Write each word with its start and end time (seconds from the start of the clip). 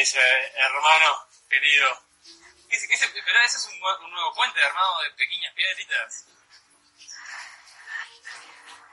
Ese 0.00 0.20
hermano 0.56 1.26
querido. 1.48 2.02
¿Qué, 2.70 2.78
qué 2.88 2.96
se- 2.96 3.08
pero 3.08 3.40
ese 3.40 3.56
es 3.56 3.64
un, 3.66 3.80
nue- 3.80 3.98
un 4.04 4.10
nuevo 4.12 4.34
puente 4.34 4.62
armado 4.64 5.00
de 5.02 5.10
pequeñas 5.12 5.54
piedritas. 5.54 6.24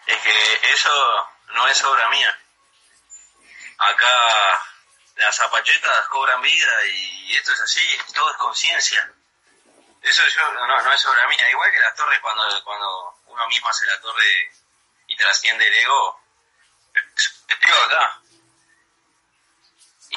Es 0.07 0.17
que 0.21 0.59
eso 0.71 1.29
no 1.47 1.67
es 1.67 1.83
obra 1.83 2.07
mía. 2.09 2.39
Acá 3.77 4.61
las 5.15 5.35
zapachetas 5.35 6.07
cobran 6.07 6.41
vida 6.41 6.85
y 6.87 7.35
esto 7.35 7.53
es 7.53 7.61
así, 7.61 7.97
todo 8.13 8.31
es 8.31 8.37
conciencia. 8.37 9.11
Eso 10.01 10.27
yo 10.27 10.51
no, 10.53 10.81
no 10.81 10.91
es 10.93 11.05
obra 11.05 11.27
mía. 11.27 11.49
Igual 11.49 11.71
que 11.71 11.79
las 11.79 11.95
torres 11.95 12.19
cuando, 12.21 12.63
cuando 12.63 13.19
uno 13.25 13.47
mismo 13.47 13.69
hace 13.69 13.85
la 13.87 13.99
torre 14.01 14.51
y 15.07 15.15
trasciende 15.17 15.67
el 15.67 15.73
ego. 15.73 16.21
Te 16.93 17.55
digo 17.57 17.77
acá. 17.85 18.21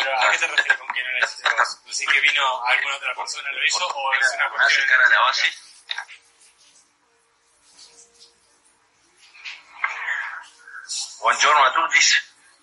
¿A 0.01 0.31
qué 0.33 0.39
te 0.39 0.47
refieres 0.47 0.79
con 0.79 0.89
que 0.89 1.03
no 1.03 1.19
hiciste 1.19 1.49
vos? 1.55 1.85
¿Decís 1.85 2.09
que 2.13 2.21
vino 2.21 2.65
alguna 2.67 2.97
otra 2.97 3.15
persona 3.15 3.51
lo 3.53 3.65
hizo 3.67 3.87
o 3.87 4.15
es 4.15 4.33
una 4.35 4.51
cuestión 4.51 4.83
acercar 4.85 5.01
a 5.03 5.09
la 5.09 5.21
base. 5.21 5.53
Buongiorno 11.21 11.65
a 11.65 11.73
tutti. 11.75 11.99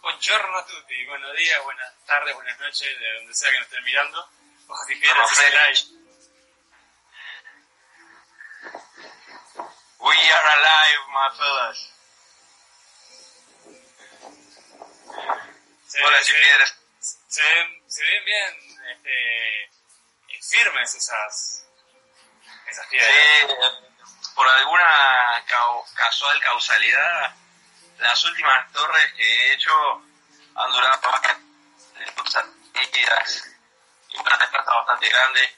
Buongiorno 0.02 0.58
a 0.58 0.66
tutti, 0.66 1.06
buenos 1.08 1.36
días, 1.36 1.64
buenas 1.64 1.94
tardes, 2.06 2.34
buenas 2.36 2.60
noches, 2.60 3.00
de 3.00 3.14
donde 3.16 3.34
sea 3.34 3.52
que 3.52 3.58
nos 3.58 3.68
estén 3.68 3.84
mirando. 3.84 4.30
Hojas 4.68 4.90
y 4.90 4.96
piedras, 4.96 5.32
es 5.32 5.40
el 5.40 5.52
Fede. 5.52 5.72
live. 5.72 6.06
We 10.00 10.16
are 10.32 10.50
alive, 10.54 11.00
my 11.10 11.30
fellas. 11.38 11.92
Hola, 16.04 16.24
se- 16.24 16.34
piedras. 16.34 16.78
Se 17.28 17.42
ven, 17.42 17.84
se 17.88 18.04
ven 18.04 18.26
bien 18.26 18.80
este, 18.92 19.64
eh, 19.64 19.70
firmes 20.42 20.96
esas, 20.96 21.68
esas 22.68 22.88
piedras. 22.88 23.12
Sí, 23.12 23.56
por 24.36 24.48
alguna 24.48 25.46
casual 25.96 26.40
causalidad, 26.42 27.36
las 28.00 28.24
últimas 28.26 28.72
torres 28.74 29.14
que 29.14 29.24
he 29.24 29.54
hecho 29.54 29.72
han 30.56 30.72
durado 30.72 31.02
líquidas 32.74 33.48
y 34.10 34.18
una 34.18 34.36
está 34.36 34.62
bastante 34.64 35.10
grande. 35.10 35.58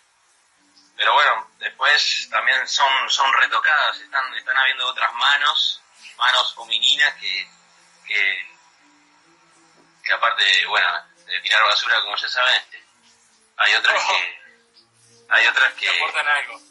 Pero 0.95 1.13
bueno, 1.13 1.51
después 1.59 2.27
también 2.31 2.67
son, 2.67 3.09
son 3.09 3.31
retocadas, 3.33 3.99
están, 3.99 4.33
están 4.35 4.57
habiendo 4.57 4.87
otras 4.87 5.13
manos, 5.13 5.81
manos 6.17 6.55
femeninas 6.55 7.13
que, 7.15 7.49
que, 8.07 8.55
que 10.03 10.13
aparte, 10.13 10.65
bueno, 10.67 10.87
de 11.27 11.39
tirar 11.41 11.63
basura 11.63 12.01
como 12.01 12.15
ya 12.15 12.29
saben, 12.29 12.61
hay 13.57 13.75
otras 13.75 14.03
que, 14.03 14.39
hay 15.29 15.47
otras 15.47 15.73
Que 15.73 15.79
que, 15.79 15.97
aportan 15.97 16.27
algo. 16.27 16.61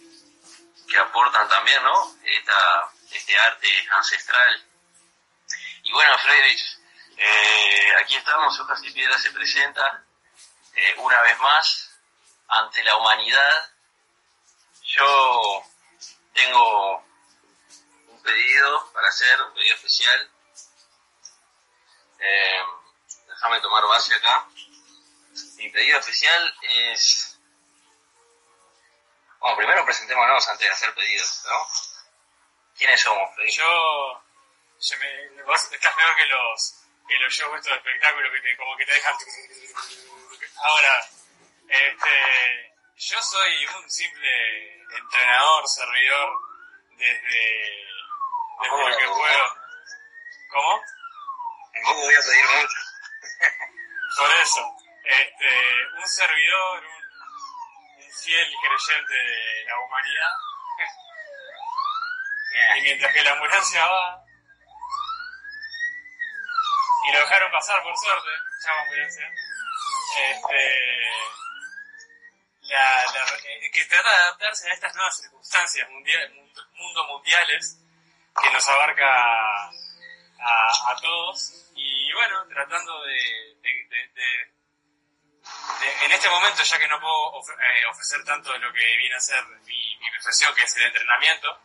que 0.89 0.99
aportan 0.99 1.49
también, 1.49 1.83
¿no? 1.83 2.17
Esta, 2.25 2.91
este 3.11 3.39
arte 3.39 3.89
ancestral. 3.91 4.65
Y 5.83 5.93
bueno, 5.93 6.19
Friedrich, 6.19 6.78
eh, 7.16 7.95
aquí 8.00 8.16
estamos, 8.16 8.59
Hojas 8.61 8.83
y 8.83 8.91
Piedras 8.91 9.22
se 9.22 9.31
presenta 9.31 10.05
eh, 10.75 10.95
una 10.99 11.21
vez 11.22 11.39
más 11.41 11.91
ante 12.49 12.83
la 12.84 12.97
humanidad. 12.97 13.71
Yo 14.83 15.62
tengo 16.33 17.05
un 18.09 18.22
pedido 18.22 18.93
para 18.93 19.09
hacer, 19.09 19.43
un 19.43 19.55
pedido 19.55 19.75
especial. 19.75 20.31
Eh, 22.19 22.63
déjame 23.28 23.60
tomar 23.60 23.84
base 23.86 24.15
acá. 24.15 24.48
Mi 25.56 25.70
pedido 25.70 25.98
especial 25.98 26.54
es 26.62 27.36
bueno, 29.47 29.56
primero 29.58 29.84
presentémonos 29.84 30.48
antes 30.48 30.66
de 30.66 30.72
hacer 30.72 30.94
pedidos, 30.94 31.44
¿no? 31.44 31.68
¿Quiénes 32.76 33.00
somos, 33.00 33.34
Freddy? 33.34 33.50
Yo, 33.53 34.24
yo 34.80 34.98
me, 34.98 35.42
vos 35.44 35.72
estás 35.72 35.94
peor 35.94 36.16
que 36.16 36.26
los, 36.26 36.74
que 37.06 37.14
los 37.18 37.32
shows 37.32 37.54
estos 37.54 37.72
de 37.72 37.76
espectáculo 37.78 38.32
que 38.32 38.41
te, 38.41 38.56
como 38.56 38.76
que 38.76 38.86
te 38.86 38.92
dejan. 38.94 39.14
Ahora, 40.56 41.08
este, 41.68 42.74
yo 42.97 43.22
soy 43.22 43.66
un 43.66 43.91
simple 43.91 44.82
entrenador, 44.97 45.68
servidor 45.68 46.30
desde, 46.91 47.86
desde 48.62 48.91
lo 48.91 48.98
que 48.98 49.06
puedo. 49.06 49.47
¿Cómo? 50.50 50.82
Tampoco 51.72 52.00
voy 52.00 52.14
a 52.14 52.20
pedir 52.20 52.47
mucho. 52.47 52.78
Por 54.18 54.30
eso, 54.42 54.76
este, 55.06 55.86
un 55.97 56.08
servidor, 56.08 56.84
un, 56.84 58.04
un 58.04 58.12
fiel 58.22 58.54
creyente 58.60 59.12
de 59.14 59.64
la 59.66 59.78
humanidad, 59.80 60.32
y 62.78 62.80
mientras 62.82 63.12
que 63.12 63.22
la 63.22 63.32
ambulancia 63.32 63.86
va, 63.86 64.22
y 67.08 67.12
lo 67.12 67.20
dejaron 67.20 67.53
pasar 67.53 67.82
por 67.82 67.97
suerte, 67.97 68.28
llama 68.64 68.80
ambulancia, 68.82 69.32
este, 70.18 71.06
la, 72.62 73.04
la- 73.14 73.38
eh, 73.48 73.70
que 73.72 73.84
trata 73.84 74.08
de 74.10 74.16
adaptarse 74.16 74.68
a 74.70 74.72
estas 74.72 74.94
nuevas 74.94 75.16
circunstancias 75.20 75.88
mundial, 75.91 76.32
mundo, 76.74 77.04
mundiales 77.06 77.78
que 78.42 78.50
nos 78.50 78.66
abarca 78.68 79.06
a, 79.66 79.70
a 80.91 80.97
todos. 81.00 81.70
Y 81.74 82.12
bueno, 82.12 82.44
tratando 82.48 83.03
de- 83.04 83.56
en 86.04 86.12
este 86.12 86.28
momento, 86.28 86.62
ya 86.62 86.78
que 86.78 86.88
no 86.88 87.00
puedo 87.00 87.41
eh, 87.41 87.86
ofrecer 87.91 88.24
tanto 88.24 88.53
de 88.53 88.58
lo 88.58 88.72
que 88.72 88.97
viene 88.97 89.14
a 89.14 89.20
ser 89.20 89.44
mi, 89.64 90.10
profesión, 90.10 90.54
que 90.54 90.62
es 90.62 90.76
el 90.76 90.84
entrenamiento, 90.84 91.60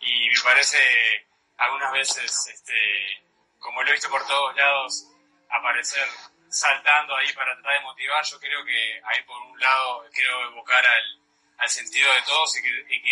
y 0.00 0.28
me 0.28 0.40
parece 0.42 1.26
algunas 1.58 1.92
veces, 1.92 2.46
este, 2.48 3.22
como 3.58 3.82
lo 3.82 3.90
he 3.90 3.92
visto 3.92 4.10
por 4.10 4.26
todos 4.26 4.56
lados, 4.56 5.06
aparecer 5.48 6.06
saltando 6.50 7.16
ahí 7.16 7.32
para 7.32 7.54
tratar 7.54 7.74
de 7.74 7.80
motivar, 7.80 8.24
yo 8.24 8.40
creo 8.40 8.64
que 8.64 9.00
ahí 9.04 9.22
por 9.22 9.40
un 9.40 9.58
lado 9.58 10.04
quiero 10.12 10.48
evocar 10.48 10.84
al, 10.84 11.20
al 11.58 11.68
sentido 11.68 12.12
de 12.12 12.22
todos 12.22 12.56
y, 12.56 12.62
que, 12.62 12.84
y 12.88 13.02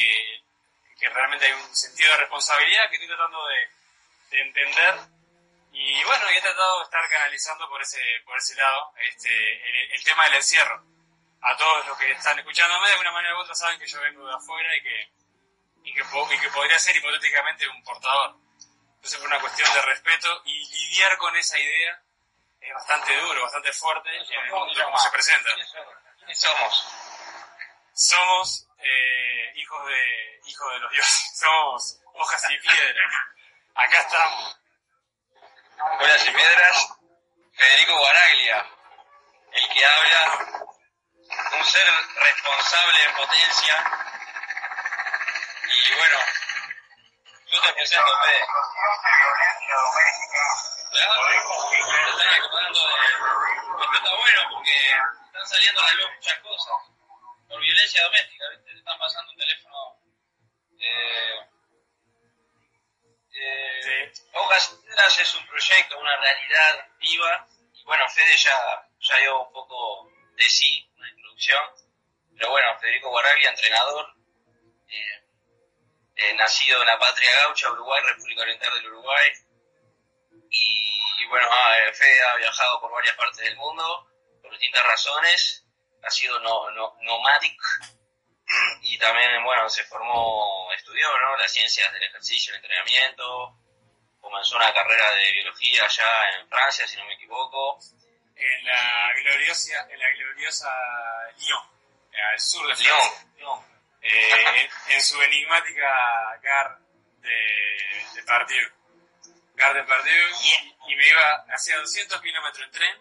que, 0.99 1.09
realmente 1.09 1.47
hay 1.47 1.53
un 1.53 1.75
sentido 1.75 2.11
de 2.11 2.19
responsabilidad 2.19 2.89
que 2.91 2.97
estoy 2.97 3.09
tratando 3.09 3.39
de 3.47 4.41
entender 4.41 4.95
y 5.73 6.05
bueno, 6.05 6.31
y 6.31 6.37
he 6.37 6.41
tratado 6.41 6.79
de 6.79 6.85
estar 6.85 7.09
canalizando 7.09 7.69
por 7.69 7.81
ese, 7.81 8.01
por 8.25 8.37
ese 8.37 8.55
lado 8.57 8.93
este, 9.09 9.69
el, 9.69 9.93
el 9.93 10.05
tema 10.05 10.25
del 10.25 10.35
encierro. 10.35 10.85
A 11.43 11.57
todos 11.57 11.87
los 11.87 11.99
que 11.99 12.11
están 12.11 12.39
escuchándome, 12.39 12.91
de 12.91 12.99
una 12.99 13.13
manera 13.13 13.35
u 13.37 13.41
otra 13.41 13.55
saben 13.55 13.79
que 13.79 13.87
yo 13.87 14.01
vengo 14.01 14.27
de 14.27 14.35
afuera 14.35 14.77
y 14.77 14.83
que, 14.83 15.13
y 15.85 15.95
que, 15.95 16.01
y 16.03 16.39
que 16.39 16.51
podría 16.51 16.79
ser 16.79 16.97
hipotéticamente 16.97 17.67
un 17.69 17.83
portador. 17.83 18.37
Entonces, 18.97 19.19
por 19.19 19.29
una 19.29 19.41
cuestión 19.41 19.73
de 19.73 19.83
respeto 19.83 20.43
y 20.45 20.69
lidiar 20.69 21.17
con 21.17 21.35
esa 21.37 21.59
idea 21.59 22.03
es 22.61 22.75
bastante 22.75 23.17
duro, 23.17 23.43
bastante 23.43 23.73
fuerte 23.73 24.11
en 24.15 24.41
el 24.45 24.51
mundo 24.51 24.85
como 24.85 24.99
se 24.99 25.11
presenta. 25.11 25.51
¿Quiénes 26.19 26.41
somos? 26.41 26.95
Somos 27.95 28.69
eh, 28.79 29.53
hijos 29.55 29.87
de 29.87 30.41
hijos 30.45 30.73
de 30.73 30.79
los 30.81 30.91
dioses, 30.93 31.31
somos 31.39 32.01
hojas 32.15 32.51
y 32.51 32.59
piedras. 32.59 33.15
Acá 33.75 34.01
estamos. 34.01 34.60
Horas 35.83 36.27
y 36.27 36.31
Piedras, 36.31 36.89
Federico 37.55 37.99
Guaraglia, 37.99 38.67
el 39.53 39.69
que 39.69 39.85
habla, 39.85 40.39
un 41.57 41.65
ser 41.65 41.87
responsable 42.17 43.05
en 43.05 43.15
potencia. 43.15 43.77
Y 45.69 45.95
bueno, 45.95 46.19
Yo 47.51 47.61
te 47.63 47.73
presento, 47.73 48.17
Fede. 48.23 48.47
Claro, 50.91 51.15
te 51.31 51.41
están 52.11 52.35
acordando 52.45 52.87
de... 52.87 52.95
Esto 53.81 53.97
está 53.97 54.15
bueno 54.17 54.41
porque 54.53 54.77
están 55.27 55.47
saliendo 55.49 55.81
a 55.81 55.85
la 55.85 55.93
luz 55.95 56.11
muchas 56.15 56.39
cosas. 56.41 56.75
Por 57.49 57.61
violencia 57.61 58.03
doméstica, 58.05 58.45
¿viste? 58.51 58.73
Te 58.73 58.79
están 58.79 58.99
pasando 58.99 59.33
un 59.33 59.39
teléfono... 59.39 59.97
Eh, 60.79 61.49
eh, 63.33 64.13
Piedras 64.83 65.19
es 65.19 65.35
un 65.35 65.47
proyecto, 65.47 65.99
una 65.99 66.17
realidad 66.17 66.89
viva. 66.99 67.47
Y 67.75 67.83
bueno, 67.85 68.09
Fede 68.09 68.37
ya, 68.37 68.89
ya 69.01 69.17
dio 69.19 69.43
un 69.47 69.53
poco 69.53 70.11
de 70.37 70.49
sí, 70.49 70.91
una 70.97 71.09
introducción. 71.09 71.61
Pero 72.37 72.51
bueno, 72.51 72.79
Federico 72.79 73.11
Guaraglia, 73.11 73.51
entrenador, 73.51 74.15
eh, 74.89 75.23
eh, 76.17 76.35
nacido 76.35 76.81
en 76.81 76.87
la 76.87 76.99
patria 76.99 77.31
gaucha, 77.43 77.71
Uruguay, 77.71 78.03
República 78.03 78.43
Oriental 78.43 78.75
del 78.75 78.87
Uruguay. 78.87 79.31
Y, 80.51 81.01
y 81.23 81.27
bueno, 81.29 81.47
ah, 81.51 81.77
eh, 81.79 81.93
Fede 81.93 82.23
ha 82.25 82.37
viajado 82.37 82.81
por 82.81 82.93
varias 82.93 83.17
partes 83.17 83.45
del 83.45 83.57
mundo 83.57 84.11
por 84.43 84.51
distintas 84.53 84.85
razones. 84.85 85.65
Ha 86.03 86.11
sido 86.11 86.39
no, 86.41 86.71
no, 86.71 86.97
nomadic 87.03 87.61
y 88.83 88.99
también, 88.99 89.43
bueno, 89.45 89.69
se 89.69 89.85
formó, 89.85 90.69
estudió, 90.77 91.07
¿no? 91.19 91.37
Las 91.37 91.53
ciencias 91.53 91.93
del 91.93 92.03
ejercicio, 92.03 92.53
el 92.53 92.61
entrenamiento, 92.61 93.57
comenzó 94.21 94.57
una 94.57 94.73
carrera 94.73 95.15
de 95.15 95.33
biología 95.33 95.85
allá 95.85 96.39
en 96.39 96.49
Francia, 96.49 96.87
si 96.87 96.97
no 96.97 97.05
me 97.05 97.15
equivoco. 97.15 97.79
En 98.37 98.65
la 98.65 99.13
gloriosa, 99.23 99.87
en 99.91 99.99
la 99.99 100.11
gloriosa 100.13 100.73
Lyon, 101.37 101.63
al 102.33 102.41
sur 102.41 102.67
de 102.67 102.83
Lyon, 102.83 102.99
Francia. 102.99 103.29
Lyon. 103.37 103.71
Eh, 104.03 104.71
en, 104.89 104.95
en 104.95 105.03
su 105.03 105.21
enigmática 105.21 106.39
Gare 106.43 106.77
de, 107.19 108.07
de 108.15 108.23
Pardieu. 108.23 108.67
Gare 109.55 109.81
de 109.81 109.85
Pardieu. 109.85 110.29
Y 110.89 110.97
me 110.97 111.07
iba, 111.07 111.45
hacía 111.53 111.77
200 111.77 112.21
kilómetros 112.23 112.65
en 112.65 112.73
tren 112.73 112.97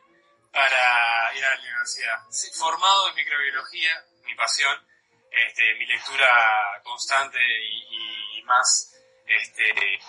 para 0.52 1.34
ir 1.36 1.46
a 1.46 1.56
la 1.56 1.62
universidad. 1.62 2.20
Sí, 2.30 2.52
Formado 2.54 3.10
en 3.10 3.16
microbiología, 3.16 4.04
mi 4.24 4.36
pasión, 4.36 4.89
este, 5.32 5.74
mi 5.76 5.86
lectura 5.86 6.82
constante 6.84 7.40
y, 7.42 8.38
y 8.40 8.44
más 8.44 8.96
este, 9.26 10.00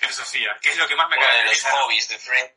filosofía, 0.00 0.56
que 0.60 0.70
es 0.70 0.76
lo 0.76 0.86
que 0.88 0.96
más 0.96 1.08
me 1.08 1.16
Uno 1.16 1.26
de 1.26 1.44
los 1.44 1.62
hobbies 1.64 2.08
de 2.08 2.18
Fred. 2.18 2.50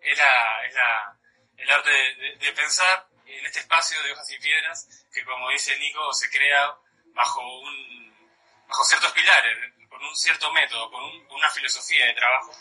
Es, 0.00 0.18
la, 0.18 0.66
es 0.66 0.74
la- 0.74 1.18
el 1.56 1.70
arte 1.70 1.90
de, 1.90 2.14
de- 2.16 2.36
de 2.36 2.52
pensar 2.52 3.06
en 3.26 3.46
este 3.46 3.60
espacio 3.60 4.02
de 4.02 4.12
hojas 4.12 4.30
y 4.32 4.38
piedras 4.38 5.06
que, 5.12 5.24
como 5.24 5.48
dice 5.50 5.78
Nico, 5.78 6.12
se 6.12 6.28
crea 6.30 6.74
bajo, 7.14 7.40
un, 7.60 8.36
bajo 8.68 8.84
ciertos 8.84 9.12
pilares, 9.12 9.56
con 9.88 10.04
un 10.04 10.16
cierto 10.16 10.50
método, 10.52 10.90
con 10.90 11.04
un- 11.04 11.26
una 11.30 11.48
filosofía 11.50 12.06
de 12.06 12.14
trabajo, 12.14 12.52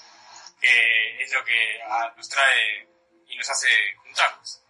que 0.59 1.23
es 1.23 1.33
lo 1.33 1.43
que 1.43 1.81
ah, 1.87 2.13
nos 2.15 2.29
trae 2.29 2.87
y 3.31 3.37
nos 3.37 3.49
hace 3.49 3.67
juntarnos. 3.97 4.61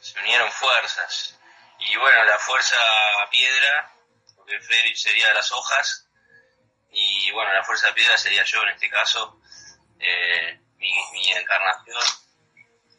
se 0.00 0.18
unieron 0.20 0.50
fuerzas. 0.52 1.38
Y 1.78 1.96
bueno, 1.96 2.24
la 2.24 2.38
fuerza 2.38 2.76
piedra, 3.30 3.92
porque 4.36 4.58
Frederick 4.60 4.96
sería 4.96 5.32
las 5.34 5.52
hojas, 5.52 6.06
y 6.90 7.30
bueno, 7.30 7.52
la 7.52 7.62
fuerza 7.62 7.92
piedra 7.94 8.16
sería 8.18 8.42
yo 8.44 8.62
en 8.62 8.70
este 8.70 8.88
caso, 8.90 9.40
eh, 10.00 10.58
mi, 10.76 10.92
mi 11.12 11.30
encarnación 11.32 12.02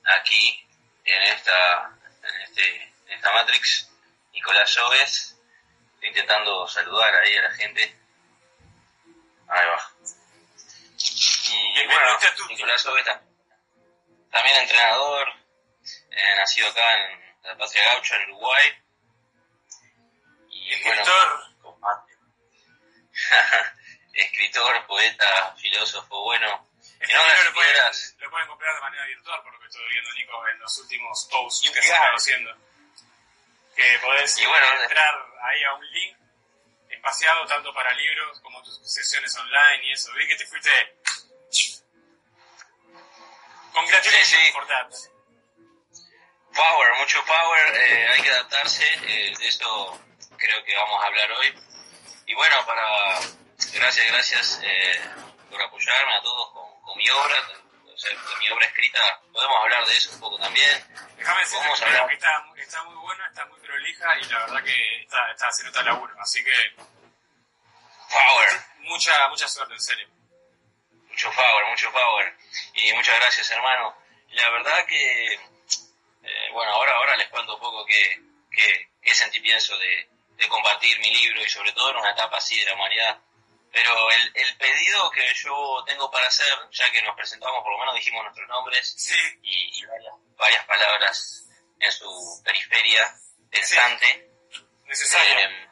aquí, 0.05 0.65
en 1.03 1.23
esta, 1.23 1.97
en 2.23 2.41
este, 2.41 2.83
en 2.83 3.11
esta 3.13 3.31
Matrix, 3.33 3.89
Nicolás 4.31 4.73
Lloves, 4.75 5.35
estoy 5.95 6.09
intentando 6.09 6.67
saludar 6.67 7.13
ahí 7.15 7.35
a 7.35 7.41
la 7.41 7.51
gente. 7.51 7.99
Ahí 9.49 9.65
va. 9.67 9.91
Y 11.01 11.85
bueno. 11.87 12.17
Nicolás 12.49 12.83
Lloves 12.85 13.05
ta- 13.05 13.21
también 14.31 14.55
entrenador, 14.57 15.27
eh, 16.11 16.35
nacido 16.37 16.69
acá 16.69 16.95
en 16.95 17.19
la 17.43 17.57
Patria 17.57 17.83
Gaucha, 17.85 18.15
en 18.15 18.31
Uruguay. 18.31 18.83
Y 20.49 20.73
Escritor. 20.73 21.55
bueno, 21.61 22.05
escritor, 24.13 24.85
poeta, 24.87 25.55
filósofo, 25.57 26.23
bueno. 26.23 26.67
Este 26.99 27.17
hojas 27.17 27.45
lo 27.45 27.53
pueden, 27.53 27.75
lo 28.19 28.29
pueden 28.29 28.47
comprar 28.47 28.75
de 28.75 28.81
manera 28.81 29.05
virtual, 29.05 29.41
por 29.41 29.53
lo 29.53 29.59
que 29.59 29.67
estoy 29.67 29.87
viendo, 29.89 30.11
Nico, 30.13 30.47
en 30.49 30.59
los 30.59 30.77
últimos 30.79 31.27
posts 31.31 31.71
que 31.71 31.81
se 31.81 31.91
están 31.91 32.13
haciendo. 32.13 32.55
Que 33.75 33.99
podés 33.99 34.37
Y 34.37 34.45
bueno, 34.45 34.67
entrar 34.81 35.15
ahí 35.43 35.63
a 35.63 35.73
un 35.75 35.91
link 35.91 36.17
espaciado 36.89 37.45
tanto 37.45 37.73
para 37.73 37.93
libros 37.93 38.39
como 38.41 38.61
tus 38.63 38.79
sesiones 38.83 39.33
online 39.37 39.85
y 39.85 39.91
eso. 39.91 40.11
Vi 40.13 40.27
que 40.27 40.35
te 40.35 40.45
fuiste... 40.45 40.97
Congratulations 43.79 44.27
Sí, 44.27 44.51
sí. 45.03 45.09
Power, 46.53 46.93
mucho 46.97 47.23
power, 47.25 47.75
eh, 47.75 48.07
hay 48.09 48.21
que 48.21 48.29
adaptarse, 48.29 48.83
eh, 49.03 49.33
de 49.37 49.47
eso 49.47 50.01
creo 50.37 50.63
que 50.65 50.75
vamos 50.75 51.03
a 51.03 51.07
hablar 51.07 51.31
hoy. 51.33 51.53
Y 52.25 52.33
bueno, 52.33 52.65
para 52.65 53.19
gracias, 53.73 54.07
gracias 54.07 54.59
eh, 54.63 54.99
por 55.49 55.61
apoyarme 55.61 56.15
a 56.15 56.21
todos 56.21 56.51
con, 56.51 56.81
con 56.81 56.97
mi 56.97 57.09
obra, 57.09 57.35
o 57.85 57.97
sea, 57.97 58.11
con 58.23 58.39
mi 58.39 58.49
obra 58.49 58.65
escrita, 58.65 58.99
podemos 59.31 59.57
hablar 59.63 59.85
de 59.85 59.97
eso 59.97 60.11
un 60.11 60.19
poco 60.19 60.37
también. 60.39 60.85
Déjame 61.17 61.39
decirte 61.41 61.65
que, 61.67 61.85
hablar. 61.85 62.07
que 62.07 62.13
está, 62.15 62.39
muy- 62.41 62.61
está 62.61 62.83
muy 62.83 62.95
buena, 62.95 63.27
está 63.27 63.45
muy 63.45 63.59
prolija 63.59 64.17
y 64.19 64.23
la 64.25 64.39
verdad 64.39 64.63
que 64.63 65.01
está, 65.01 65.31
está 65.31 65.47
haciendo 65.47 65.71
tal 65.73 65.85
laburo. 65.85 66.15
Así 66.19 66.43
que 66.43 66.75
Power, 68.11 68.49
mucha, 68.79 69.27
mucha 69.29 69.47
suerte, 69.47 69.73
en 69.75 69.81
serio. 69.81 70.07
Mucho 71.19 71.35
power, 71.35 71.65
mucho 71.67 71.91
power. 71.91 72.33
Y 72.75 72.93
muchas 72.93 73.19
gracias, 73.19 73.51
hermano. 73.51 73.93
La 74.29 74.49
verdad 74.51 74.85
que, 74.85 75.33
eh, 75.33 76.49
bueno, 76.53 76.71
ahora, 76.71 76.93
ahora 76.93 77.17
les 77.17 77.27
cuento 77.27 77.55
un 77.55 77.59
poco 77.59 77.85
qué, 77.85 78.17
qué, 78.51 78.89
qué 79.01 79.13
sentí 79.13 79.41
pienso 79.41 79.77
de, 79.77 80.09
de 80.37 80.47
compartir 80.47 80.97
mi 80.99 81.11
libro 81.11 81.43
y 81.43 81.49
sobre 81.49 81.73
todo 81.73 81.89
en 81.91 81.97
una 81.97 82.11
etapa 82.11 82.37
así 82.37 82.57
de 82.59 82.65
la 82.67 82.73
humanidad. 82.75 83.19
Pero 83.71 84.09
el, 84.11 84.31
el 84.33 84.57
pedido 84.57 85.11
que 85.11 85.33
yo 85.35 85.83
tengo 85.85 86.09
para 86.09 86.27
hacer, 86.27 86.47
ya 86.71 86.89
que 86.91 87.01
nos 87.01 87.15
presentamos, 87.15 87.61
por 87.63 87.73
lo 87.73 87.79
menos 87.79 87.95
dijimos 87.95 88.23
nuestros 88.23 88.47
nombres 88.47 88.95
Sí, 88.97 89.15
y, 89.43 89.81
y 89.81 89.85
varias, 89.85 90.13
varias 90.37 90.65
palabras 90.65 91.45
en 91.79 91.91
su 91.91 92.41
periferia 92.45 93.13
pensante, 93.51 94.29
necesario. 94.85 95.37
eh, 95.37 95.67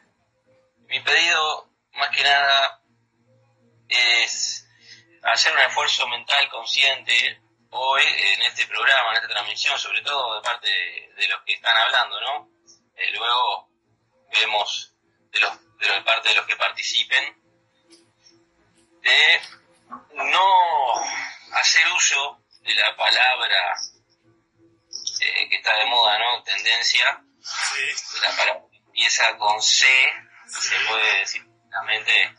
mi 0.88 1.00
pedido, 1.00 1.70
más 1.94 2.10
que 2.10 2.22
nada, 2.22 2.82
es 3.88 4.67
hacer 5.22 5.52
un 5.52 5.58
esfuerzo 5.60 6.06
mental 6.08 6.48
consciente 6.48 7.40
hoy 7.70 8.02
en 8.04 8.42
este 8.42 8.66
programa, 8.66 9.10
en 9.10 9.16
esta 9.16 9.28
transmisión, 9.28 9.78
sobre 9.78 10.02
todo 10.02 10.36
de 10.36 10.42
parte 10.42 10.68
de, 10.68 11.12
de 11.16 11.28
los 11.28 11.42
que 11.44 11.54
están 11.54 11.76
hablando, 11.76 12.20
¿no? 12.20 12.48
Eh, 12.96 13.10
luego 13.12 13.68
vemos 14.32 14.94
de, 15.30 15.40
los, 15.40 15.78
de, 15.78 16.02
parte 16.02 16.30
de 16.30 16.34
los 16.34 16.46
que 16.46 16.56
participen 16.56 17.36
de 19.02 19.40
no 20.14 20.92
hacer 21.52 21.86
uso 21.92 22.40
de 22.62 22.74
la 22.74 22.94
palabra 22.96 23.74
eh, 25.20 25.48
que 25.48 25.56
está 25.56 25.74
de 25.76 25.86
moda, 25.86 26.18
¿no? 26.18 26.42
Tendencia, 26.42 27.22
Sí. 27.40 28.18
la 28.22 28.36
palabra 28.36 28.62
que 28.70 28.76
empieza 28.78 29.36
con 29.38 29.62
C, 29.62 29.86
se 30.46 30.80
puede 30.86 31.18
decir 31.20 31.42
claramente, 31.70 32.34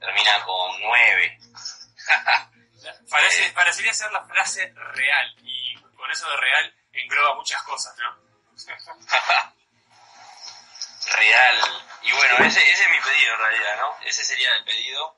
termina 0.00 0.42
con 0.44 0.80
9. 0.82 1.38
Parece, 3.10 3.50
parecería 3.52 3.92
ser 3.94 4.10
la 4.12 4.24
frase 4.24 4.72
real 4.74 5.34
y 5.42 5.74
con 5.96 6.10
eso 6.10 6.28
de 6.30 6.36
real 6.36 6.74
engloba 6.92 7.34
muchas 7.36 7.62
cosas, 7.62 7.94
¿no? 7.98 8.22
Real. 11.16 11.56
Y 12.02 12.12
bueno, 12.12 12.36
ese, 12.44 12.60
ese 12.70 12.82
es 12.84 12.90
mi 12.90 13.00
pedido 13.00 13.34
en 13.34 13.38
realidad, 13.38 13.76
¿no? 13.78 14.06
Ese 14.06 14.24
sería 14.24 14.54
el 14.56 14.64
pedido. 14.64 15.16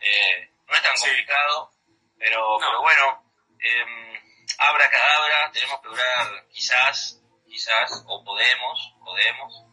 Eh, 0.00 0.50
no 0.66 0.74
es 0.74 0.82
tan 0.82 0.96
Sí. 0.96 1.04
complicado, 1.06 1.70
pero, 2.18 2.58
No. 2.60 2.66
pero 2.66 2.80
bueno, 2.82 3.32
eh, 3.60 4.20
abra 4.58 4.90
cadabra, 4.90 5.50
tenemos 5.52 5.80
que 5.80 5.88
lograr 5.88 6.46
quizás, 6.50 7.20
quizás, 7.46 7.90
o 8.06 8.24
podemos, 8.24 8.94
podemos, 9.04 9.64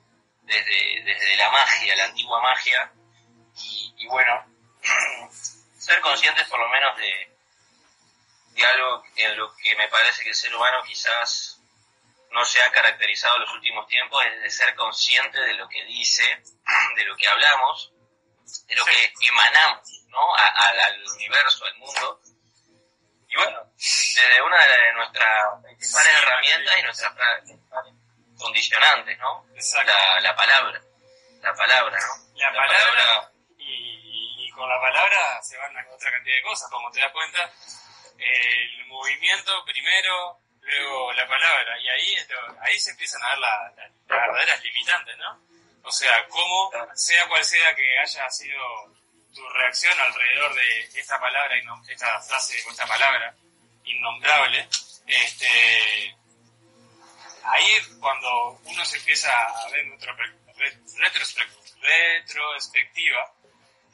desde, 0.43 1.01
desde 1.03 1.35
la 1.37 1.49
magia, 1.51 1.95
la 1.95 2.05
antigua 2.05 2.41
magia, 2.41 2.91
y, 3.55 3.93
y 3.97 4.07
bueno, 4.07 4.45
ser 5.85 5.99
conscientes 6.01 6.47
por 6.47 6.59
lo 6.59 6.67
menos 6.69 6.97
de, 6.97 7.37
de 8.51 8.65
algo 8.65 9.03
en 9.17 9.37
lo 9.37 9.53
que 9.55 9.75
me 9.75 9.87
parece 9.87 10.23
que 10.23 10.29
el 10.29 10.35
ser 10.35 10.55
humano 10.55 10.77
quizás 10.85 11.59
no 12.31 12.43
se 12.43 12.61
ha 12.63 12.71
caracterizado 12.71 13.35
en 13.35 13.41
los 13.41 13.53
últimos 13.53 13.87
tiempos, 13.87 14.25
es 14.25 14.41
de 14.41 14.49
ser 14.49 14.75
consciente 14.75 15.39
de 15.39 15.53
lo 15.53 15.69
que 15.69 15.83
dice, 15.85 16.23
de 16.95 17.03
lo 17.05 17.15
que 17.15 17.27
hablamos, 17.27 17.91
de 18.67 18.75
lo 18.75 18.83
Sí. 18.85 18.91
que 18.91 19.27
emanamos 19.27 19.91
¿no? 20.07 20.33
A- 20.35 20.47
al- 20.69 20.79
al 20.79 21.03
universo, 21.15 21.65
al 21.65 21.75
mundo. 21.75 22.21
Y 23.27 23.35
bueno, 23.35 23.59
desde 23.75 24.41
una 24.41 24.65
de 24.65 24.93
nuestras 24.93 25.61
principales 25.63 26.09
Sí, 26.13 26.21
herramientas 26.23 26.79
y 26.79 26.83
nuestras 26.83 27.13
principales 27.41 27.93
condicionantes, 28.37 29.17
¿no? 29.19 29.45
Exacto. 29.55 29.91
La, 29.91 30.21
la 30.21 30.35
palabra, 30.37 30.81
la 31.41 31.53
palabra, 31.53 31.99
¿no? 31.99 32.39
La, 32.39 32.53
palabra, 32.53 33.31
con 34.55 34.69
la 34.69 34.79
palabra 34.79 35.41
se 35.43 35.57
van 35.57 35.77
a 35.77 35.85
otra 35.93 36.11
cantidad 36.11 36.35
de 36.35 36.41
cosas, 36.43 36.69
como 36.71 36.89
te 36.91 36.99
das 36.99 37.11
cuenta, 37.11 37.51
el 38.17 38.85
movimiento 38.87 39.63
primero, 39.65 40.39
luego 40.61 41.13
la 41.13 41.27
palabra, 41.27 41.79
y 41.79 41.87
ahí, 41.89 42.15
ahí 42.61 42.79
se 42.79 42.91
empiezan 42.91 43.21
a 43.23 43.29
ver 43.29 43.37
la- 43.39 43.73
la- 43.75 43.83
las 43.87 43.91
verdaderas 44.27 44.63
limitantes, 44.63 45.17
¿no? 45.17 45.41
O 45.83 45.91
sea, 45.91 46.25
cómo, 46.29 46.71
sea 46.95 47.27
cual 47.27 47.43
sea 47.45 47.75
que 47.75 47.99
haya 47.99 48.29
sido 48.31 48.59
tu 49.33 49.47
reacción 49.49 49.99
alrededor 49.99 50.55
de 50.55 50.79
esta 50.99 51.19
palabra, 51.19 51.55
esta 51.89 52.21
frase 52.21 52.57
o 52.67 52.71
esta 52.71 52.87
palabra 52.87 53.35
innombrable, 53.83 54.67
este, 55.05 56.15
ahí 57.43 57.77
cuando 57.99 58.59
uno 58.63 58.85
se 58.85 58.97
empieza 58.97 59.29
a 59.31 59.69
ver 59.69 59.85
retro- 59.85 60.15
re- 60.55 60.79
retrospec- 60.97 61.79
retrospectiva, 61.81 63.33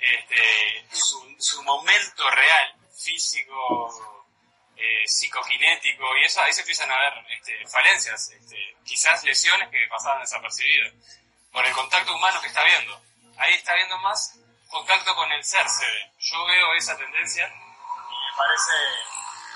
este, 0.02 0.86
su, 0.92 1.36
su 1.40 1.64
momento 1.64 2.30
real, 2.30 2.76
físico, 2.92 4.26
eh, 4.76 5.08
psicoquinético, 5.08 6.18
y 6.18 6.24
eso 6.24 6.42
ahí 6.42 6.52
se 6.52 6.62
empiezan 6.62 6.92
a 6.92 6.98
ver 6.98 7.14
este, 7.30 7.68
falencias, 7.68 8.32
este, 8.32 8.76
quizás 8.84 9.24
lesiones 9.24 9.70
que 9.70 9.88
pasaban 9.88 10.22
desapercibidas 10.22 10.94
por 11.52 11.66
el 11.66 11.74
contacto 11.74 12.16
humano 12.16 12.42
que 12.42 12.48
está 12.48 12.64
viendo. 12.64 13.00
Ahí 13.38 13.54
está 13.54 13.76
viendo 13.76 13.98
más 14.00 14.38
contacto 14.68 15.14
con 15.16 15.32
el 15.32 15.44
ser, 15.44 15.68
se 15.70 15.86
ve. 15.86 16.12
Yo 16.20 16.46
veo 16.46 16.74
esa 16.74 16.98
tendencia 16.98 17.48
y 17.48 17.52
me 17.52 18.38
parece, 18.38 18.72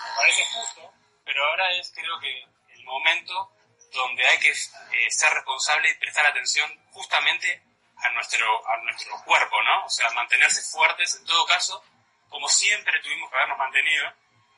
me 0.03 0.15
parece 0.15 0.45
justo, 0.53 0.93
pero 1.23 1.43
ahora 1.43 1.71
es 1.73 1.91
creo 1.95 2.19
que 2.19 2.47
el 2.73 2.83
momento 2.83 3.51
donde 3.91 4.27
hay 4.27 4.37
que 4.39 4.51
eh, 4.51 5.09
ser 5.09 5.33
responsable 5.33 5.89
y 5.89 5.95
prestar 5.95 6.25
atención 6.25 6.69
justamente 6.91 7.63
a 7.97 8.09
nuestro, 8.09 8.67
a 8.67 8.77
nuestro 8.83 9.15
cuerpo, 9.23 9.61
¿no? 9.63 9.85
O 9.85 9.89
sea, 9.89 10.09
mantenerse 10.11 10.61
fuertes 10.71 11.15
en 11.19 11.25
todo 11.25 11.45
caso, 11.45 11.83
como 12.29 12.47
siempre 12.47 12.99
tuvimos 13.01 13.29
que 13.29 13.37
habernos 13.37 13.57
mantenido 13.57 14.11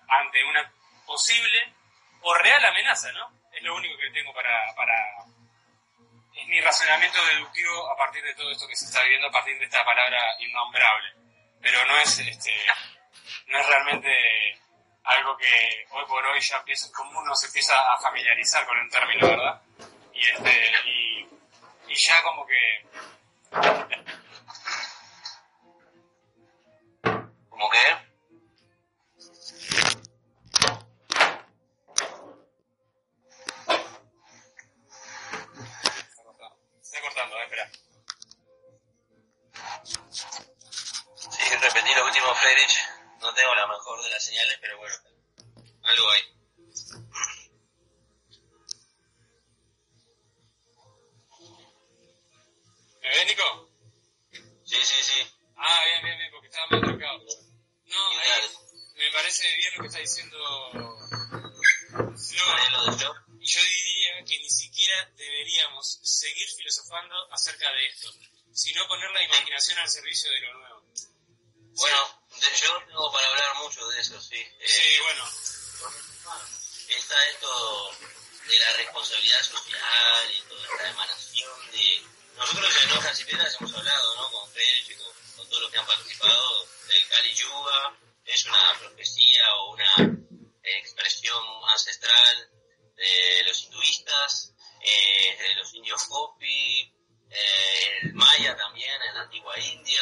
ante 0.08 0.44
una 0.44 0.72
posible 1.06 1.74
o 2.22 2.34
real 2.36 2.66
amenaza, 2.66 3.12
¿no? 3.12 3.32
Es 3.52 3.64
lo 3.64 3.76
único 3.76 3.98
que 3.98 4.10
tengo 4.12 4.34
para, 4.34 4.74
para 4.76 4.94
es 6.36 6.48
mi 6.48 6.62
razonamiento 6.62 7.24
deductivo 7.26 7.90
a 7.92 7.98
partir 7.98 8.24
de 8.24 8.36
todo 8.36 8.52
esto 8.52 8.68
que 8.68 8.76
se 8.76 8.86
está 8.86 9.02
viviendo 9.04 9.28
a 9.28 9.32
partir 9.32 9.58
de 9.58 9.66
esta 9.66 9.84
palabra 9.84 10.20
innombrable. 10.40 11.14
Pero 11.62 11.84
no 11.86 11.98
es 11.98 12.20
este 12.20 12.54
no 13.48 13.60
es 13.60 13.68
realmente 13.68 14.62
algo 15.04 15.38
que 15.38 15.86
hoy 15.92 16.06
por 16.06 16.26
hoy 16.26 16.40
ya 16.40 16.58
empieza, 16.58 16.92
como 16.92 17.20
uno 17.20 17.36
se 17.36 17.48
empieza 17.48 17.74
a 17.94 17.98
familiarizar 18.00 18.66
con 18.66 18.78
el 18.78 18.90
término, 18.90 19.28
¿verdad? 19.28 19.62
Y 20.14 20.26
este 20.26 20.72
y, 20.86 21.28
y 21.88 21.96
ya 21.96 22.22
como 22.24 22.46
que 22.46 22.86
Como 27.50 27.70
que, 27.70 27.78
se 29.18 29.34
está 36.04 36.24
cortando, 36.24 36.56
está 36.82 37.02
cortando, 37.02 37.38
eh, 37.38 37.44
espera. 37.44 37.72
sí, 41.16 41.56
repetí 41.62 41.96
lo 41.96 42.06
último, 42.06 42.36
Friedrich. 42.36 42.78
No 43.22 43.34
tengo 43.34 43.56
la 43.56 43.68
mejor 43.68 44.04
de 44.04 44.10
las 44.10 44.24
señales, 44.24 44.58
pero 44.62 44.78
bueno, 44.78 44.96
algo 45.84 46.12
hay. 46.12 46.37
¿Me 53.10 53.16
ves, 53.16 53.28
Nico? 53.28 53.70
Sí, 54.66 54.76
sí, 54.84 54.96
sí. 55.02 55.28
Ah, 55.58 55.82
bien, 55.86 56.04
bien, 56.04 56.18
bien, 56.18 56.32
porque 56.32 56.48
estaba 56.48 56.68
medio 56.68 56.86
trocado. 56.88 57.18
No, 57.86 58.10
¿Qué 58.12 58.32
ahí 58.32 58.50
me 58.96 59.12
parece 59.12 59.56
bien 59.56 59.74
lo 59.76 59.82
que 59.82 59.88
está 59.88 60.00
diciendo 60.00 60.38
Flor. 61.92 63.26
Y 63.40 63.46
yo 63.48 63.62
diría 63.62 64.26
que 64.26 64.38
ni 64.40 64.50
siquiera 64.50 65.06
deberíamos 65.16 66.00
seguir 66.04 66.48
filosofando 66.50 67.16
acerca 67.32 67.72
de 67.72 67.88
esto, 67.88 68.12
sino 68.54 68.88
poner 68.88 69.10
la 69.12 69.24
imaginación 69.24 69.80
al 69.80 69.90
servicio 69.90 70.30
de 70.32 70.40
lo 70.42 70.54
nuevo. 70.56 70.84
Bueno, 71.76 72.22
de- 72.42 72.58
yo 72.62 72.78
tengo 72.88 73.12
para 73.14 73.28
hablar 73.30 73.56
mucho 73.64 73.88
de 73.88 74.00
eso, 74.02 74.20
sí. 74.22 74.36
Eh, 74.36 74.68
Sí, 74.68 75.00
bueno, 75.04 75.24
está 76.90 77.30
esto 77.30 77.92
de 78.48 78.60
la 78.60 78.74
responsabilidad 78.74 79.44
social 79.44 80.32
y 80.36 80.42
toda 80.50 80.66
esta 80.74 80.90
emanación 80.90 81.72
de... 81.72 82.17
Nosotros 82.38 82.84
en 82.84 82.92
Hojas 82.92 83.20
y 83.20 83.32
hemos 83.60 83.74
hablado, 83.74 84.16
¿no? 84.16 84.32
Con 84.32 84.50
Félix 84.52 84.90
y 84.92 84.96
con, 84.96 85.48
todos 85.50 85.62
los 85.62 85.72
que 85.72 85.78
han 85.80 85.86
participado 85.86 86.68
del 86.88 87.08
Kali 87.10 87.34
Yuga. 87.34 87.98
Es 88.26 88.46
una 88.46 88.74
profecía 88.80 89.56
o 89.56 89.74
una 89.74 89.96
expresión 90.64 91.44
ancestral 91.70 92.50
de 92.96 93.44
los 93.48 93.64
hinduistas, 93.64 94.54
eh, 94.82 95.38
de 95.40 95.56
los 95.56 95.74
indios 95.74 96.06
Hopi, 96.10 96.94
eh, 97.30 98.00
el 98.04 98.14
maya 98.14 98.56
también 98.56 99.02
en 99.02 99.14
la 99.16 99.22
antigua 99.22 99.58
India, 99.60 100.02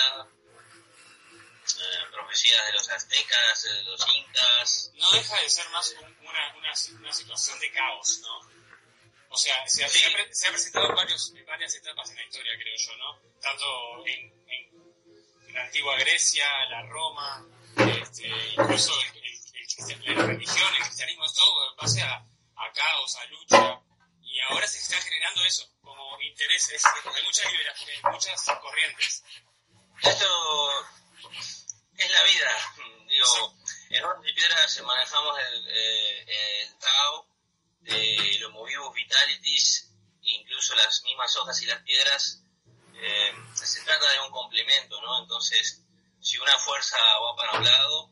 eh, 1.68 2.06
profecías 2.12 2.66
de 2.66 2.74
los 2.74 2.90
aztecas, 2.90 3.64
de 3.64 3.84
los 3.84 4.02
incas, 4.14 4.92
no 4.96 5.12
deja 5.12 5.40
de 5.42 5.50
ser 5.50 5.70
más 5.70 5.90
un- 6.02 6.18
una, 6.28 6.56
una, 6.58 6.74
una 7.00 7.14
situación 7.14 7.60
de 7.60 7.72
caos, 7.72 8.20
¿no? 8.22 8.55
O 9.36 9.38
sea, 9.38 9.68
se 9.68 9.84
ha, 9.84 9.90
se 9.90 10.06
ha 10.06 10.12
pre- 10.14 10.34
se 10.34 10.48
ha 10.48 10.52
presentado 10.52 10.88
en, 10.90 10.96
varios, 10.96 11.34
en 11.36 11.46
varias 11.46 11.76
etapas 11.76 12.10
en 12.10 12.16
la 12.16 12.24
historia, 12.24 12.54
creo 12.58 12.76
yo, 12.78 12.96
¿no? 12.96 13.20
Tanto 13.42 14.06
en, 14.08 14.34
en 14.50 15.54
la 15.54 15.62
antigua 15.66 15.98
Grecia, 15.98 16.46
la 16.70 16.84
Roma, 16.84 17.46
este, 18.02 18.28
incluso 18.28 18.94
el, 19.02 19.18
el- 19.18 20.06
el 20.08 20.16
la 20.16 20.26
religión, 20.26 20.74
el 20.76 20.84
cristianismo, 20.84 21.26
todo 21.34 21.70
en 21.70 21.76
base 21.76 22.02
a, 22.02 22.16
a 22.16 22.72
caos, 22.74 23.16
a 23.18 23.26
lucha. 23.26 23.82
Y 24.24 24.40
ahora 24.40 24.66
se 24.68 24.78
está 24.80 24.96
generando 25.02 25.44
eso, 25.46 25.70
como 25.82 26.18
intereses. 26.22 26.82
Hay 26.86 27.24
muchas, 27.24 27.52
liberaciones, 27.52 28.04
muchas 28.04 28.46
corrientes. 28.62 29.24
Esto 30.02 30.72
es 31.98 32.12
la 32.12 32.24
vida. 32.24 32.74
Digo, 33.10 33.54
en 33.90 34.04
Orden 34.06 34.30
y 34.30 34.34
Piedras 34.34 34.82
manejamos 34.82 35.38
el, 35.40 35.68
eh, 35.70 36.62
el 36.64 36.78
Tao 36.80 37.28
de 37.86 38.38
los 38.40 38.52
Movivos 38.52 38.94
Vitalities, 38.94 39.92
incluso 40.22 40.76
las 40.76 41.02
mismas 41.04 41.36
hojas 41.38 41.62
y 41.62 41.66
las 41.68 41.82
piedras. 41.84 42.42
eh, 42.98 43.32
se 43.54 43.82
trata 43.84 44.10
de 44.12 44.20
un 44.22 44.32
complemento, 44.32 45.02
¿no? 45.02 45.22
Entonces, 45.22 45.82
si 46.22 46.38
una 46.38 46.58
fuerza 46.60 46.98
va 47.20 47.36
para 47.36 47.58
un 47.60 47.64
lado, 47.66 48.10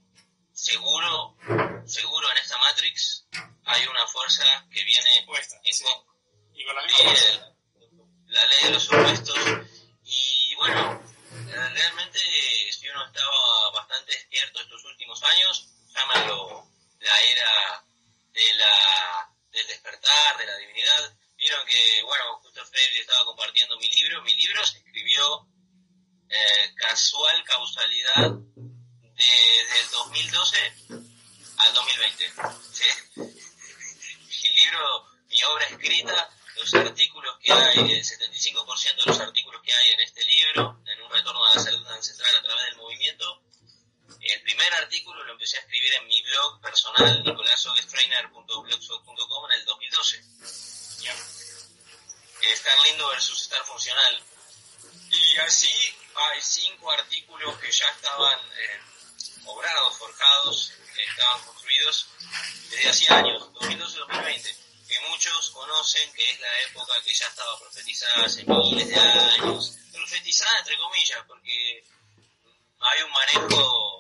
seguro, 0.52 1.38
seguro 1.86 2.30
en 2.32 2.38
esta 2.38 2.58
Matrix 2.58 3.26
hay 3.66 3.88
una 3.88 4.06
fuerza 4.08 4.44
que 4.72 4.84
viene 4.84 5.22
Opuesta, 5.24 5.56
en 5.64 5.74
sí. 5.74 5.86
Y 6.54 6.66
con 6.66 6.76
la 6.76 6.84
misma 6.84 7.12
el- 7.12 7.54
la 8.28 8.46
ley 8.48 8.64
de 8.66 8.70
los 8.72 8.88
opuestos. 8.92 9.38
Y 10.04 10.56
bueno, 10.56 11.02
eh, 11.48 11.70
realmente 11.70 12.20
si 12.72 12.90
uno 12.90 13.06
estaba 13.08 13.72
bastante 13.72 14.12
despierto 14.12 14.60
estos 14.62 14.84
últimos 14.86 15.24
años, 15.24 15.70
llámalo 15.94 16.68
la 17.00 17.22
era 17.22 17.86
de 18.34 18.54
la, 18.56 19.23
del 19.54 19.68
despertar, 19.68 20.38
de 20.38 20.46
la 20.46 20.58
divinidad. 20.58 21.18
Vieron 21.38 21.66
que, 21.66 22.02
bueno, 22.04 22.40
justo 22.42 22.66
Freire 22.66 23.00
estaba 23.00 23.26
compartiendo 23.26 23.78
mi 23.78 23.90
libro. 23.90 24.22
Mi 24.24 24.34
libro 24.34 24.66
se 24.66 24.80
escribió 24.80 25.48
eh, 26.30 26.74
casual 26.76 27.44
causalidad 27.44 28.32
desde 29.16 29.80
el 29.80 29.90
2012 29.92 30.74
al 31.58 31.74
2020. 31.74 32.34
Sí. 32.72 32.86
Mi 33.16 34.50
libro, 34.50 35.06
mi 35.30 35.44
obra 35.44 35.66
escrita, 35.68 36.30
los 36.56 36.74
artículos 36.74 37.38
que 37.40 37.52
hay, 37.52 37.92
el 37.92 38.04
75% 38.04 38.96
de 38.96 39.06
los 39.06 39.20
artículos 39.20 39.62
que 39.62 39.74
hay 39.74 39.92
en 39.92 40.00
este 40.02 40.26
libro, 40.26 40.82
en 40.86 41.02
un 41.02 41.12
retorno 41.12 41.46
a 41.46 41.56
la 41.56 41.62
salud 41.62 41.86
ancestral 41.88 42.36
a 42.36 42.42
través 42.42 42.66
del 42.66 42.78
movimiento. 42.78 43.43
El 44.34 44.42
primer 44.42 44.74
artículo 44.74 45.24
lo 45.24 45.32
empecé 45.34 45.58
a 45.58 45.60
escribir 45.60 45.94
en 45.94 46.08
mi 46.08 46.20
blog 46.24 46.60
personal, 46.60 47.24
nicolasogestrainer.blogspot.com 47.24 49.52
en 49.52 49.60
el 49.60 49.66
2012. 49.66 50.24
Ya. 51.02 51.16
Estar 52.42 52.80
lindo 52.82 53.10
versus 53.10 53.44
estar 53.44 53.64
funcional. 53.64 54.24
Y 55.12 55.38
así 55.38 55.72
hay 56.16 56.42
cinco 56.42 56.90
artículos 56.90 57.60
que 57.60 57.72
ya 57.72 57.88
estaban 57.90 58.40
eh, 58.58 58.82
obrados, 59.46 60.00
forjados, 60.00 60.74
estaban 60.98 61.46
construidos 61.46 62.08
desde 62.72 62.90
hacía 62.90 63.18
años, 63.18 63.44
2012-2020, 63.54 64.58
que 64.88 65.00
muchos 65.10 65.52
conocen 65.52 66.12
que 66.14 66.32
es 66.32 66.40
la 66.40 66.62
época 66.62 67.00
que 67.04 67.14
ya 67.14 67.28
estaba 67.28 67.60
profetizada 67.60 68.26
hace 68.26 68.44
miles 68.46 68.88
de 68.88 69.00
años, 69.00 69.78
profetizada 69.92 70.58
entre 70.58 70.76
comillas, 70.80 71.24
porque 71.28 71.86
hay 72.80 73.04
un 73.04 73.12
manejo 73.12 73.93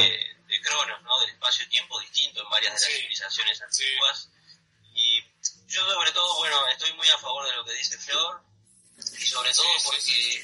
de, 0.00 0.36
de 0.46 0.60
cronos, 0.62 1.02
¿no? 1.02 1.18
del 1.20 1.30
espacio-tiempo 1.30 2.00
distinto 2.00 2.42
en 2.42 2.50
varias 2.50 2.74
de 2.74 2.80
las 2.80 2.86
Sí. 2.88 2.92
civilizaciones 3.00 3.60
antiguas, 3.62 4.28
y 4.94 5.20
yo 5.68 5.90
sobre 5.90 6.12
todo, 6.12 6.36
bueno, 6.38 6.66
estoy 6.68 6.92
muy 6.94 7.08
a 7.08 7.18
favor 7.18 7.46
de 7.48 7.56
lo 7.56 7.64
que 7.64 7.72
dice 7.74 7.98
Flor, 7.98 8.42
y 9.18 9.26
sobre 9.26 9.52
todo 9.52 9.68
porque 9.84 10.36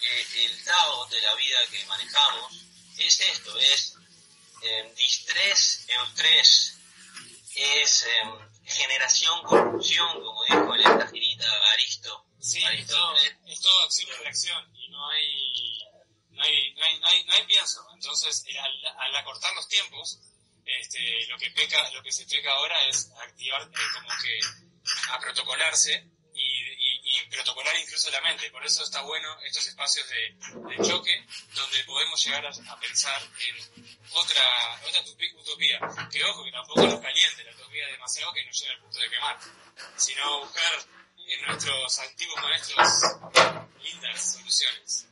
eh, 0.00 0.26
el 0.44 0.64
Tao 0.64 1.06
de 1.06 1.20
la 1.20 1.34
vida 1.34 1.58
que 1.70 1.84
manejamos 1.86 2.52
es 2.98 3.20
esto, 3.20 3.58
es 3.58 3.94
eh, 4.62 4.92
distrés, 4.96 5.86
eustrés, 5.88 6.78
es 7.54 8.02
eh, 8.04 8.22
generación, 8.64 9.42
corrupción, 9.42 10.08
como 10.22 10.44
dijo 10.44 10.74
el 10.74 10.80
estaginita 10.80 11.46
Aristo. 11.72 12.24
Sí, 12.40 12.62
es 12.64 12.86
todo, 12.86 13.16
es 13.16 13.60
todo 13.60 13.82
acción 13.82 14.08
y 14.08 14.22
reacción, 14.22 14.76
y 14.76 14.88
no 14.88 15.08
hay, 15.10 15.85
no 16.36 16.42
hay, 16.42 16.74
no 16.74 16.84
hay, 16.84 17.00
no 17.00 17.06
hay, 17.08 17.24
no 17.24 17.32
hay 17.32 17.46
pienso. 17.46 17.86
Entonces, 17.94 18.44
al, 18.60 18.86
al 18.98 19.16
acortar 19.16 19.54
los 19.54 19.68
tiempos, 19.68 20.20
este, 20.64 21.26
lo 21.28 21.38
que 21.38 21.50
peca, 21.50 21.90
lo 21.90 22.02
que 22.02 22.12
se 22.12 22.26
peca 22.26 22.52
ahora 22.52 22.88
es 22.88 23.10
activar 23.22 23.62
eh, 23.62 23.74
como 23.94 24.08
que 24.22 24.40
a 25.10 25.18
protocolarse 25.18 26.08
y, 26.34 26.40
y, 26.40 27.00
y, 27.04 27.26
protocolar 27.30 27.74
incluso 27.80 28.10
la 28.10 28.20
mente. 28.20 28.50
Por 28.50 28.64
eso 28.64 28.84
está 28.84 29.00
bueno 29.02 29.28
estos 29.42 29.66
espacios 29.66 30.06
de, 30.08 30.76
de 30.76 30.88
choque 30.88 31.26
donde 31.54 31.84
podemos 31.84 32.22
llegar 32.24 32.44
a, 32.44 32.50
a, 32.50 32.80
pensar 32.80 33.22
en 33.22 33.96
otra, 34.12 34.80
otra 34.86 35.00
utopía. 35.40 35.80
Que 36.10 36.22
ojo, 36.24 36.44
que 36.44 36.52
tampoco 36.52 36.82
nos 36.82 37.00
caliente 37.00 37.44
la 37.44 37.52
utopía 37.52 37.86
demasiado 37.86 38.32
que 38.32 38.44
nos 38.44 38.60
lleve 38.60 38.74
al 38.74 38.80
punto 38.80 39.00
de 39.00 39.10
quemar, 39.10 39.38
sino 39.96 40.40
buscar 40.40 40.86
en 41.28 41.46
nuestros 41.46 41.98
antiguos 42.00 42.42
maestros 42.42 42.88
lindas 43.82 44.32
soluciones. 44.32 45.06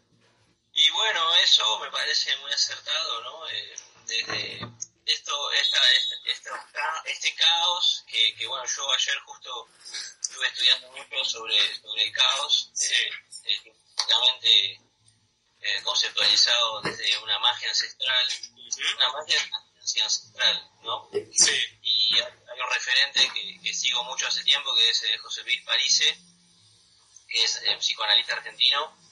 Y 0.85 0.90
bueno, 0.90 1.35
eso 1.37 1.79
me 1.79 1.90
parece 1.90 2.37
muy 2.38 2.53
acertado, 2.53 3.23
¿no? 3.23 3.49
Eh, 3.49 3.75
desde 4.07 4.61
esto, 5.07 5.53
esta, 5.53 5.79
esta, 6.27 7.03
este 7.07 7.35
caos, 7.37 8.05
que, 8.07 8.35
que, 8.35 8.47
bueno, 8.47 8.66
yo 8.66 8.92
ayer 8.92 9.18
justo 9.20 9.68
estuve 10.20 10.47
estudiando 10.47 10.92
mucho 10.92 11.25
sobre, 11.25 11.81
sobre 11.81 12.05
el 12.05 12.12
caos, 12.12 12.70
eh, 12.83 13.11
eh, 13.44 14.79
eh, 15.62 15.83
conceptualizado 15.83 16.83
desde 16.83 17.16
una 17.23 17.38
magia 17.38 17.70
ancestral, 17.70 18.29
una 18.97 19.12
magia 19.12 19.40
ancestral, 19.81 20.70
¿no? 20.83 21.09
Sí. 21.33 21.64
Y 21.81 22.14
hay 22.18 22.61
un 22.61 22.70
referente 22.70 23.31
que, 23.33 23.59
que, 23.62 23.73
sigo 23.73 24.05
mucho 24.05 24.27
hace 24.27 24.44
tiempo, 24.44 24.75
que 24.75 24.90
es 24.90 25.03
eh, 25.05 25.16
José 25.16 25.44
Luis 25.44 25.64
Parise, 25.64 26.18
que 27.27 27.42
es 27.42 27.62
psicoanalista 27.79 28.35
argentino, 28.35 29.04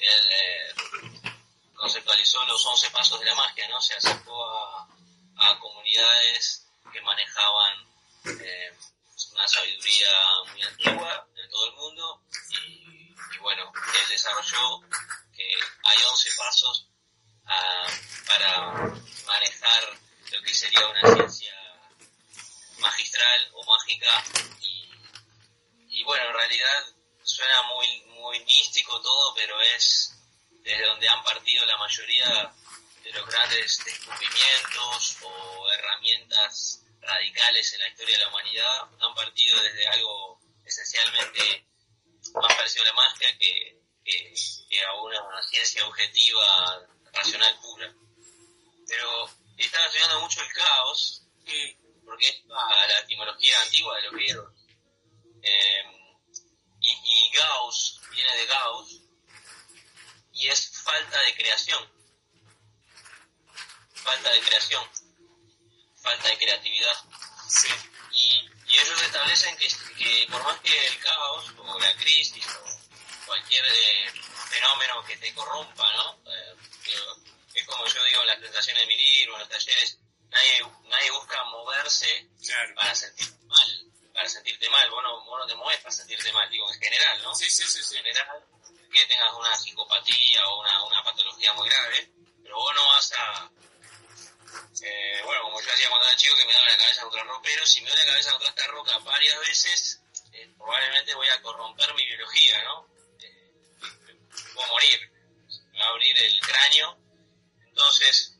él 0.00 0.28
eh, 0.32 0.74
conceptualizó 1.74 2.44
los 2.46 2.64
11 2.64 2.90
pasos 2.90 3.20
de 3.20 3.26
la 3.26 3.34
magia, 3.34 3.68
¿no? 3.68 3.80
Se 3.80 3.94
acercó 3.94 4.44
a, 4.44 4.86
comunidades 5.58 6.66
que 6.92 7.00
manejaban 7.00 7.86
eh, 8.26 8.72
una 9.32 9.48
sabiduría 9.48 10.10
muy 10.52 10.62
antigua 10.62 11.26
en 11.34 11.50
todo 11.50 11.66
el 11.66 11.74
mundo 11.74 12.22
y, 12.50 13.14
y, 13.34 13.38
bueno, 13.40 13.72
él 13.74 14.08
desarrolló 14.08 14.80
que 15.34 15.54
hay 15.84 16.04
11 16.04 16.30
pasos 16.36 16.86
a, 17.46 17.86
para 18.26 18.70
manejar 19.26 19.98
lo 20.30 20.42
que 20.42 20.54
sería 20.54 20.86
una 20.86 21.14
ciencia 21.14 21.54
magistral 22.78 23.50
o 23.54 23.64
mágica 23.64 24.24
y 25.88 26.04
bueno, 26.04 26.28
en 26.28 26.34
realidad 26.34 26.86
suena 27.30 27.62
muy, 27.74 28.02
muy 28.20 28.40
místico 28.40 29.00
todo, 29.00 29.34
pero 29.34 29.60
es 29.60 30.12
desde 30.50 30.86
donde 30.86 31.08
han 31.08 31.22
partido 31.22 31.64
la 31.66 31.76
mayoría 31.78 32.52
de 33.02 33.12
los 33.12 33.26
grandes 33.26 33.82
descubrimientos 33.84 35.16
o 35.22 35.72
herramientas 35.72 36.82
radicales 37.00 37.72
en 37.72 37.80
la 37.80 37.88
historia 37.88 38.18
de 38.18 38.24
la 38.24 38.28
humanidad 38.28 38.88
han 39.00 39.14
partido 39.14 39.62
desde 39.62 39.86
algo 39.86 40.40
esencialmente 40.64 41.66
más 42.34 42.54
parecido 42.54 42.82
a 42.82 42.86
la 42.88 42.92
magia 42.92 43.38
que, 43.38 43.80
que, 44.04 44.34
que 44.68 44.84
a 44.84 44.92
una, 44.94 45.22
una, 45.24 45.42
ciencia 45.44 45.86
objetiva 45.86 46.86
racional 47.12 47.58
pura. 47.60 47.92
Pero 48.86 49.30
están 49.56 49.86
estudiando 49.86 50.20
mucho 50.20 50.42
el 50.42 50.52
caos, 50.52 51.22
porque 52.04 52.28
es 52.28 52.44
la 52.46 52.98
etimología 53.00 53.62
antigua 53.62 53.96
de 53.96 54.02
los 54.02 54.12
griegos. 54.12 54.52
Eh, 55.42 55.99
y, 56.90 57.26
y 57.26 57.30
Gauss 57.36 58.00
viene 58.10 58.36
de 58.36 58.46
Gauss 58.46 59.00
y 60.32 60.48
es 60.48 60.82
falta 60.82 61.20
de 61.20 61.34
creación 61.34 62.00
falta 64.00 64.30
de 64.30 64.40
creación, 64.40 64.84
falta 66.02 66.28
de 66.28 66.38
creatividad. 66.38 66.96
Sí. 67.48 67.68
Y, 68.12 68.50
y, 68.66 68.78
ellos 68.78 69.02
establecen 69.02 69.56
que, 69.56 69.68
que, 69.96 70.26
por 70.30 70.42
más 70.42 70.58
que 70.60 70.86
el 70.86 70.98
caos 71.00 71.52
o 71.58 71.78
la 71.78 71.94
crisis 71.96 72.46
o 72.46 73.26
cualquier 73.26 73.64
eh, 73.64 74.12
fenómeno 74.48 75.04
que 75.04 75.16
te 75.16 75.32
corrompa, 75.34 75.92
¿no? 75.94 76.20
Eh, 76.26 76.56
que, 76.84 77.60
es 77.60 77.66
como 77.66 77.86
yo 77.86 78.04
digo 78.04 78.20
en 78.22 78.26
las 78.28 78.36
presentaciones 78.36 78.82
de 78.82 78.86
mi 78.86 78.96
libro, 78.96 79.34
en 79.34 79.40
los 79.40 79.48
talleres, 79.48 79.98
nadie, 80.30 80.66
nadie 80.88 81.10
busca 81.10 81.44
moverse 81.44 82.28
claro. 82.44 82.74
para 82.74 82.94
sentirte 82.94 83.44
mal, 83.46 83.89
para 84.20 84.28
sentirte 84.28 84.68
mal, 84.68 84.90
vos 84.90 85.02
no, 85.02 85.24
vos 85.24 85.38
no 85.40 85.46
te 85.46 85.54
mueves 85.54 85.80
para 85.80 85.92
sentirte 85.92 86.30
mal, 86.30 86.50
digo 86.50 86.70
en 86.70 86.78
general, 86.78 87.22
¿no? 87.22 87.34
Sí, 87.34 87.48
sí, 87.48 87.64
sí, 87.64 87.82
sí. 87.82 87.96
En 87.96 88.04
general, 88.04 88.44
que 88.92 89.06
tengas 89.06 89.32
una 89.32 89.56
psicopatía 89.56 90.46
o 90.46 90.60
una, 90.60 90.84
una 90.84 91.02
patología 91.02 91.54
muy 91.54 91.66
grave, 91.66 92.12
pero 92.42 92.56
vos 92.56 92.74
no 92.74 92.86
vas 92.86 93.12
a 93.12 93.50
eh, 94.82 95.22
bueno, 95.24 95.42
como 95.44 95.60
yo 95.62 95.72
hacía 95.72 95.88
cuando 95.88 96.06
era 96.06 96.16
chico, 96.16 96.36
que 96.36 96.44
me 96.44 96.52
daba 96.52 96.66
la 96.66 96.76
cabeza 96.76 97.02
contra 97.02 97.22
el 97.22 97.28
ropero, 97.28 97.64
si 97.64 97.80
me 97.80 97.88
doy 97.88 97.98
la 97.98 98.06
cabeza 98.06 98.32
contra 98.32 98.48
esta 98.50 98.66
roca 98.66 98.98
varias 98.98 99.40
veces, 99.40 100.00
eh, 100.32 100.52
probablemente 100.58 101.14
voy 101.14 101.28
a 101.28 101.40
corromper 101.40 101.94
mi 101.94 102.04
biología, 102.04 102.62
¿no? 102.64 102.88
Eh, 103.20 103.52
puedo 104.52 104.68
morir, 104.68 105.10
me 105.72 105.78
va 105.78 105.86
a 105.86 105.88
abrir 105.88 106.18
el 106.18 106.40
cráneo. 106.40 106.98
Entonces, 107.68 108.36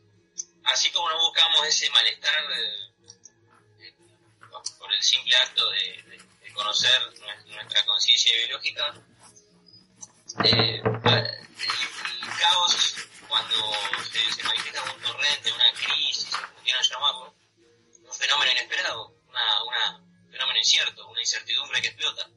así 0.64 0.90
como 0.90 1.08
no 1.08 1.18
buscamos 1.20 1.66
ese 1.66 1.88
malestar 1.88 2.52
eh, 2.52 2.89
por 4.78 4.92
el 4.92 5.02
simple 5.02 5.36
acto 5.36 5.68
de, 5.70 6.20
conocer 6.52 7.00
nuestra 7.46 7.84
conciencia 7.86 8.36
biológica, 8.36 8.94
eh, 10.44 10.82
el 10.82 12.38
caos 12.38 12.94
cuando 13.28 13.72
se, 14.10 14.42
manifiesta 14.42 14.82
un 14.82 15.00
torrente, 15.00 15.52
una 15.52 15.72
crisis, 15.72 16.26
como 16.34 16.62
quieran 16.62 16.82
llamarlo, 16.82 17.34
un 18.02 18.14
fenómeno 18.14 18.52
inesperado, 18.52 19.14
una, 19.28 19.62
una 19.64 20.02
fenómeno 20.30 20.58
incierto, 20.58 21.08
una 21.08 21.20
incertidumbre 21.20 21.80
que 21.80 21.88
explota. 21.88 22.28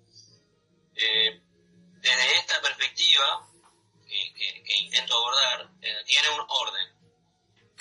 Eh, 0.95 1.41
desde 1.99 2.37
esta 2.37 2.61
perspectiva 2.61 3.49
que 4.07 4.77
intento 4.77 5.15
abordar, 5.15 5.69
eh, 5.81 6.03
tiene 6.05 6.29
un 6.29 6.45
orden, 6.47 6.93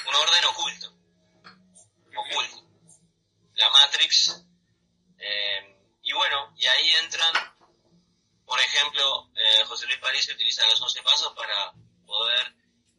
un 0.06 0.14
orden 0.14 0.44
oculto, 0.46 0.92
oculto. 2.16 2.61
La 3.54 3.70
Matrix, 3.70 4.44
eh, 5.18 5.76
y 6.02 6.12
bueno, 6.12 6.52
y 6.56 6.66
ahí 6.66 6.90
entran, 7.04 7.32
por 8.44 8.58
ejemplo, 8.60 9.30
eh, 9.36 9.64
José 9.66 9.86
Luis 9.86 9.98
París 9.98 10.28
utiliza 10.32 10.66
los 10.66 10.80
11 10.80 11.02
pasos 11.02 11.32
para 11.34 11.72
poder 12.06 12.54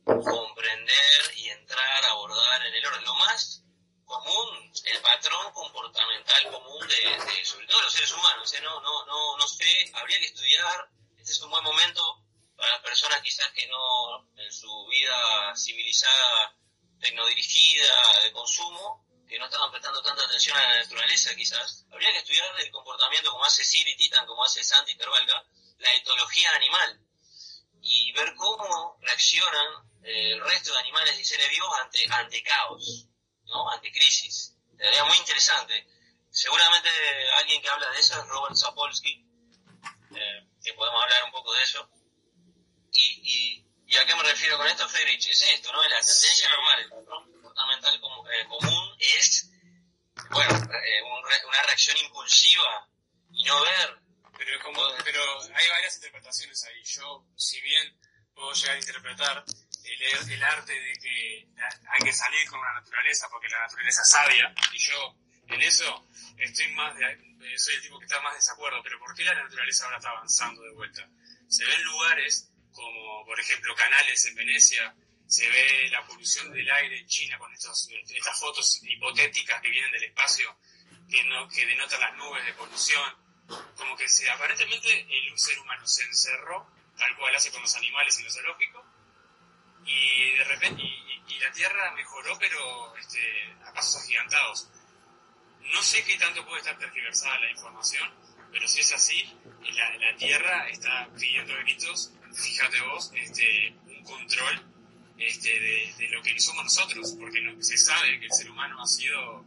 comprender 0.06 1.34
y 1.38 1.50
entrar, 1.50 2.06
abordar 2.06 2.66
en 2.66 2.74
el 2.74 2.86
orden. 2.86 3.04
Lo 3.04 3.14
más 3.16 3.64
común, 4.06 4.72
el 4.86 5.02
patrón 5.02 5.52
comportamental 5.54 6.52
común 6.52 6.88
de, 6.88 7.26
de 7.26 7.46
sobre 7.46 7.68
todo 7.68 7.82
los 7.82 7.94
seres 7.94 8.12
humanos, 8.12 8.54
¿eh? 8.54 8.62
no, 8.62 8.80
no, 8.82 9.06
no, 9.06 9.38
no 9.38 9.48
sé, 9.48 9.92
habría 9.94 10.20
que 10.20 10.26
estudiar, 10.26 10.90
este 11.18 11.32
es 11.32 11.42
un 11.42 11.50
buen 11.50 11.64
momento 11.64 12.24
para 12.56 12.72
las 12.72 12.82
personas 12.82 13.22
quizás 13.22 13.52
que 13.54 13.68
no, 13.68 14.30
en 14.38 14.52
su 14.52 14.86
vida 14.88 15.56
civilizada, 15.56 16.56
tecnodirigida, 17.00 18.22
de 18.24 18.32
consumo, 18.32 19.06
que 19.34 19.40
no 19.40 19.46
estaban 19.46 19.72
prestando 19.72 20.00
tanta 20.04 20.26
atención 20.26 20.56
a 20.56 20.62
la 20.62 20.80
naturaleza 20.82 21.34
quizás, 21.36 21.88
habría 21.92 22.12
que 22.12 22.20
estudiar 22.20 22.54
el 22.60 22.70
comportamiento 22.70 23.32
como 23.32 23.44
hace 23.44 23.66
Siri 23.66 23.96
Titan, 23.98 24.28
como 24.28 24.44
hace 24.44 24.64
Santi 24.64 24.94
Tervalga, 24.94 25.44
la 25.80 25.92
etología 25.96 26.52
animal, 26.52 27.02
y 27.82 28.12
ver 28.12 28.36
cómo 28.36 29.00
reaccionan 29.02 29.90
eh, 30.04 30.34
el 30.34 30.42
resto 30.42 30.72
de 30.72 30.78
animales 30.78 31.20
y 31.20 31.26
seres 31.26 31.50
vivos 31.50 31.68
ante, 31.82 32.06
ante 32.12 32.44
caos, 32.44 33.08
¿no? 33.46 33.72
ante 33.72 33.92
crisis. 33.92 34.54
Sería 34.78 35.04
muy 35.06 35.18
interesante. 35.18 35.88
Seguramente 36.30 36.90
alguien 37.40 37.60
que 37.60 37.70
habla 37.70 37.90
de 37.90 38.00
eso 38.02 38.20
es 38.20 38.28
Robert 38.28 38.56
Sapolsky, 38.56 39.26
eh, 40.16 40.48
que 40.64 40.74
podemos 40.74 41.02
hablar 41.02 41.24
un 41.24 41.32
poco 41.32 41.56
de 41.56 41.64
eso. 41.64 41.90
Y, 42.92 43.02
y, 43.02 43.66
y, 43.88 43.98
a 43.98 44.06
qué 44.06 44.14
me 44.14 44.22
refiero 44.22 44.60
con 44.60 44.68
esto, 44.68 44.88
Friedrich? 44.88 45.28
Es 45.28 45.42
esto, 45.42 45.74
¿no? 45.74 45.82
La 45.82 46.02
tendencia 46.02 46.50
normal, 46.50 46.90
patrón 46.92 47.43
comportamental 47.54 48.00
com 48.00 48.28
eh, 48.32 48.46
común 48.48 48.96
es, 49.00 49.52
bueno, 50.32 50.56
eh, 50.56 51.02
un, 51.04 51.48
una 51.48 51.62
reacción 51.64 51.98
impulsiva 51.98 52.88
y 53.32 53.44
no 53.44 53.62
ver. 53.62 54.00
Pero, 54.36 54.60
como, 54.64 54.82
pero 55.04 55.22
hay 55.56 55.70
varias 55.70 55.96
interpretaciones 55.96 56.64
ahí. 56.66 56.84
Yo, 56.84 57.26
si 57.38 57.62
bien 57.62 57.98
puedo 58.34 58.52
llegar 58.54 58.76
a 58.76 58.80
interpretar 58.80 59.46
el, 59.84 60.32
el, 60.32 60.44
arte 60.44 60.74
de 60.74 60.94
que 60.94 61.48
hay 61.56 62.00
que 62.04 62.14
salir 62.14 62.50
con 62.50 62.60
la 62.60 62.74
naturaleza 62.74 63.30
porque 63.30 63.48
la 63.48 63.60
naturaleza 63.62 64.02
es 64.02 64.10
sabia 64.10 64.54
y 64.72 64.78
yo 64.80 65.16
en 65.50 65.62
eso 65.62 66.08
estoy 66.38 66.72
más 66.74 66.96
de, 66.98 67.06
eh, 67.06 67.60
soy 67.60 67.76
el 67.76 67.82
tipo 67.84 68.00
que 68.00 68.06
está 68.06 68.20
más 68.22 68.34
de 68.34 68.38
desacuerdo, 68.38 68.82
pero 68.82 68.98
¿por 68.98 69.14
qué 69.14 69.24
la 69.24 69.36
naturaleza 69.36 69.86
ahora 69.86 69.98
está 69.98 70.10
avanzando 70.10 70.64
de 70.64 70.72
vuelta? 70.72 71.08
Se 71.48 71.64
ven 71.64 71.84
lugares 71.84 72.50
como, 72.72 73.26
por 73.26 73.40
ejemplo, 73.40 73.76
canales 73.76 74.26
en 74.26 74.36
Venecia, 74.36 74.96
se 75.34 75.50
ve 75.50 75.90
la 75.90 76.06
polución 76.06 76.52
del 76.54 76.70
aire 76.70 77.00
en 77.00 77.08
China 77.08 77.40
con 77.40 77.52
estas 77.52 77.90
fotos 78.40 78.84
hipotéticas 78.84 79.60
que 79.64 79.70
vienen 79.72 79.92
del 79.92 80.04
espacio, 80.04 80.56
que, 81.10 81.24
no, 81.24 81.50
que 81.50 81.66
denotan 81.66 82.00
las 82.02 82.16
nubes 82.18 82.46
de 82.46 82.54
polución, 82.54 83.16
como 83.76 83.98
que 83.98 84.08
se, 84.08 84.30
aparentemente 84.30 85.08
el 85.10 85.40
ser 85.40 85.58
humano 85.58 85.88
se 85.88 86.04
encerró, 86.04 86.70
tal 86.96 87.18
cual 87.18 87.36
hace 87.36 87.52
con 87.52 87.64
los 87.64 87.76
animales 87.76 88.16
en 88.20 88.26
lo 88.26 88.32
zoológico, 88.32 88.86
y 89.84 90.38
de 90.38 90.44
repente 90.44 90.84
y, 90.84 91.40
la 91.40 91.52
Tierra 91.52 91.92
mejoró, 91.94 92.38
pero 92.38 92.96
este, 92.96 93.56
a 93.66 93.74
pasos 93.74 94.04
agigantados. 94.04 94.70
No 95.62 95.82
sé 95.82 96.06
qué 96.06 96.16
tanto 96.18 96.46
puede 96.46 96.60
estar 96.60 96.78
tergiversada 96.78 97.40
la 97.40 97.50
información, 97.50 98.08
pero 98.52 98.68
si 98.68 98.82
es 98.82 98.94
así, 98.94 99.36
la, 99.74 99.98
la 99.98 100.16
Tierra 100.16 100.70
está 100.70 101.10
pidiendo 101.20 101.58
gritos, 101.58 102.12
fíjate 102.34 102.80
vos, 102.82 103.12
este, 103.16 103.76
un 103.88 104.04
control 104.04 104.73
este, 105.18 105.60
de, 105.60 106.10
lo 106.10 106.22
que 106.22 106.40
somos 106.40 106.64
nosotros, 106.64 107.16
porque 107.20 107.40
se 107.62 107.78
sabe 107.78 108.20
que 108.20 108.26
el 108.26 108.34
ser 108.34 108.50
humano 108.50 108.82
ha 108.82 108.88
sido 108.88 109.46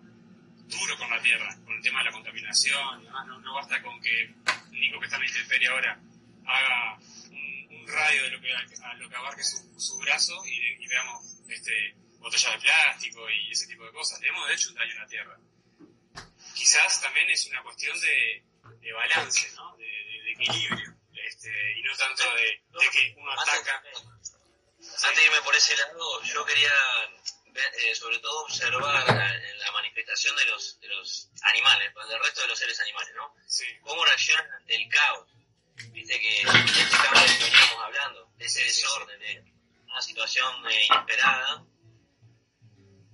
duro 0.68 0.98
con 0.98 1.10
la 1.10 1.20
Tierra, 1.22 1.56
con 1.64 1.76
el 1.76 1.82
tema 1.82 2.00
de 2.00 2.06
la 2.06 2.12
contaminación, 2.12 3.04
no, 3.04 3.38
no 3.38 3.54
basta 3.54 3.80
con 3.82 4.00
que 4.00 4.34
Nico 4.70 4.98
que 4.98 5.06
está 5.06 5.16
en 5.16 5.22
la 5.22 5.28
intemperie 5.28 5.68
ahora 5.68 6.00
haga 6.46 6.98
un, 7.30 7.86
radio 7.86 8.22
de 8.24 8.30
lo 8.30 8.40
que, 8.40 8.52
a, 8.52 8.94
lo 8.94 9.08
que 9.08 9.16
abarque 9.16 9.44
su, 9.44 9.80
su 9.80 9.96
brazo 9.98 10.34
y, 10.46 10.86
veamos 10.88 11.24
este, 11.48 11.94
botellas 12.18 12.52
de 12.52 12.58
plástico 12.60 13.30
y 13.30 13.52
ese 13.52 13.66
tipo 13.66 13.84
de 13.84 13.92
cosas. 13.92 14.20
Le 14.20 14.28
hemos 14.28 14.50
hecho 14.50 14.70
un 14.70 14.74
daño 14.74 14.92
a 14.96 15.00
la 15.00 15.06
Tierra. 15.06 15.38
Quizás 16.54 17.00
también 17.00 17.28
es 17.30 17.46
una 17.46 17.62
cuestión 17.62 17.98
de, 18.00 18.42
de 18.80 18.92
balance, 18.92 19.50
¿no? 19.54 19.76
de, 19.76 19.84
de, 19.84 20.32
equilibrio, 20.32 20.94
este, 21.12 21.78
y 21.78 21.82
no 21.82 21.96
tanto 21.96 22.24
de, 22.34 22.90
que 22.90 23.14
uno 23.16 23.30
ataca. 23.32 23.82
Antes 24.96 25.16
de 25.16 25.24
irme 25.26 25.42
por 25.42 25.54
ese 25.54 25.76
lado, 25.76 26.22
yo 26.22 26.44
quería 26.46 26.72
eh, 27.54 27.94
sobre 27.94 28.18
todo 28.18 28.44
observar 28.44 29.06
la, 29.06 29.72
manifestación 29.72 30.34
de 30.36 30.46
los, 30.46 30.80
de 30.80 30.88
los 30.88 31.28
animales, 31.42 31.90
pues, 31.92 32.08
del 32.08 32.18
resto 32.18 32.40
de 32.40 32.46
los 32.46 32.58
seres 32.58 32.80
animales, 32.80 33.14
¿no? 33.14 33.34
Sí. 33.46 33.64
Cómo 33.82 34.04
reaccionan 34.04 34.50
ante 34.52 34.74
el 34.74 34.88
caos. 34.88 35.28
Viste 35.92 36.18
que 36.18 36.40
este 36.40 36.96
caos 36.96 37.20
del 37.20 37.38
que 37.38 37.44
veníamos 37.44 37.84
hablando, 37.84 38.30
de 38.36 38.46
ese 38.46 38.64
desorden, 38.64 39.18
de 39.20 39.44
una 39.84 40.00
situación 40.00 40.66
eh, 40.70 40.86
inesperada. 40.86 41.64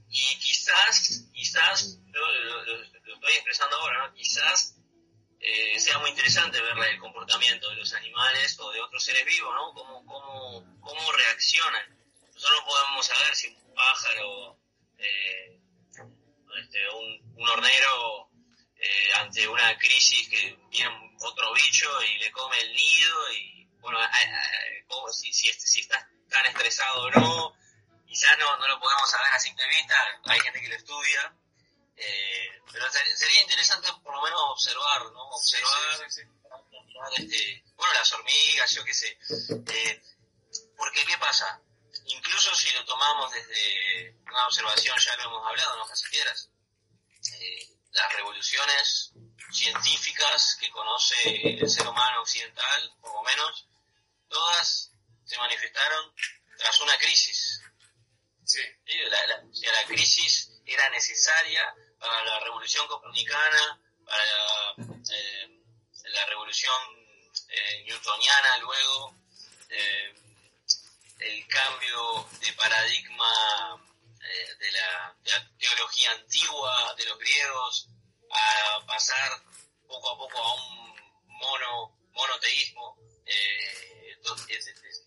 Y 0.09 0.39
quizás, 0.39 1.25
quizás, 1.33 1.99
lo, 2.13 2.75
estoy 3.15 3.33
expresando 3.33 3.77
ahora, 3.77 4.07
¿no? 4.07 4.15
Quizás 4.15 4.77
eh, 5.45 5.81
sea 5.81 5.99
muy 5.99 6.11
interesante 6.11 6.61
ver 6.61 6.79
el 6.79 6.99
comportamiento 7.01 7.69
de 7.69 7.75
los 7.75 7.93
animales 7.95 8.57
o 8.61 8.71
de 8.71 8.81
otros 8.81 9.03
seres 9.03 9.25
vivos, 9.25 9.53
¿no? 9.53 9.75
Cómo, 9.75 10.07
cómo, 10.07 10.81
cómo 10.81 11.13
reaccionan. 11.13 11.99
Nosotros 12.33 12.63
podemos 12.65 13.05
saber 13.05 13.35
si 13.35 13.49
un 13.49 13.75
pájaro, 13.75 14.57
eh, 14.99 15.61
este, 16.61 16.89
un, 16.91 17.49
hornero 17.49 18.31
eh, 18.77 19.13
ante 19.17 19.49
una 19.49 19.77
crisis 19.79 20.29
que 20.29 20.57
viene 20.71 21.17
otro 21.21 21.53
bicho 21.55 21.91
y 22.05 22.19
le 22.19 22.31
come 22.31 22.61
el 22.61 22.73
nido 22.73 23.33
y 23.33 23.67
bueno, 23.81 23.99
si, 25.11 25.33
si, 25.33 25.53
si 25.53 25.81
está 25.81 26.09
tan 26.29 26.47
estresado 26.47 27.03
o 27.03 27.11
no, 27.11 27.53
quizás 28.07 28.39
no, 28.39 28.57
no 28.59 28.69
lo 28.69 28.79
podemos 28.79 29.11
saber 29.11 29.33
a 29.33 29.41
simple 29.41 29.67
vista, 29.67 29.97
hay 30.25 30.39
gente 30.39 30.61
que 30.61 30.69
lo 30.69 30.77
estudia, 30.77 31.35
eh, 31.97 32.61
pero 32.71 32.87
sería 33.17 33.43
interesante 33.43 33.89
por 34.03 34.15
lo 34.15 34.23
menos 34.23 34.41
observar, 34.51 35.03
¿no? 35.13 35.29
Observar, 35.29 36.07
Este, 37.17 37.65
bueno, 37.77 37.93
las 37.95 38.13
hormigas, 38.13 38.71
yo 38.71 38.85
qué 38.85 38.95
sé. 38.95 39.19
Eh, 39.67 40.03
porque, 40.77 41.05
¿qué 41.05 41.19
pasa? 41.19 41.61
Incluso 42.07 42.55
si 42.55 42.73
lo 42.73 42.85
tomamos 42.85 43.31
desde 43.33 44.17
una 44.25 44.47
observación, 44.47 44.97
ya 44.99 45.17
lo 45.17 45.23
hemos 45.25 45.47
hablado, 45.47 45.77
¿no? 45.77 45.87
Casi 45.87 46.05
quieras. 46.09 46.49
Eh, 47.35 47.69
las 47.93 48.13
revoluciones 48.15 49.13
científicas 49.53 50.57
que 50.59 50.71
conoce 50.71 51.59
el 51.61 51.69
ser 51.69 51.87
humano 51.87 52.23
occidental, 52.23 52.95
por 53.01 53.13
lo 53.13 53.23
menos, 53.23 53.69
todas 54.29 54.91
se 55.25 55.37
manifestaron 55.39 56.15
tras 56.57 56.81
una 56.81 56.97
crisis. 56.99 57.61
Sí. 58.45 58.61
La, 59.11 59.27
la, 59.27 59.43
la 59.43 59.87
crisis 59.87 60.51
era 60.65 60.89
necesaria 60.91 61.75
para 62.03 62.25
la 62.25 62.41
revolución 62.41 62.87
copernicana, 62.89 63.81
para 64.05 64.75
eh, 65.15 65.61
la 66.07 66.27
revolución 66.27 66.75
eh, 67.49 67.85
newtoniana 67.87 68.59
luego, 68.59 69.15
eh, 69.71 70.15
el 71.21 71.47
cambio 71.47 72.29
de 72.41 72.53
paradigma 72.55 73.81
de 74.59 74.73
la, 74.73 75.17
teología 75.59 76.11
antigua 76.13 76.95
de 76.97 77.05
los 77.05 77.19
griegos 77.19 77.89
a 78.31 78.87
pasar 78.87 79.31
poco 79.87 80.11
a 80.11 80.19
poco 80.19 80.39
a 80.39 80.55
un 80.55 80.95
mono, 81.27 81.99
monoteísmo, 82.13 82.97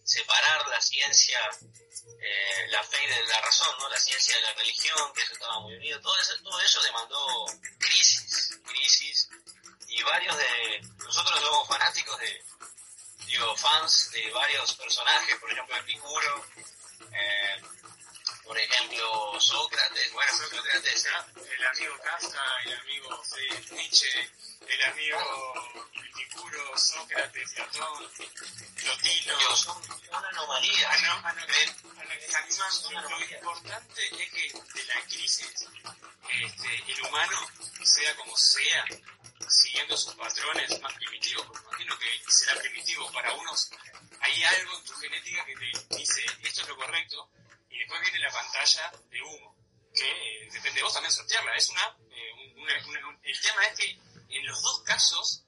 separar 0.05 0.67
la 0.67 0.79
ciencia 0.79 1.39
eh, 2.19 2.67
la 2.69 2.83
fe 2.83 2.97
de 3.07 3.25
la 3.25 3.41
razón, 3.41 3.75
¿no? 3.79 3.89
la 3.89 3.99
ciencia 3.99 4.35
de 4.35 4.41
la 4.41 4.53
religión, 4.53 5.13
que 5.13 5.21
eso 5.21 5.33
estaba 5.33 5.59
muy 5.59 5.75
unido, 5.75 5.99
todo 6.01 6.17
eso, 6.19 6.33
todo 6.43 6.59
eso 6.61 6.81
demandó 6.83 7.45
crisis, 7.79 8.59
crisis, 8.65 9.29
y 9.87 10.01
varios 10.03 10.37
de 10.37 10.81
nosotros 10.97 11.39
somos 11.39 11.67
fanáticos 11.67 12.19
de, 12.19 12.43
digo, 13.27 13.55
fans 13.57 14.11
de 14.11 14.29
varios 14.31 14.73
personajes, 14.75 15.37
por 15.39 15.51
ejemplo 15.51 15.75
Epicuro, 15.77 16.45
eh, 17.11 17.61
por 18.45 18.58
ejemplo 18.58 19.39
Sócrates, 19.39 20.13
bueno, 20.13 20.31
Sócrates, 20.38 21.08
el 21.36 21.65
amigo 21.65 21.97
Kafka, 22.03 22.43
el 22.65 22.73
amigo 22.73 23.23
Nietzsche, 23.71 24.29
el 24.67 24.84
amigo 24.84 25.89
Epicuro, 25.93 26.77
Sócrates, 26.77 27.53
Platón, 27.53 28.12
Plotino. 28.75 29.55
Son 29.55 29.81
una 30.10 30.29
anomalía. 30.29 30.89
Lo 33.10 33.19
importante 33.19 34.23
es 34.23 34.31
que 34.31 34.51
de 34.73 34.86
la 34.86 35.01
crisis 35.01 35.67
este, 36.29 36.91
el 36.91 37.01
humano, 37.03 37.38
sea 37.84 38.15
como 38.15 38.36
sea, 38.38 38.86
siguiendo 39.47 39.97
sus 39.97 40.13
patrones 40.15 40.81
más 40.81 40.93
primitivos, 40.93 41.45
porque 41.47 41.84
imagino 41.84 41.97
que 41.99 42.31
será 42.31 42.60
primitivo 42.62 43.12
para 43.12 43.34
unos, 43.34 43.69
hay 44.19 44.43
algo 44.43 44.77
en 44.77 44.84
tu 44.86 44.93
genética 44.95 45.45
que 45.45 45.55
te 45.55 45.97
dice 45.97 46.25
esto 46.43 46.62
es 46.62 46.67
lo 46.67 46.75
correcto, 46.77 47.29
después 47.86 48.02
viene 48.02 48.19
la 48.19 48.32
pantalla 48.32 48.91
de 49.12 49.21
humo, 49.21 49.56
que 49.93 50.10
eh, 50.10 50.50
depende 50.52 50.80
de 50.80 50.84
vos 50.84 50.93
también 50.93 51.12
sortearla. 51.12 51.56
Es 51.56 51.69
una, 51.69 51.98
eh, 52.10 53.19
el 53.24 53.41
tema 53.41 53.65
es 53.65 53.78
que 53.78 53.91
en 54.30 54.45
los 54.48 54.62
dos 54.63 54.82
casos 54.84 55.43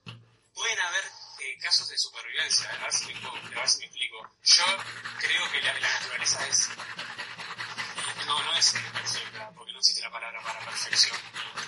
pueden 0.54 0.80
haber 0.80 1.04
eh, 1.39 1.58
casos 1.60 1.89
de 1.89 1.97
supervivencia. 1.97 2.69
A 2.69 2.84
ver, 2.84 2.93
si 2.93 3.06
me, 3.06 3.28
a 3.28 3.60
ver 3.60 3.69
si 3.69 3.80
me 3.80 3.86
explico. 3.86 4.32
Yo 4.43 4.65
creo 5.19 5.52
que 5.52 5.62
la, 5.62 5.73
naturaleza 5.80 6.47
es... 6.47 6.69
No, 8.28 8.43
no 8.43 8.56
es 8.56 8.71
perfecta, 8.71 9.52
porque 9.56 9.71
no 9.71 9.80
existe 9.80 10.02
la 10.02 10.12
palabra 10.12 10.41
para 10.43 10.60
perfección 10.60 11.17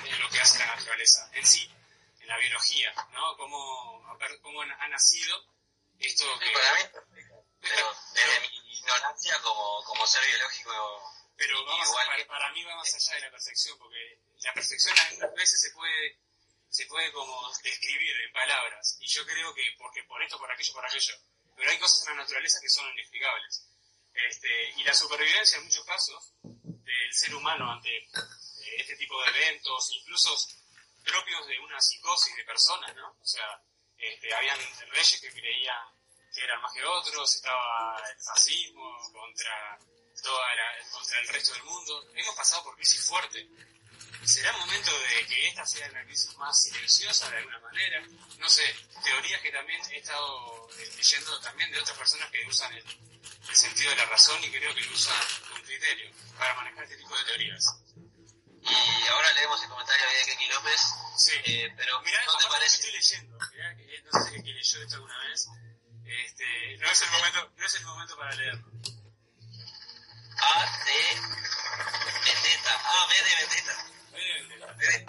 en 0.06 0.20
lo 0.20 0.30
que 0.30 0.40
hace 0.40 0.60
la 0.60 0.76
naturaleza 0.76 1.30
en 1.34 1.48
sí, 1.48 1.72
en 2.20 2.28
la 2.28 2.38
biología, 2.38 2.94
¿no? 3.12 3.38
Cómo, 3.38 4.04
cómo 4.42 4.62
ha 4.62 4.88
nacido 4.90 5.42
esto 6.00 6.26
que... 6.40 6.52
para 6.52 6.74
mí 6.76 6.82
pero 7.62 7.96
desde 8.14 8.42
mi 8.42 8.59
ignorancia 8.70 9.40
como, 9.42 9.84
como 9.84 10.08
ser 10.08 10.26
biológico 10.28 11.20
pero 11.40 11.64
vamos 11.64 11.88
para, 11.96 12.28
para, 12.28 12.52
mí 12.52 12.64
va 12.66 12.76
más 12.76 12.94
allá 12.94 13.16
de 13.16 13.22
la 13.22 13.32
perfección, 13.32 13.78
porque 13.80 14.20
la 14.42 14.54
perfección 14.54 14.94
algunas 15.00 15.34
veces 15.36 15.62
se 15.62 15.72
puede 15.72 16.20
se 16.70 16.86
puede 16.86 17.12
como 17.14 17.50
describir 17.64 18.14
en 18.22 18.34
palabras. 18.34 18.98
Y 19.00 19.08
yo 19.08 19.26
creo 19.26 19.54
que 19.56 19.64
porque 19.78 20.04
por 20.04 20.22
esto, 20.22 20.38
por 20.38 20.52
aquello, 20.52 20.74
por 20.74 20.86
aquello. 20.86 21.16
Pero 21.56 21.72
hay 21.72 21.80
cosas 21.80 22.08
en 22.08 22.18
la 22.18 22.24
naturaleza 22.24 22.60
que 22.62 22.70
son 22.70 22.92
inexplicables. 22.92 23.66
Este, 24.14 24.70
y 24.78 24.84
la 24.84 24.94
supervivencia 24.94 25.58
en 25.58 25.64
muchos 25.64 25.86
casos 25.86 26.34
del 26.44 27.14
ser 27.14 27.34
humano 27.34 27.72
ante 27.72 27.96
eh, 27.98 28.10
este 28.78 28.98
tipo 28.98 29.22
de 29.24 29.30
eventos, 29.30 29.92
incluso 29.94 30.36
propios 31.06 31.48
de 31.48 31.58
una 31.60 31.80
psicosis 31.80 32.36
de 32.36 32.44
personas, 32.44 32.94
¿no? 32.96 33.16
O 33.20 33.26
sea, 33.26 33.64
este, 33.98 34.34
habían 34.34 34.60
reyes 34.90 35.22
que 35.22 35.32
creían 35.32 35.99
que 36.34 36.44
eran 36.44 36.62
más 36.62 36.74
que 36.74 36.84
otros, 36.84 37.36
estaba 37.36 37.98
el 38.10 38.24
fascismo 38.24 38.98
contra, 39.12 39.80
toda 40.22 40.56
la, 40.56 40.89
contra 40.92 41.20
el 41.20 41.28
resto 41.28 41.54
del 41.54 41.63
mundo. 41.63 42.08
Hemos 42.15 42.36
pasado 42.36 42.63
por 42.63 42.76
crisis 42.76 43.06
fuertes 43.06 43.46
¿Será 44.26 44.52
momento 44.58 44.92
de 44.92 45.26
que 45.28 45.48
esta 45.48 45.65
sea 45.65 45.89
una 45.89 46.04
crisis 46.04 46.36
más 46.38 46.62
silenciosa 46.62 47.30
de 47.30 47.38
alguna 47.38 47.60
manera? 47.60 48.04
No 48.38 48.50
sé, 48.50 48.76
teorías 49.04 49.42
que 49.42 49.52
también 49.52 49.82
he 49.92 49.98
estado 49.98 50.70
eh, 50.78 50.92
leyendo 50.98 51.39
también 51.39 51.72
de 51.72 51.80
otras 51.80 51.98
personas 51.98 52.30
que 52.30 52.46
usan 52.46 52.72
el, 52.74 52.84
sentido 53.56 53.89
de 53.89 53.96
la 53.96 54.06
razón 54.06 54.44
y 54.44 54.52
creo 54.52 54.76
que 54.76 54.82
lo 54.82 54.92
usan 54.92 55.15
con 55.50 55.62
criterio 55.63 56.12
para 56.38 56.54
manejar 56.56 56.84
este 56.84 56.98
tipo 56.98 57.18
de 57.18 57.24
teorías. 57.24 57.76
Y 58.62 59.08
ahora 59.08 59.34
leemos 59.34 59.63
el 59.63 59.70
comentario 59.70 60.06
de 60.06 60.26
Keki 60.26 60.48
López. 60.48 60.82
Sí. 61.18 61.32
Eh, 61.46 61.74
pero, 61.76 62.00
Mirá, 62.02 62.24
¿no 62.26 62.38
te 62.38 62.46
parece? 62.46 62.78
que 62.78 62.88
estoy 62.88 62.92
leyendo. 62.92 63.38
Mirá, 63.52 63.76
que, 63.76 64.02
no 64.04 64.24
sé 64.24 64.30
si 64.30 64.42
leyó 64.44 64.84
esto 64.84 64.96
alguna 64.96 65.18
vez. 65.28 65.48
Este, 66.10 66.78
no 66.80 66.89
es 66.89 67.02
el 67.04 67.10
momento, 67.12 67.52
no 67.56 67.65
es 67.65 67.76
el 67.76 67.86
momento 67.86 68.17
para 68.17 68.36
leerlo. 68.36 68.65
A 70.41 70.80
de 70.86 71.00
Vendetta. 72.26 72.74
A, 72.84 73.08
B 73.08 73.13
de 73.15 73.36
Vendetta. 73.36 73.76
Eh, 74.13 75.06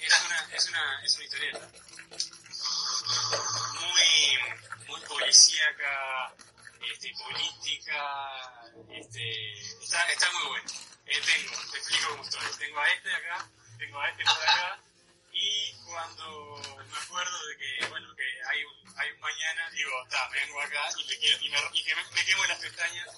Es 0.00 0.22
una, 0.26 0.38
es 0.54 0.68
una, 0.68 1.02
es 1.04 1.14
una 1.16 1.24
historieta. 1.24 1.68
Muy, 3.80 4.08
muy 4.88 5.00
policíaca, 5.02 6.34
este, 6.90 7.12
política, 7.18 8.50
este, 8.90 9.52
está, 9.82 10.02
está 10.12 10.30
muy 10.32 10.46
bueno. 10.48 10.70
Eh, 11.06 11.20
tengo, 11.20 11.70
te 11.70 11.78
explico 11.78 12.08
cómo 12.10 12.22
estoy. 12.22 12.46
Tengo 12.58 12.80
a 12.80 12.88
este 12.90 13.14
acá, 13.14 13.48
tengo 13.78 14.00
a 14.00 14.08
este 14.10 14.24
por 14.24 14.32
acá, 14.48 14.78
y 15.32 15.72
cuando 15.84 16.62
me 16.90 16.98
acuerdo 16.98 17.46
de 17.48 17.56
que, 17.58 17.86
bueno, 17.88 18.13
hay 18.96 19.10
un, 19.10 19.20
mañana, 19.20 19.70
digo, 19.70 19.90
está, 20.04 20.28
vengo 20.30 20.60
acá 20.60 20.82
y 20.98 21.04
me, 21.04 21.18
quiero- 21.18 21.44
y 21.44 21.48
me, 21.50 21.58
y 21.72 21.84
me, 21.84 21.94
me 22.14 22.24
quemo 22.24 22.44
las 22.46 22.58
pestañas 22.58 23.08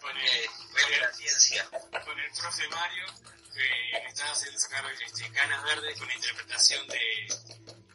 con 0.00 0.16
el, 0.16 0.26
Eh, 0.28 1.00
la 1.00 1.12
ciencia. 1.12 1.68
con 1.70 2.18
el 2.18 2.30
profe 2.32 2.68
Mario, 2.68 3.06
que 3.54 3.90
me 3.92 4.08
está 4.08 4.30
haciendo 4.30 4.58
sacar 4.60 4.84
este, 4.92 5.30
canas 5.32 5.62
verdes 5.64 5.98
con 5.98 6.06
la 6.08 6.14
interpretación 6.14 6.86
de, 6.88 7.26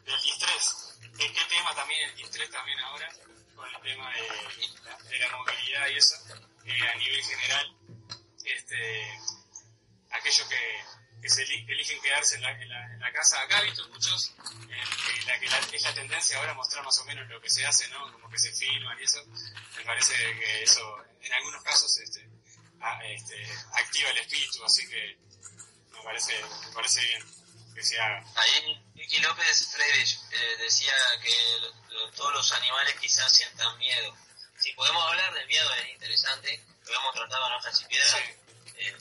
del 0.04 0.22
distrés. 0.22 0.98
¿De 1.00 1.32
qué 1.32 1.44
tema 1.48 1.74
también 1.74 2.08
el 2.10 2.16
distrés 2.16 2.50
también 2.50 2.78
ahora? 2.80 3.08
Con 3.54 3.68
el 3.74 3.80
tema 3.82 4.10
de, 4.12 4.28
la- 4.84 4.98
de 4.98 5.18
la 5.18 5.36
movilidad 5.36 5.88
y 5.88 5.96
eso, 5.96 6.14
eh, 6.66 6.88
a 6.88 6.94
nivel 6.96 7.22
general. 7.24 7.76
Este, 8.44 9.18
aquellos 10.10 10.48
que, 10.48 10.84
que 11.24 11.30
se 11.30 11.42
eli- 11.42 11.64
eligen 11.72 11.98
quedarse 12.02 12.34
en 12.34 12.42
la, 12.42 12.50
en, 12.50 12.68
la, 12.68 12.84
en 12.92 13.00
la 13.00 13.10
casa. 13.10 13.40
Acá 13.40 13.62
he 13.62 13.64
visto 13.64 13.88
muchos, 13.88 14.34
eh, 14.68 14.84
que, 15.20 15.26
la, 15.26 15.40
que 15.40 15.46
la- 15.48 15.58
es 15.72 15.82
la 15.82 15.94
tendencia 15.94 16.36
ahora 16.36 16.50
a 16.50 16.54
mostrar 16.54 16.84
más 16.84 16.98
o 16.98 17.04
menos 17.06 17.26
lo 17.30 17.40
que 17.40 17.48
se 17.48 17.64
hace, 17.64 17.88
¿no? 17.88 18.12
Como 18.12 18.28
que 18.28 18.38
se 18.38 18.52
filman 18.52 19.00
y 19.00 19.04
eso. 19.04 19.24
Me 19.78 19.84
parece 19.86 20.14
que 20.14 20.62
eso, 20.62 20.82
en 21.22 21.32
algunos 21.32 21.62
casos, 21.62 21.96
este, 21.96 22.28
a- 22.82 23.02
este, 23.06 23.42
activa 23.72 24.10
el 24.10 24.18
espíritu, 24.18 24.62
así 24.66 24.86
que 24.86 25.16
me 25.92 26.02
parece, 26.02 26.44
me 26.66 26.72
parece 26.74 27.00
bien 27.00 27.24
que 27.74 27.82
se 27.82 27.98
haga. 27.98 28.22
Ahí 28.36 28.84
Vicky 28.94 29.18
López 29.20 29.68
Friedrich 29.72 30.18
eh, 30.30 30.56
decía 30.58 30.92
que 31.22 31.34
lo- 31.88 32.10
todos 32.10 32.34
los 32.34 32.52
animales 32.52 32.94
quizás 33.00 33.32
sientan 33.32 33.78
miedo. 33.78 34.14
Si 34.60 34.72
podemos 34.74 35.02
hablar 35.06 35.32
del 35.32 35.46
miedo 35.46 35.72
es 35.76 35.88
interesante, 35.88 36.62
lo 36.86 36.94
hemos 37.00 37.14
tratado 37.14 37.46
en 37.46 37.52
Hojas 37.54 37.80
y 37.80 37.84
Piedras. 37.86 38.10
Sí. 38.10 38.72
Eh, 38.76 38.96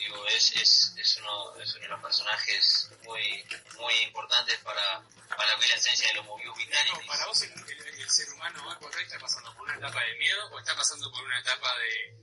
digo, 0.00 0.26
es, 0.26 0.52
es, 0.56 0.92
es, 0.96 1.16
uno, 1.18 1.56
es 1.56 1.70
uno 1.74 1.82
de 1.82 1.88
los 1.88 2.00
personajes 2.02 2.90
muy, 3.04 3.44
muy 3.78 3.94
importantes 4.02 4.58
para, 4.60 5.02
para 5.36 5.52
lo 5.52 5.58
que 5.58 5.64
es 5.66 5.70
la 5.70 5.76
esencia 5.76 6.08
de 6.08 6.14
los 6.14 6.26
movios 6.26 6.56
Nico, 6.56 6.68
vitalities. 6.68 7.06
¿Para 7.06 7.26
vos 7.26 7.42
el, 7.42 7.52
el- 7.52 8.00
el 8.00 8.10
ser 8.10 8.28
humano 8.32 8.68
hoy 8.68 8.76
por 8.80 8.94
hoy 8.96 9.02
está 9.04 9.18
pasando 9.18 9.54
por 9.54 9.62
una 9.64 9.76
etapa 9.76 10.00
de 10.04 10.14
miedo 10.16 10.46
o 10.50 10.58
está 10.58 10.74
pasando 10.74 11.10
por 11.12 11.22
una 11.24 11.38
etapa 11.40 11.74
de, 11.78 12.16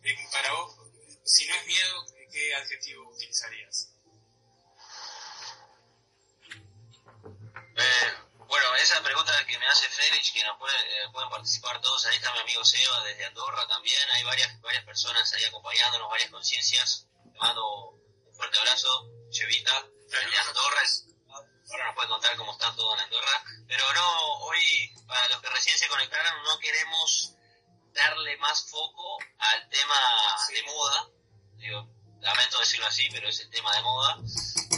de 0.00 0.28
para 0.32 0.52
vos, 0.52 0.76
si 1.24 1.46
no 1.46 1.54
es 1.54 1.66
miedo, 1.66 2.06
¿qué 2.32 2.54
adjetivo 2.56 3.08
utilizarías? 3.10 3.90
Eh, 7.76 8.14
bueno, 8.54 8.76
esa 8.76 9.02
pregunta 9.02 9.32
que 9.46 9.58
me 9.58 9.66
hace 9.66 9.88
Friedrich, 9.88 10.32
que 10.32 10.44
nos 10.44 10.56
puede, 10.58 10.76
eh, 10.76 11.08
pueden 11.12 11.28
participar 11.28 11.80
todos, 11.80 12.06
ahí 12.06 12.14
está 12.16 12.32
mi 12.34 12.38
amigo 12.38 12.64
Seba 12.64 13.02
desde 13.02 13.24
Andorra 13.26 13.66
también, 13.66 13.98
hay 14.12 14.22
varias, 14.22 14.60
varias 14.60 14.84
personas 14.84 15.32
ahí 15.32 15.44
acompañándonos, 15.44 16.08
varias 16.08 16.30
conciencias. 16.30 17.08
Te 17.32 17.38
mando 17.40 17.90
un 17.90 18.34
fuerte 18.36 18.56
abrazo, 18.60 19.08
Chevita, 19.30 19.84
desde 20.08 20.38
Andorra. 20.38 20.80
Ahora 21.68 21.86
nos 21.86 21.94
puede 21.96 22.08
contar 22.08 22.36
cómo 22.36 22.52
está 22.52 22.72
todo 22.76 22.94
en 22.94 23.00
Andorra. 23.00 23.42
Pero 23.66 23.92
no, 23.92 24.34
hoy, 24.44 24.94
para 25.08 25.26
los 25.30 25.40
que 25.40 25.48
recién 25.50 25.76
se 25.76 25.88
conectaron, 25.88 26.40
no 26.44 26.56
queremos 26.60 27.32
darle 27.92 28.36
más 28.36 28.70
foco 28.70 29.18
al 29.38 29.68
tema 29.68 29.96
Sí. 30.46 30.54
de 30.54 30.62
moda. 30.62 31.08
Digo, 31.56 31.88
lamento 32.20 32.60
decirlo 32.60 32.86
así, 32.86 33.08
pero 33.10 33.28
es 33.28 33.40
el 33.40 33.50
tema 33.50 33.74
de 33.74 33.82
moda. 33.82 34.18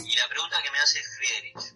Y 0.03 0.15
la 0.15 0.27
pregunta 0.29 0.63
que 0.63 0.71
me 0.71 0.79
hace 0.79 1.03
Friedrich, 1.03 1.75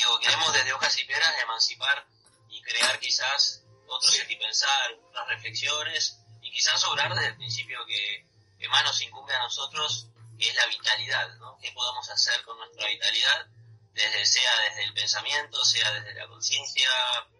digo, 0.00 0.18
queremos 0.18 0.52
desde 0.54 0.72
Hojas 0.72 0.98
y 0.98 1.04
Piedras 1.04 1.34
emancipar 1.42 2.06
y 2.48 2.62
crear 2.62 2.98
quizás 2.98 3.62
otro 3.86 4.10
y 4.28 4.36
pensar, 4.36 4.92
otras 5.08 5.28
reflexiones, 5.28 6.18
y 6.40 6.50
quizás 6.50 6.82
obrar 6.84 7.12
desde 7.14 7.28
el 7.28 7.36
principio 7.36 7.84
que, 7.86 8.26
que 8.58 8.68
más 8.68 8.82
nos 8.84 9.00
incumbe 9.02 9.34
a 9.34 9.40
nosotros, 9.40 10.06
que 10.38 10.48
es 10.48 10.56
la 10.56 10.66
vitalidad, 10.66 11.28
¿no? 11.36 11.58
¿Qué 11.60 11.70
podemos 11.72 12.08
hacer 12.08 12.42
con 12.44 12.56
nuestra 12.56 12.86
vitalidad? 12.86 13.46
Desde, 13.92 14.24
sea 14.24 14.58
desde 14.60 14.84
el 14.84 14.94
pensamiento, 14.94 15.62
sea 15.64 15.90
desde 15.92 16.14
la 16.14 16.26
conciencia, 16.28 16.88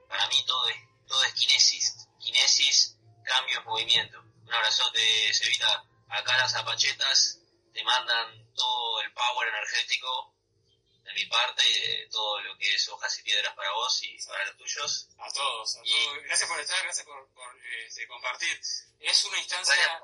para 0.07 0.27
mí 0.29 0.44
todo 0.46 0.68
es, 0.68 0.77
todo 1.09 1.25
es 1.25 1.33
kinesis, 1.33 2.09
kinesis, 2.18 2.99
cambio, 3.25 3.62
movimiento. 3.62 4.20
Un 4.20 4.53
abrazote, 4.53 5.33
Sevita, 5.33 5.83
acá 6.09 6.37
las 6.37 6.53
zapachetas 6.53 7.38
te 7.73 7.83
mandan 7.85 8.53
todo 8.55 9.01
el 9.01 9.12
power 9.14 9.49
energético 9.49 10.35
de 11.11 11.14
mi 11.14 11.27
parte 11.27 11.62
y 11.68 11.73
de 11.81 12.09
todo 12.11 12.40
lo 12.40 12.57
que 12.59 12.75
es 12.75 12.88
hojas 12.88 13.18
y 13.18 13.23
piedras 13.23 13.55
para 13.55 13.70
vos 13.73 14.03
y 14.03 14.16
para 14.27 14.44
los 14.46 14.57
tuyos. 14.57 15.09
A 15.18 15.33
todos, 15.33 15.77
a 15.77 15.81
Y- 15.85 15.90
todos. 15.90 16.23
Gracias 16.25 16.49
por 16.49 16.61
estar, 16.61 16.83
gracias 16.85 17.07
por, 17.07 17.29
por, 17.33 17.57
este, 17.87 18.07
compartir. 18.07 18.61
Es 19.01 19.25
una 19.25 19.38
instancia, 19.38 20.01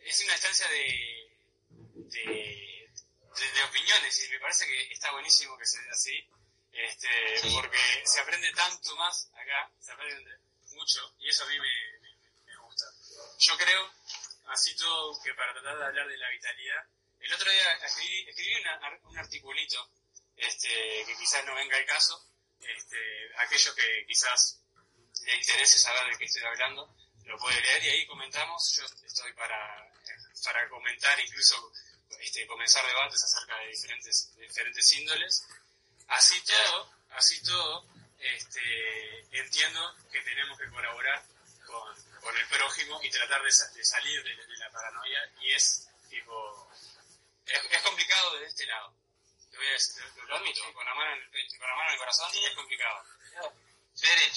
es 0.00 0.20
una 0.24 0.32
instancia 0.32 0.68
de, 0.68 1.30
de, 1.68 2.22
de- 2.22 3.52
de 3.52 3.62
opiniones 3.64 4.24
y 4.24 4.28
me 4.30 4.40
parece 4.40 4.66
que 4.66 4.92
está 4.92 5.10
buenísimo 5.12 5.56
que 5.58 5.66
sea 5.66 5.80
así, 5.92 6.28
este, 6.72 7.38
Sí. 7.42 7.50
porque 7.54 7.78
se 8.04 8.20
aprende 8.20 8.52
tanto 8.52 8.96
más 8.96 9.28
acá, 9.34 9.70
se 9.80 9.92
aprende 9.92 10.38
mucho 10.72 11.14
y 11.18 11.28
eso 11.28 11.44
a 11.44 11.48
mí 11.48 11.58
me, 11.58 11.98
me- 12.00 12.44
me 12.46 12.56
gusta. 12.58 12.84
Yo 13.38 13.56
creo, 13.58 13.90
así 14.46 14.74
todo, 14.76 15.20
que 15.22 15.34
para 15.34 15.52
tratar 15.52 15.78
de 15.78 15.84
hablar 15.86 16.08
de 16.08 16.16
la 16.16 16.28
vitalidad, 16.30 16.84
el 17.20 17.34
otro 17.34 17.50
día 17.50 17.72
escribí, 17.84 18.28
escribí 18.28 18.54
una- 18.60 18.98
un 19.04 19.18
articulito 19.18 19.90
este, 20.40 21.04
que 21.06 21.16
quizás 21.18 21.44
no 21.44 21.54
venga 21.54 21.76
el 21.78 21.86
caso, 21.86 22.24
este, 22.60 23.30
aquellos 23.38 23.74
que 23.74 24.04
quizás 24.06 24.60
le 25.24 25.36
interese 25.36 25.78
saber 25.78 26.10
de 26.12 26.18
qué 26.18 26.24
estoy 26.24 26.42
hablando, 26.44 26.94
lo 27.24 27.38
puede 27.38 27.60
leer 27.60 27.84
y 27.84 27.88
ahí 27.88 28.06
comentamos. 28.06 28.74
Yo 28.76 28.84
estoy 29.06 29.32
para, 29.34 29.90
para 30.44 30.68
comentar, 30.68 31.18
incluso 31.20 31.72
este, 32.20 32.46
comenzar 32.46 32.84
debates 32.86 33.22
acerca 33.22 33.58
de 33.58 33.68
diferentes, 33.68 34.34
diferentes 34.36 34.92
índoles. 34.92 35.46
Así 36.08 36.40
todo, 36.42 36.92
así 37.10 37.42
todo, 37.42 37.86
este, 38.18 39.20
entiendo 39.38 39.96
que 40.10 40.20
tenemos 40.22 40.58
que 40.58 40.68
colaborar 40.70 41.22
con, 41.66 42.36
el 42.36 42.46
prójimo 42.48 43.00
y 43.02 43.10
tratar 43.10 43.42
de, 43.42 43.50
sa- 43.52 43.68
de 43.72 43.84
salir 43.84 44.22
de, 44.24 44.34
de 44.34 44.56
la 44.58 44.70
paranoia 44.70 45.18
y 45.40 45.52
es 45.52 45.88
tipo, 46.08 46.70
es, 47.46 47.60
es 47.70 47.82
complicado 47.82 48.32
desde 48.34 48.46
este 48.48 48.66
lado. 48.66 48.94
Decir, 49.60 50.02
lo, 50.26 50.36
admito, 50.36 50.72
con 50.74 50.84
la 50.84 50.94
mano 50.94 51.12
en 51.16 51.22
el 51.22 51.30
pecho, 51.30 51.58
con 51.58 51.68
la 51.68 51.74
mano 51.76 51.88
en 51.88 51.92
el 51.94 51.98
corazón, 51.98 52.30
es 52.34 52.54
complicado. 52.54 53.04
Federic, 53.96 54.34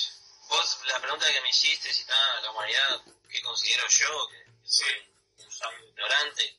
vos 0.50 0.80
la 0.86 1.00
pregunta 1.00 1.32
que 1.32 1.42
me 1.42 1.50
hiciste, 1.50 1.94
si 1.94 2.02
está 2.02 2.42
la 2.42 2.52
humanidad, 2.52 3.02
¿qué 3.30 3.42
considero 3.42 3.88
yo? 3.88 4.28
Que 4.30 4.46
soy 4.66 5.14
un 5.38 5.52
sabio 5.52 5.88
ignorante, 5.88 6.58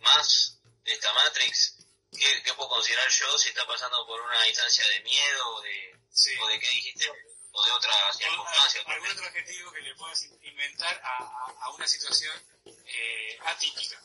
más 0.00 0.58
de 0.84 0.92
esta 0.92 1.12
Matrix, 1.12 1.76
¿qué, 2.12 2.42
qué 2.42 2.54
puedo 2.54 2.68
considerar 2.70 3.08
yo 3.08 3.38
si 3.38 3.48
está 3.50 3.66
pasando 3.66 4.06
por 4.06 4.20
una 4.20 4.46
instancia 4.48 4.86
de 4.88 5.00
miedo 5.00 5.48
o 5.54 5.60
de, 5.62 5.96
Sí. 6.12 6.36
o 6.40 6.48
de 6.48 6.58
qué 6.58 6.68
dijiste? 6.70 7.10
O 7.52 7.64
de 7.64 7.70
otra 7.72 8.12
circunstancia. 8.12 8.82
¿Algún 8.86 9.10
otro 9.10 9.26
adjetivo 9.26 9.72
que 9.72 9.80
le 9.82 9.94
puedas 9.96 10.22
inventar 10.42 11.00
a, 11.02 11.16
a, 11.18 11.56
a 11.60 11.70
una 11.70 11.86
situación 11.86 12.34
eh, 12.64 13.38
atípica? 13.44 14.00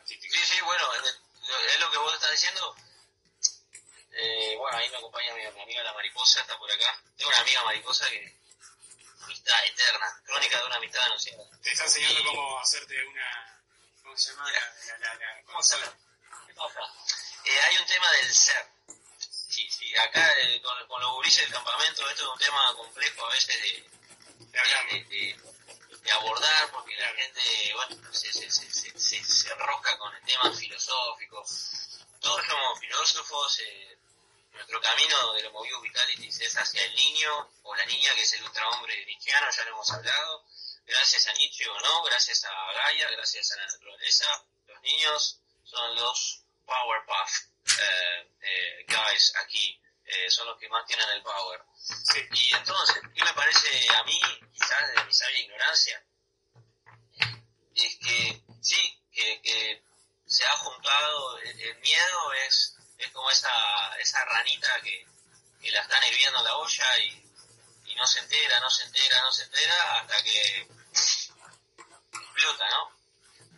atípica. 0.00 0.36
Sí, 0.38 0.46
sí, 0.46 0.60
bueno, 0.62 0.94
es, 0.94 1.18
es 1.72 1.80
lo 1.80 1.90
que 1.90 1.98
vos 1.98 2.14
estás 2.14 2.30
diciendo. 2.32 2.74
Eh, 4.18 4.54
bueno, 4.56 4.78
ahí 4.78 4.88
me 4.90 4.96
acompaña 4.96 5.34
mi, 5.34 5.42
mi 5.52 5.62
amiga 5.62 5.82
la 5.82 5.92
mariposa, 5.92 6.40
está 6.40 6.56
por 6.58 6.70
acá. 6.70 6.98
Tengo 7.16 7.28
una 7.28 7.40
amiga 7.40 7.62
mariposa 7.64 8.08
que 8.10 8.34
amistad 9.22 9.64
eterna, 9.66 10.22
crónica 10.24 10.58
de 10.60 10.66
una 10.66 10.76
amistad 10.76 11.02
anunciada. 11.04 11.44
Te 11.62 11.70
está 11.72 11.84
enseñando 11.84 12.24
cómo 12.30 12.58
hacerte 12.60 13.06
una... 13.06 13.60
¿Cómo 14.02 14.16
se 14.16 14.30
llama? 14.32 14.50
La, 14.52 14.98
la, 14.98 15.14
la, 15.14 15.42
¿Cómo 15.44 15.62
se 15.62 15.76
llama? 15.78 15.92
Eh, 17.44 17.60
hay 17.66 17.76
un 17.78 17.86
tema 17.86 18.10
del 18.12 18.32
ser. 18.32 18.66
Sí, 19.18 19.68
sí, 19.70 19.94
acá 19.96 20.32
eh, 20.40 20.60
con, 20.62 20.86
con 20.88 21.00
los 21.02 21.12
gurises 21.12 21.42
del 21.44 21.52
campamento 21.52 22.08
esto 22.08 22.22
es 22.22 22.28
un 22.28 22.38
tema 22.38 22.74
complejo 22.74 23.26
a 23.26 23.30
veces 23.30 23.62
de, 23.62 23.90
De 24.46 24.58
hablar. 24.58 24.86
de, 24.90 25.04
de- 25.04 25.56
abordar 26.12 26.70
porque 26.70 26.94
la 26.96 27.08
gente 27.14 27.40
bueno, 27.74 28.12
se, 28.14 28.32
se, 28.32 28.48
se, 28.48 28.70
se, 28.72 28.96
se, 28.98 29.24
se 29.24 29.52
enrosca 29.52 29.98
con 29.98 30.14
el 30.14 30.22
tema 30.24 30.52
filosófico. 30.52 31.44
Todos 32.20 32.46
somos 32.46 32.78
filósofos, 32.78 33.58
eh, 33.58 33.98
nuestro 34.56 34.80
camino 34.80 35.32
de 35.34 35.42
los 35.42 35.52
movidos 35.52 35.82
vitalities 35.82 36.40
es 36.40 36.56
hacia 36.56 36.82
el 36.84 36.94
niño 36.94 37.50
o 37.62 37.74
la 37.76 37.84
niña 37.84 38.14
que 38.14 38.22
es 38.22 38.32
el 38.34 38.42
ultrahombre 38.42 39.04
nietzscheano, 39.06 39.50
ya 39.50 39.64
lo 39.64 39.70
hemos 39.70 39.90
hablado. 39.92 40.44
Gracias 40.86 41.26
a 41.26 41.32
Nietzsche 41.34 41.68
o 41.68 41.80
no, 41.80 42.02
gracias 42.04 42.44
a 42.44 42.72
Gaia, 42.72 43.10
gracias 43.10 43.50
a 43.52 43.56
la 43.56 43.66
naturaleza, 43.66 44.44
los 44.66 44.80
niños 44.82 45.40
son 45.64 45.94
los 45.96 46.42
Powerpuff 46.64 47.40
eh, 47.80 48.30
eh, 48.40 48.86
Guys 48.86 49.32
aquí, 49.36 49.80
eh, 50.04 50.30
son 50.30 50.46
los 50.46 50.58
que 50.58 50.68
más 50.68 50.86
tienen 50.86 51.08
el 51.10 51.22
power. 51.22 51.60
Y 52.32 52.54
entonces, 52.54 53.02
¿qué 53.14 53.24
me 53.24 53.32
parece 53.32 53.88
a 53.94 54.04
mí, 54.04 54.20
quizás 54.52 54.94
de 54.94 55.04
mi 55.04 55.12
sabia 55.12 55.40
ignorancia? 55.40 56.02
Es 57.74 57.96
que 57.96 58.42
sí, 58.62 59.02
que, 59.12 59.42
que 59.42 59.82
se 60.26 60.44
ha 60.44 60.56
juntado, 60.56 61.38
el, 61.38 61.78
miedo 61.80 62.32
es, 62.46 62.75
es 62.98 63.10
como 63.12 63.30
esa, 63.30 63.50
esa 63.98 64.24
ranita 64.24 64.80
que, 64.82 65.06
que 65.60 65.70
la 65.70 65.80
están 65.80 66.02
hirviendo 66.04 66.38
en 66.38 66.44
la 66.44 66.56
olla 66.56 66.98
y, 66.98 67.26
y 67.86 67.94
no 67.94 68.06
se 68.06 68.20
entera, 68.20 68.60
no 68.60 68.70
se 68.70 68.84
entera, 68.84 69.22
no 69.22 69.32
se 69.32 69.44
entera 69.44 70.00
hasta 70.00 70.22
que 70.22 70.68
explota, 72.36 72.68
¿no? 72.70 72.96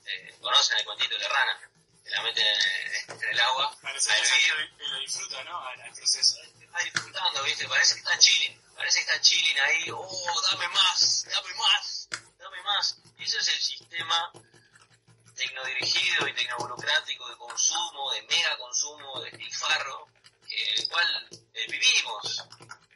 Eh, 0.07 0.37
conocen 0.40 0.79
el 0.79 0.85
cuentito 0.85 1.18
de 1.18 1.29
rana, 1.29 1.70
que 2.03 2.11
la 2.11 2.22
meten 2.22 2.46
en, 2.46 3.24
el 3.31 3.40
agua. 3.40 3.77
Parece 3.83 4.11
que 4.11 4.87
lo 4.87 4.98
disfruta, 5.01 5.44
¿no? 5.44 5.59
Al 5.66 5.92
proceso. 5.92 6.40
Está 6.61 6.79
disfrutando, 6.81 7.42
¿viste? 7.44 7.68
Parece 7.68 7.94
que 7.94 8.01
está 8.01 8.18
chilling, 8.18 8.62
parece 8.77 8.98
que 8.98 9.11
está 9.11 9.20
chilling 9.20 9.61
ahí, 9.61 9.90
oh, 9.92 10.42
dame 10.51 10.68
más, 10.68 11.27
dame 11.29 11.55
más, 11.55 12.09
dame 12.38 12.62
más. 12.62 12.96
Y 13.18 13.24
ese 13.24 13.38
es 13.38 13.48
el 13.48 13.61
sistema 13.61 14.33
tecnodirigido 15.38 16.27
y 16.27 16.35
tecnoburocrático 16.35 17.29
de 17.29 17.37
consumo, 17.37 18.11
de 18.12 18.22
mega 18.22 18.59
consumo, 18.59 19.20
de 19.20 19.31
despilfarro, 19.31 20.09
en 20.51 20.79
el 20.79 20.88
cual 20.88 21.29
eh, 21.55 21.66
vivimos. 21.70 22.44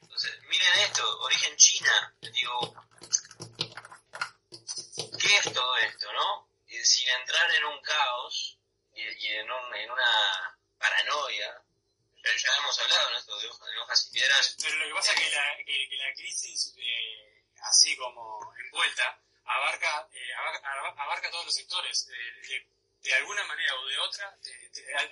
Entonces, 0.01 0.33
miren 0.49 0.79
esto, 0.81 1.21
origen 1.21 1.57
China, 1.57 2.15
digo, 2.21 2.75
¿qué 5.21 5.37
es 5.37 5.53
todo 5.53 5.77
esto, 5.79 6.13
no? 6.13 6.51
sin 6.83 7.09
entrar 7.11 7.49
en 7.55 7.65
un 7.67 7.81
caos 7.81 8.59
y, 8.93 9.03
en, 9.03 9.47
en, 9.47 9.91
una 9.91 10.59
paranoia, 10.79 11.63
ya, 12.25 12.57
hemos 12.59 12.79
hablado 12.81 13.11
en 13.11 13.17
esto 13.17 13.39
de, 13.39 13.49
hojas, 13.49 14.09
y 14.09 14.13
piedras. 14.15 14.57
Pero 14.61 14.75
lo 14.77 14.87
que 14.87 14.95
pasa 14.95 15.13
es 15.13 15.21
que 15.21 15.31
la, 15.31 15.57
que, 15.65 15.97
la 15.97 16.15
crisis, 16.15 16.75
eh, 16.77 17.45
así 17.63 17.97
como 17.97 18.53
envuelta, 18.65 19.23
abarca, 19.45 20.09
eh, 20.13 20.35
abarca, 20.35 21.03
abarca, 21.03 21.31
todos 21.31 21.47
los 21.47 21.55
sectores. 21.55 22.07
De, 22.07 22.67
de, 23.03 23.15
alguna 23.15 23.45
manera 23.45 23.75
o 23.75 23.87
de 23.87 23.99
otra, 23.99 24.37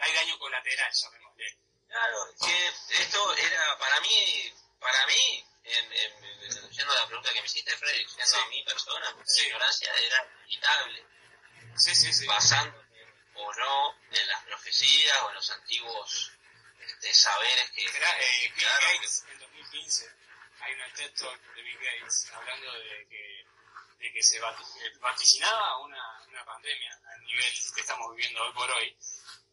hay 0.00 0.12
daño 0.14 0.38
colateral, 0.38 0.92
llamémosle. 0.92 1.58
Claro, 1.88 2.34
que 2.44 2.66
esto 3.02 3.36
era 3.36 3.78
para 3.78 4.00
mí, 4.00 4.54
para 4.78 5.06
mí, 5.06 5.44
en, 5.64 5.92
en, 5.92 6.70
yendo 6.70 6.92
a 6.92 7.00
la 7.00 7.06
pregunta 7.06 7.32
que 7.32 7.40
me 7.40 7.46
hiciste, 7.46 7.76
Freddy, 7.76 8.06
siendo 8.08 8.36
a 8.38 8.48
mi 8.48 8.62
persona, 8.62 9.12
mi 9.12 9.42
ignorancia 9.44 9.92
era 9.92 10.24
inevitable 10.46 11.04
sí, 11.76 11.94
sí, 11.94 12.12
sí. 12.12 12.26
o 13.34 13.54
no 13.54 13.94
en 14.10 14.28
las 14.28 14.44
profecías 14.44 15.22
o 15.22 15.28
en 15.30 15.34
los 15.34 15.50
antiguos 15.50 16.32
este, 16.80 17.14
saberes 17.14 17.70
que... 17.70 17.84
eh, 17.84 18.52
Bill 18.54 18.66
Gates, 18.66 19.24
en 19.30 19.38
2015, 19.38 20.10
hay 20.60 20.74
un 20.74 20.92
TED 20.94 21.12
de 21.54 21.62
Bill 21.62 21.78
Gates 21.78 22.30
hablando 22.32 22.72
de 22.72 23.06
que, 23.08 23.46
de 24.00 24.12
que 24.12 24.22
se 24.22 24.38
eh, 24.38 24.42
vaticinaba 25.00 25.78
una, 25.78 26.24
una 26.28 26.44
pandemia 26.44 26.98
al 27.12 27.22
nivel 27.24 27.52
que 27.74 27.80
estamos 27.80 28.10
viviendo 28.16 28.42
hoy 28.42 28.52
por 28.54 28.70
hoy 28.70 28.96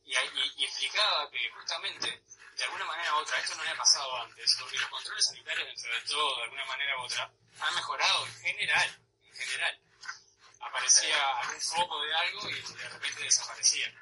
y, 0.05 0.13
y, 0.13 0.63
explicaba 0.63 1.29
que 1.29 1.51
justamente 1.51 2.23
de 2.55 2.63
alguna 2.63 2.85
manera 2.85 3.13
u 3.13 3.17
otra, 3.17 3.37
esto 3.39 3.55
no 3.55 3.61
había 3.61 3.75
pasado 3.75 4.21
antes, 4.21 4.55
porque 4.59 4.79
los 4.79 4.89
controles 4.89 5.25
sanitarios 5.25 5.67
dentro 5.67 5.93
de 5.93 6.01
todo, 6.07 6.37
de 6.37 6.43
alguna 6.43 6.65
manera 6.65 6.97
u 6.97 7.01
otra, 7.01 7.31
han 7.59 7.75
mejorado 7.75 8.25
en 8.25 8.33
general, 8.35 8.99
en 9.21 9.35
general 9.35 9.81
aparecía 10.61 11.39
algún 11.39 11.61
foco 11.61 12.01
de 12.01 12.15
algo 12.15 12.49
y 12.49 12.61
de 12.61 12.89
repente 12.89 13.23
desaparecía. 13.23 13.93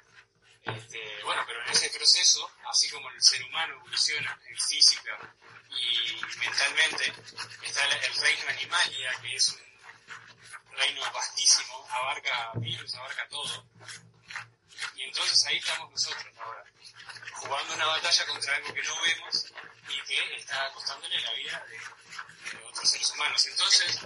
Este, 0.62 1.22
bueno, 1.22 1.44
pero 1.46 1.62
en 1.62 1.70
ese 1.70 1.90
proceso, 1.90 2.50
así 2.68 2.88
como 2.90 3.10
el 3.10 3.22
ser 3.22 3.42
humano 3.44 3.74
evoluciona 3.74 4.40
en 4.48 4.58
física 4.58 5.18
y 5.70 6.20
mentalmente, 6.38 7.12
está 7.62 7.84
el, 7.84 8.14
reino 8.14 8.48
animalia, 8.48 9.20
que 9.20 9.34
es 9.34 9.48
un 9.48 9.65
reino 10.76 11.12
vastísimo, 11.12 11.86
abarca 11.90 12.52
virus, 12.56 12.94
abarca 12.94 13.28
todo. 13.28 13.66
Y 14.94 15.02
entonces 15.04 15.44
ahí 15.46 15.56
estamos 15.58 15.90
nosotros 15.90 16.26
ahora, 16.38 16.64
jugando 17.34 17.74
una 17.74 17.86
batalla 17.86 18.26
contra 18.26 18.56
algo 18.56 18.74
que 18.74 18.82
no 18.82 19.00
vemos 19.02 19.52
y 19.88 20.02
que 20.02 20.36
está 20.36 20.70
costándole 20.72 21.20
la 21.20 21.32
vida 21.32 21.64
de, 21.68 21.78
de 22.58 22.64
otros 22.64 22.90
seres 22.90 23.10
humanos. 23.10 23.46
Entonces, 23.46 24.00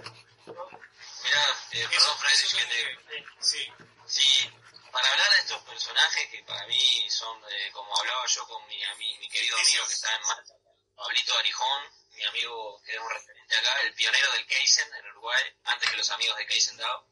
Mira, 1.22 1.56
eh, 1.72 1.86
perdón, 1.88 2.18
Freddy, 2.18 2.48
que 2.56 2.66
te... 2.66 3.26
Sí. 3.40 3.72
sí. 4.06 4.50
Para 4.90 5.08
hablar 5.12 5.30
de 5.30 5.38
estos 5.38 5.62
personajes 5.62 6.28
que 6.30 6.42
para 6.42 6.66
mí 6.66 7.08
son, 7.10 7.40
eh, 7.50 7.70
como 7.72 7.96
hablaba 7.96 8.26
yo 8.26 8.46
con 8.46 8.66
mi, 8.66 8.76
mi 8.98 9.28
querido 9.28 9.56
amigo 9.56 9.86
que 9.86 9.94
está 9.94 10.14
en 10.16 10.22
Malta, 10.22 10.54
Pablito 10.96 11.38
Arijón, 11.38 11.84
mi 12.12 12.24
amigo 12.24 12.82
que 12.84 12.94
es 12.94 13.00
un 13.00 13.10
referente 13.10 13.39
acá, 13.56 13.80
el 13.82 13.94
pionero 13.94 14.32
del 14.32 14.46
Kaizen 14.46 14.88
en 14.94 15.10
Uruguay, 15.10 15.42
antes 15.64 15.90
que 15.90 15.96
los 15.96 16.10
amigos 16.10 16.36
de 16.38 16.46
Kaizen 16.46 16.76
DAO. 16.76 17.06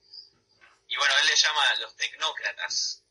Y 0.88 0.96
bueno, 0.96 1.14
él 1.20 1.26
le 1.26 1.36
llama 1.36 1.74
los 1.80 1.96
tecnócratas. 1.96 3.02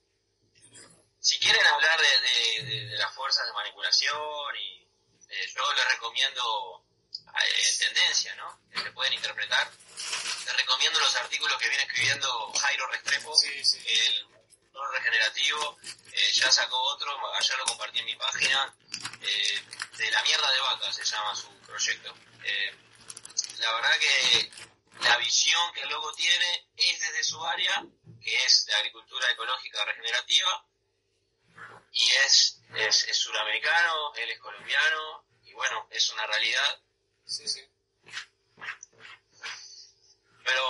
Si 1.19 1.39
quieren 1.39 1.65
hablar 1.67 1.99
de, 1.99 2.65
de, 2.65 2.85
de, 2.87 2.97
las 2.97 3.13
fuerzas 3.13 3.45
de 3.45 3.53
manipulación, 3.53 4.55
y 4.55 4.87
eh, 5.29 5.51
yo 5.53 5.73
les 5.73 5.87
recomiendo 5.89 6.85
eh, 7.13 7.69
en 7.69 7.77
tendencia, 7.79 8.35
¿no? 8.35 8.59
Que 8.71 8.81
se 8.81 8.91
pueden 8.91 9.13
interpretar. 9.13 9.69
Te 10.45 10.53
recomiendo 10.53 10.99
los 10.99 11.15
artículos 11.15 11.57
que 11.57 11.69
viene 11.69 11.83
escribiendo 11.83 12.53
Jairo 12.53 12.87
Restrepo, 12.87 13.33
el 13.43 14.27
regenerativo, 14.93 15.77
eh, 16.11 16.31
ya 16.33 16.51
sacó 16.51 16.77
otro, 16.77 17.11
ayer 17.35 17.57
lo 17.57 17.65
compartí 17.65 17.99
en 17.99 18.05
mi 18.05 18.15
página, 18.15 18.73
eh, 19.21 19.63
de 19.97 20.11
la 20.11 20.21
mierda 20.23 20.51
de 20.51 20.59
vaca 20.59 20.91
se 20.93 21.03
llama 21.03 21.35
su 21.35 21.49
proyecto. 21.59 22.13
La 23.59 23.73
verdad 23.73 23.99
que 23.99 24.51
la 25.01 25.17
visión 25.17 25.73
que 25.73 25.81
el 25.81 25.89
logo 25.89 26.11
tiene 26.13 26.67
es 26.75 26.99
desde 26.99 27.23
su 27.23 27.43
área, 27.45 27.83
que 28.21 28.45
es 28.45 28.65
de 28.65 28.73
agricultura 28.75 29.31
ecológica 29.31 29.85
regenerativa, 29.85 30.65
y 31.91 32.09
es, 32.25 32.61
es, 32.75 33.03
es 33.05 33.17
suramericano, 33.17 34.13
él 34.15 34.31
es 34.31 34.39
colombiano, 34.39 35.25
y 35.43 35.53
bueno, 35.53 35.87
es 35.91 36.09
una 36.09 36.25
realidad 36.27 36.81
Sí, 37.27 37.45
sí. 37.45 37.61
Pero 40.45 40.63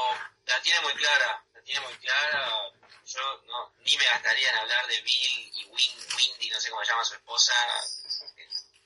la 0.46 0.62
tiene 0.64 0.82
muy 0.82 0.94
clara, 0.96 1.46
la 1.54 1.62
tiene 1.62 1.82
muy 1.82 1.94
clara. 1.98 2.72
Yo 3.06 3.42
no, 3.46 3.74
ni 3.86 3.96
me 3.96 4.06
gastaría 4.06 4.50
en 4.50 4.58
hablar 4.58 4.88
de 4.88 5.00
Bill 5.02 5.52
y 5.54 5.66
Windy, 5.66 6.50
no 6.50 6.60
sé 6.60 6.72
cómo 6.72 6.84
se 6.84 6.92
llama 6.92 7.06
su 7.06 7.14
esposa. 7.14 7.54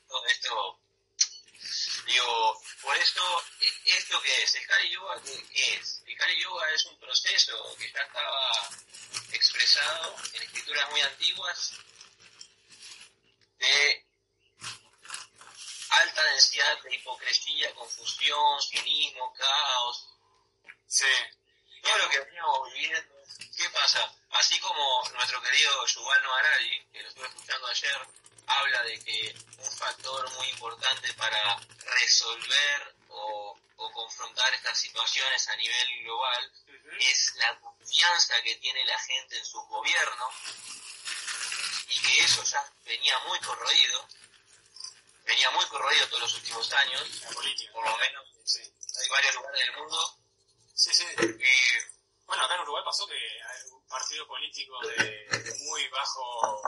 Todo 0.08 0.26
esto, 0.28 0.80
digo, 2.12 2.62
por 2.82 2.98
esto, 2.98 3.44
¿esto 3.86 4.22
qué 4.22 4.44
es? 4.44 4.56
¿El 4.56 4.68
Kali 4.68 4.90
Yoga 4.92 5.22
qué, 5.24 5.76
es? 5.76 6.02
El 6.06 6.18
Kali 6.18 6.42
Yoga 6.42 6.72
es 6.72 6.86
un 6.86 7.00
proceso 7.00 7.76
que 7.78 7.92
ya 7.92 8.02
estaba 8.02 8.70
expresado 9.32 10.16
en 10.34 10.44
escrituras 10.44 10.90
muy 10.92 11.02
antiguas 11.02 11.72
de 13.60 14.06
alta 15.90 16.24
densidad 16.24 16.82
de 16.84 16.96
hipocresía, 16.96 17.74
confusión, 17.76 18.62
cinismo, 18.62 19.34
caos. 19.34 20.10
Sí. 20.88 21.06
Todo 21.82 21.98
lo 21.98 22.10
que 22.10 22.20
veníamos 22.20 22.74
viviendo. 22.74 23.16
¿Qué 23.58 23.70
pasa? 23.70 24.14
Así 24.32 24.60
como 24.60 25.10
nuestro 25.14 25.42
querido 25.42 25.86
Yuval 25.88 26.24
Noah 26.24 26.42
que 26.92 27.02
lo 27.02 27.10
estuve 27.10 27.28
escuchando 27.28 27.68
ayer, 27.68 28.08
habla 28.60 28.84
de 28.84 29.00
que 29.04 29.36
un 29.58 29.72
factor 29.72 30.32
muy 30.38 30.48
importante 30.50 31.14
para 31.14 31.60
resolver 32.00 32.96
o, 33.10 33.58
o 33.78 33.92
confrontar 33.92 34.54
estas 34.54 34.78
situaciones 34.78 35.48
a 35.48 35.56
nivel 35.56 36.04
global 36.04 36.52
es 37.00 37.34
la 37.36 37.60
confianza 37.60 38.42
que 38.42 38.56
tiene 38.56 38.86
la 38.86 39.00
gente 39.00 39.38
en 39.38 39.46
sus 39.46 39.66
gobiernos 39.68 40.34
y 41.88 42.00
que 42.02 42.20
eso 42.20 42.44
ya 42.44 42.64
venía 42.84 43.18
muy 43.20 43.40
corroído 43.40 44.08
venía 45.32 45.50
muy 45.52 45.66
corroído 45.66 46.08
todos 46.08 46.22
los 46.24 46.34
últimos 46.36 46.72
años, 46.74 47.22
la 47.22 47.30
política. 47.30 47.72
por 47.74 47.86
lo 47.86 47.98
menos. 47.98 48.28
Sí. 48.44 48.60
Hay 48.60 49.10
varios 49.10 49.36
lugares 49.36 49.66
del 49.66 49.76
mundo. 49.78 50.18
Sí, 50.74 50.94
sí. 50.94 51.06
Y, 51.20 52.26
bueno, 52.26 52.44
acá 52.44 52.56
en 52.56 52.62
Uruguay 52.62 52.84
pasó 52.84 53.08
que 53.08 53.16
hay 53.16 53.72
un 53.72 53.88
partido 53.88 54.28
político 54.28 54.80
de 54.88 55.56
muy 55.68 55.88
bajo, 55.90 56.62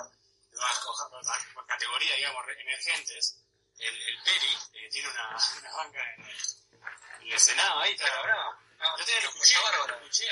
bajo 0.59 1.65
categoría, 1.67 2.15
digamos, 2.15 2.45
emergentes. 2.59 3.39
El, 3.79 4.01
el 4.01 4.23
Peri 4.23 4.57
eh, 4.73 4.89
tiene 4.91 5.09
una, 5.09 5.37
una, 5.59 5.71
banca 5.75 5.99
en 6.15 6.23
el, 6.25 6.37
en 7.21 7.31
el 7.33 7.39
Senado 7.39 7.79
ahí, 7.79 7.93
está 7.93 8.21
bravo. 8.21 8.55
No, 8.77 8.97
yo 8.97 9.05
te 9.05 9.21
lo 9.21 9.29
escuché, 9.29 9.55
lo 9.87 9.95
escuché. 9.95 10.27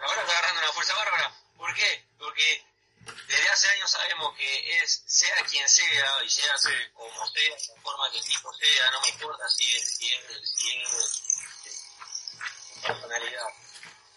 Ahora 0.00 0.20
está 0.20 0.32
agarrando 0.32 0.60
una 0.62 0.72
fuerza 0.72 0.94
bárbara. 0.94 1.34
¿Por 1.56 1.74
qué? 1.74 2.06
Porque 2.18 2.64
desde 3.26 3.48
hace 3.48 3.68
años 3.68 3.90
sabemos 3.90 4.36
que 4.36 4.78
es, 4.78 5.02
sea 5.06 5.36
quien 5.44 5.68
sea, 5.68 6.24
y 6.24 6.30
sea 6.30 6.54
como 6.92 7.26
sea, 7.28 7.50
la 7.50 7.82
forma 7.82 8.10
que 8.10 8.18
el 8.18 8.24
tipo 8.24 8.52
sea, 8.54 8.90
no 8.90 9.00
me 9.00 9.08
importa 9.08 9.48
si 9.48 9.74
es, 9.74 9.96
si 9.96 10.12
es, 10.12 10.50
si 10.50 10.70
es, 10.78 12.02
personalidad. 12.82 13.46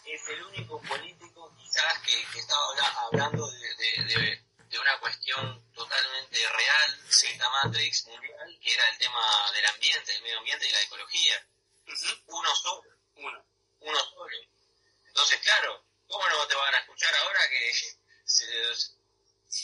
Es 0.06 0.28
el 0.28 0.44
único 0.44 0.82
político 0.82 1.54
quizás 1.58 2.00
que, 2.00 2.26
que 2.32 2.40
estaba 2.40 2.66
hablando 3.06 3.50
de, 3.50 4.04
de, 4.04 4.43
una 4.84 5.00
cuestión 5.00 5.74
totalmente 5.74 6.50
real, 6.50 7.02
sí. 7.10 7.28
esta 7.28 7.50
Matrix 7.50 8.06
mundial, 8.08 8.60
que 8.62 8.74
era 8.74 8.90
el 8.90 8.98
tema 8.98 9.52
del 9.54 9.66
ambiente, 9.66 10.16
el 10.16 10.22
medio 10.24 10.40
ambiente 10.40 10.68
y 10.68 10.72
la 10.72 10.82
ecología. 10.82 11.48
Uno 12.28 12.56
solo. 12.56 12.90
Uno. 13.16 13.46
Uno 13.80 14.00
solo. 14.00 14.38
Entonces, 15.06 15.40
claro, 15.42 15.86
¿cómo 16.08 16.28
no 16.28 16.48
te 16.48 16.56
van 16.56 16.76
a 16.76 16.80
escuchar 16.80 17.16
ahora 17.16 17.40
que 17.50 17.74
se, 18.26 18.46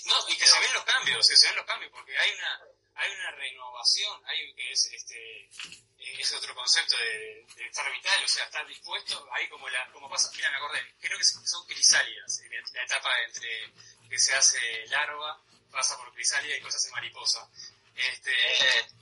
no, 0.06 0.30
y 0.30 0.38
que 0.38 0.46
se 0.46 0.60
ven 0.60 0.74
los 0.74 0.84
cambios, 0.84 1.28
que 1.28 1.36
se 1.36 1.48
ven 1.48 1.56
los 1.56 1.66
cambios, 1.66 1.92
porque 1.92 2.18
hay 2.18 2.32
una, 2.32 2.62
hay 2.96 3.12
una 3.12 3.32
renovación, 3.32 4.22
hay 4.26 4.54
que 4.54 4.72
es 4.72 4.86
este 4.94 5.50
eh, 5.98 6.16
es 6.20 6.34
otro 6.34 6.54
concepto 6.54 6.96
de, 6.98 7.46
de 7.56 7.66
estar 7.66 7.92
vital, 7.92 8.24
o 8.24 8.28
sea, 8.28 8.46
estar 8.46 8.66
dispuesto, 8.68 9.28
ahí 9.34 9.50
como 9.50 9.68
la, 9.70 9.92
como 9.92 10.10
pasa, 10.10 10.32
mira 10.36 10.52
me 10.52 10.58
acordé, 10.58 10.96
creo 11.00 11.18
que 11.18 11.24
son 11.24 11.66
crisálidas, 11.66 12.42
la 12.74 12.84
etapa 12.84 13.10
entre 13.24 13.74
que 14.10 14.20
se 14.20 14.34
hace 14.36 14.88
larva, 14.88 15.42
pasa 15.72 15.98
por 15.98 16.12
crisálida 16.14 16.58
y 16.58 16.62
se 16.62 16.78
hace 16.78 16.92
mariposa. 16.92 17.50
Este, 17.96 18.34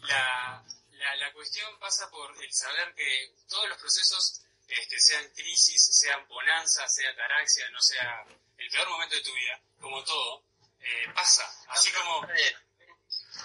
la, 0.01 0.63
la, 0.91 1.15
la, 1.15 1.33
cuestión 1.33 1.77
pasa 1.79 2.09
por 2.09 2.43
el 2.43 2.53
saber 2.53 2.93
que 2.95 3.35
todos 3.47 3.69
los 3.69 3.77
procesos, 3.77 4.41
este, 4.67 4.99
sean 4.99 5.29
crisis, 5.35 5.97
sean 5.99 6.27
bonanza, 6.27 6.87
sea 6.87 7.15
taraxia, 7.15 7.69
no 7.69 7.81
sea 7.81 8.25
el 8.57 8.69
peor 8.69 8.89
momento 8.89 9.15
de 9.15 9.21
tu 9.21 9.33
vida, 9.33 9.61
como 9.79 10.03
todo, 10.03 10.43
eh, 10.79 11.05
pasa. 11.13 11.49
Así 11.69 11.91
como... 11.91 12.27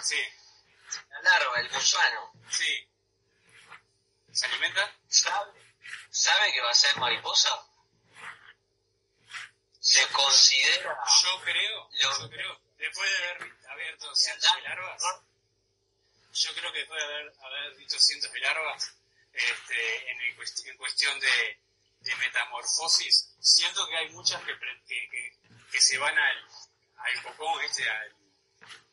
Sí. 0.02 0.22
La 1.10 1.22
larva, 1.22 1.60
el 1.60 1.68
gusano. 1.68 2.32
Sí. 2.50 2.88
¿Se 4.32 4.46
alimenta? 4.46 4.94
¿Sabe, 5.08 5.52
¿Sabe 6.10 6.52
que 6.52 6.60
va 6.60 6.70
a 6.70 6.74
ser 6.74 6.96
mariposa? 6.96 7.50
Se 9.82 10.06
considera... 10.12 10.96
Yo 11.22 11.42
creo, 11.42 11.90
yo 11.90 12.30
creo, 12.30 12.60
después 12.78 13.10
de 13.10 13.16
haber 13.16 13.52
abierto 13.68 14.14
cientos 14.14 14.54
de 14.54 14.62
larvas, 14.62 15.02
yo 16.34 16.54
creo 16.54 16.72
que 16.72 16.78
después 16.78 17.00
de 17.00 17.04
haber, 17.04 17.32
haber 17.42 17.76
visto 17.76 17.98
cientos 17.98 18.32
de 18.32 18.38
larvas, 18.38 18.94
este, 19.32 20.10
en, 20.10 20.20
en 20.20 20.76
cuestión 20.76 21.18
de, 21.18 21.60
de, 21.98 22.14
metamorfosis, 22.14 23.34
siento 23.40 23.84
que 23.88 23.96
hay 23.96 24.08
muchas 24.10 24.40
que, 24.44 24.56
que, 24.86 25.38
que, 25.72 25.80
se 25.80 25.98
van 25.98 26.16
al, 26.16 26.48
al 26.98 27.22
cocón, 27.24 27.60
este, 27.64 27.90
al, 27.90 28.14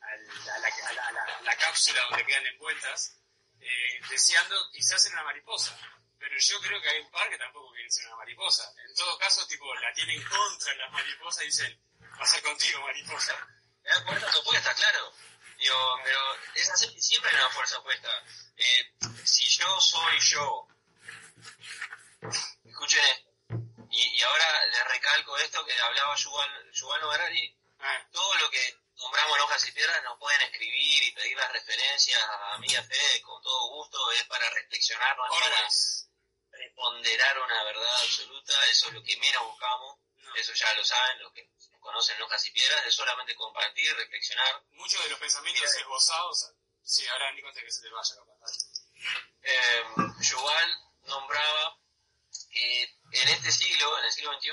al, 0.01 0.49
a, 0.49 0.57
la, 0.57 0.67
a, 0.67 0.93
la, 0.93 1.23
a, 1.37 1.41
la, 1.43 1.55
cápsula 1.55 2.01
donde 2.09 2.25
quedan 2.25 2.47
envueltas, 2.47 3.15
eh, 3.61 4.01
deseando 4.09 4.55
quizás 4.71 5.03
ser 5.03 5.13
una 5.13 5.23
mariposa. 5.23 5.77
Pero 6.19 6.37
yo 6.37 6.59
creo 6.59 6.81
que 6.81 6.89
hay 6.89 6.99
un 6.99 7.11
par 7.11 7.29
que 7.29 7.37
tampoco 7.37 7.71
quieren 7.71 7.91
ser 7.91 8.05
una 8.07 8.17
mariposa. 8.17 8.71
En 8.85 8.93
todo 8.93 9.17
caso, 9.17 9.47
tipo, 9.47 9.73
la 9.75 9.93
tienen 9.93 10.21
contra 10.23 10.75
las 10.75 10.91
mariposas 10.91 11.43
y 11.43 11.47
dicen, 11.47 11.81
va 12.01 12.23
a 12.23 12.27
ser 12.27 12.43
contigo, 12.43 12.81
mariposa. 12.81 13.35
¿Te 13.83 13.89
das 13.89 14.01
cuenta? 14.01 14.37
opuesta, 14.37 14.73
claro. 14.75 15.13
Digo, 15.57 15.99
pero 16.03 16.19
es 16.55 16.69
así, 16.69 17.01
siempre 17.01 17.31
hay 17.31 17.37
una 17.37 17.49
fuerza 17.49 17.79
opuesta. 17.79 18.09
Eh, 18.57 18.93
si 19.23 19.43
yo 19.49 19.79
soy 19.79 20.19
yo, 20.19 20.67
escuchen 22.65 23.03
esto, 23.05 23.29
y, 23.91 24.17
y, 24.17 24.21
ahora 24.21 24.65
les 24.67 24.87
recalco 24.87 25.37
esto 25.37 25.65
que 25.65 25.79
hablaba 25.81 26.15
Yuval, 26.15 26.71
Yuval 26.71 27.01
ah. 27.79 28.07
todo 28.11 28.33
lo 28.35 28.49
que 28.51 28.77
nombramos 28.95 29.37
en 29.37 29.43
hojas 29.43 29.67
y 29.67 29.71
piedras 29.71 30.03
nos 30.03 30.19
pueden 30.19 30.41
escribir 30.41 31.03
y 31.03 31.11
pedir 31.11 31.37
las 31.37 31.51
referencias 31.51 32.21
a 32.53 32.57
mí 32.59 32.75
a 32.75 32.83
Fede 32.83 33.21
con 33.21 33.41
todo 33.41 33.69
gusto, 33.69 34.11
es 34.11 34.23
para 34.25 34.49
reflexionar, 34.51 35.17
no 35.17 35.25
es 35.25 35.41
para 35.41 35.69
ponderar 36.79 37.37
una 37.39 37.63
verdad 37.65 38.01
absoluta, 38.01 38.53
eso 38.67 38.87
es 38.87 38.93
lo 38.93 39.03
que 39.03 39.17
menos 39.17 39.43
buscamos, 39.43 39.99
eso 40.35 40.53
ya 40.53 40.73
lo 40.75 40.85
saben, 40.85 41.19
los 41.19 41.33
que 41.33 41.49
conocen 41.81 42.21
hojas 42.21 42.45
y 42.45 42.51
piedras, 42.51 42.85
es 42.85 42.95
solamente 42.95 43.35
compartir, 43.35 43.93
reflexionar. 43.97 44.63
Muchos 44.71 45.03
de 45.03 45.09
los 45.09 45.19
pensamientos 45.19 45.75
esbozados, 45.75 46.53
sí, 46.81 47.05
ahora 47.07 47.33
ni 47.33 47.41
cuenta 47.41 47.59
que 47.59 47.71
se 47.71 47.81
te 47.81 47.89
vaya 47.89 48.15
capaz. 48.15 48.51
Eh, 49.41 49.83
Yuval 50.21 50.77
nombraba 51.03 51.77
que 52.49 52.83
en 52.83 53.27
este 53.27 53.51
siglo, 53.51 53.99
en 53.99 54.05
el 54.05 54.11
siglo 54.11 54.33
XXI, 54.39 54.49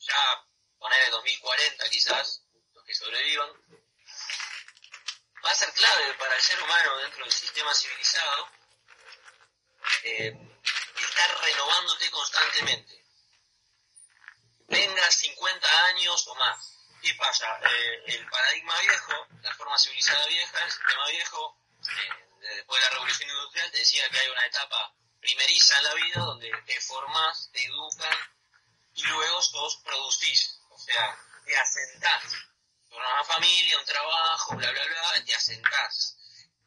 ya 0.00 0.46
poner 0.78 1.02
el 1.04 1.10
2040 1.10 1.88
quizás, 1.88 2.44
los 2.74 2.84
que 2.84 2.94
sobrevivan, 2.94 3.50
va 5.42 5.50
a 5.50 5.54
ser 5.54 5.72
clave 5.72 6.14
para 6.18 6.36
el 6.36 6.42
ser 6.42 6.62
humano 6.62 6.98
dentro 6.98 7.24
del 7.24 7.32
sistema 7.32 7.74
civilizado 7.74 8.48
eh, 10.04 10.49
estar 11.20 11.40
renovándote 11.42 12.10
constantemente 12.10 13.00
tengas 14.70 15.14
50 15.16 15.84
años 15.86 16.26
o 16.28 16.34
más. 16.36 16.76
¿Qué 17.02 17.14
pasa? 17.14 17.58
Eh, 17.62 18.02
el 18.06 18.28
paradigma 18.28 18.78
viejo, 18.80 19.26
la 19.42 19.54
forma 19.54 19.76
civilizada 19.78 20.26
vieja, 20.26 20.64
el 20.64 20.70
sistema 20.70 21.08
viejo, 21.08 21.56
eh, 21.80 22.54
después 22.56 22.80
de 22.80 22.86
la 22.86 22.92
revolución 22.94 23.30
industrial, 23.30 23.70
te 23.70 23.78
decía 23.78 24.08
que 24.10 24.18
hay 24.18 24.28
una 24.28 24.46
etapa 24.46 24.94
primeriza 25.20 25.76
en 25.78 25.84
la 25.84 25.94
vida 25.94 26.20
donde 26.20 26.50
te 26.66 26.80
formás, 26.80 27.50
te 27.52 27.64
educan 27.64 28.18
y 28.94 29.02
luego 29.02 29.42
sos 29.42 29.76
producís, 29.82 30.60
o 30.70 30.78
sea, 30.78 31.18
te 31.44 31.56
asentás. 31.56 32.22
Formas 32.88 33.12
una 33.12 33.24
familia, 33.24 33.78
un 33.78 33.84
trabajo, 33.84 34.56
bla, 34.56 34.70
bla, 34.70 34.84
bla, 34.84 35.24
te 35.24 35.34
asentás. 35.34 36.16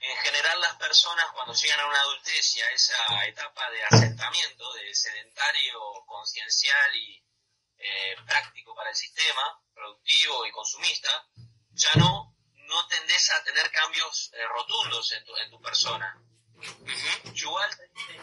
En 0.04 0.18
general 0.18 0.60
las 0.60 0.76
personas 0.76 1.32
cuando 1.32 1.54
llegan 1.54 1.80
a 1.80 1.88
una 1.88 2.02
adultez 2.02 2.58
y 2.58 2.62
a 2.62 2.70
esa 2.72 3.26
etapa 3.26 3.70
de 3.72 3.86
asentamiento, 3.86 4.74
de 4.74 4.94
sedentario, 4.94 5.80
conciencial 6.06 6.94
y 6.94 7.24
eh, 7.78 8.14
práctico 8.26 8.76
para 8.76 8.90
el 8.90 8.96
sistema, 8.98 9.62
productivo 9.74 10.46
y 10.46 10.52
consumista, 10.52 11.26
ya 11.72 11.94
no, 11.96 12.36
no 12.54 12.88
tendés 12.88 13.32
a 13.32 13.44
tener 13.46 13.72
cambios 13.72 14.30
eh, 14.34 14.46
rotundos 14.46 15.10
en 15.14 15.24
tu, 15.24 15.38
en 15.38 15.50
tu 15.50 15.62
persona. 15.62 16.22
Igual 17.34 17.70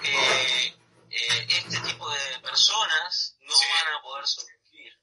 que 0.02 0.66
eh, 0.66 1.46
este 1.48 1.80
tipo 1.80 2.10
de 2.10 2.40
personas 2.40 3.38
no 3.40 3.54
van 3.54 3.94
a 3.94 4.02
poder 4.02 4.26
sobrevivir. 4.26 5.00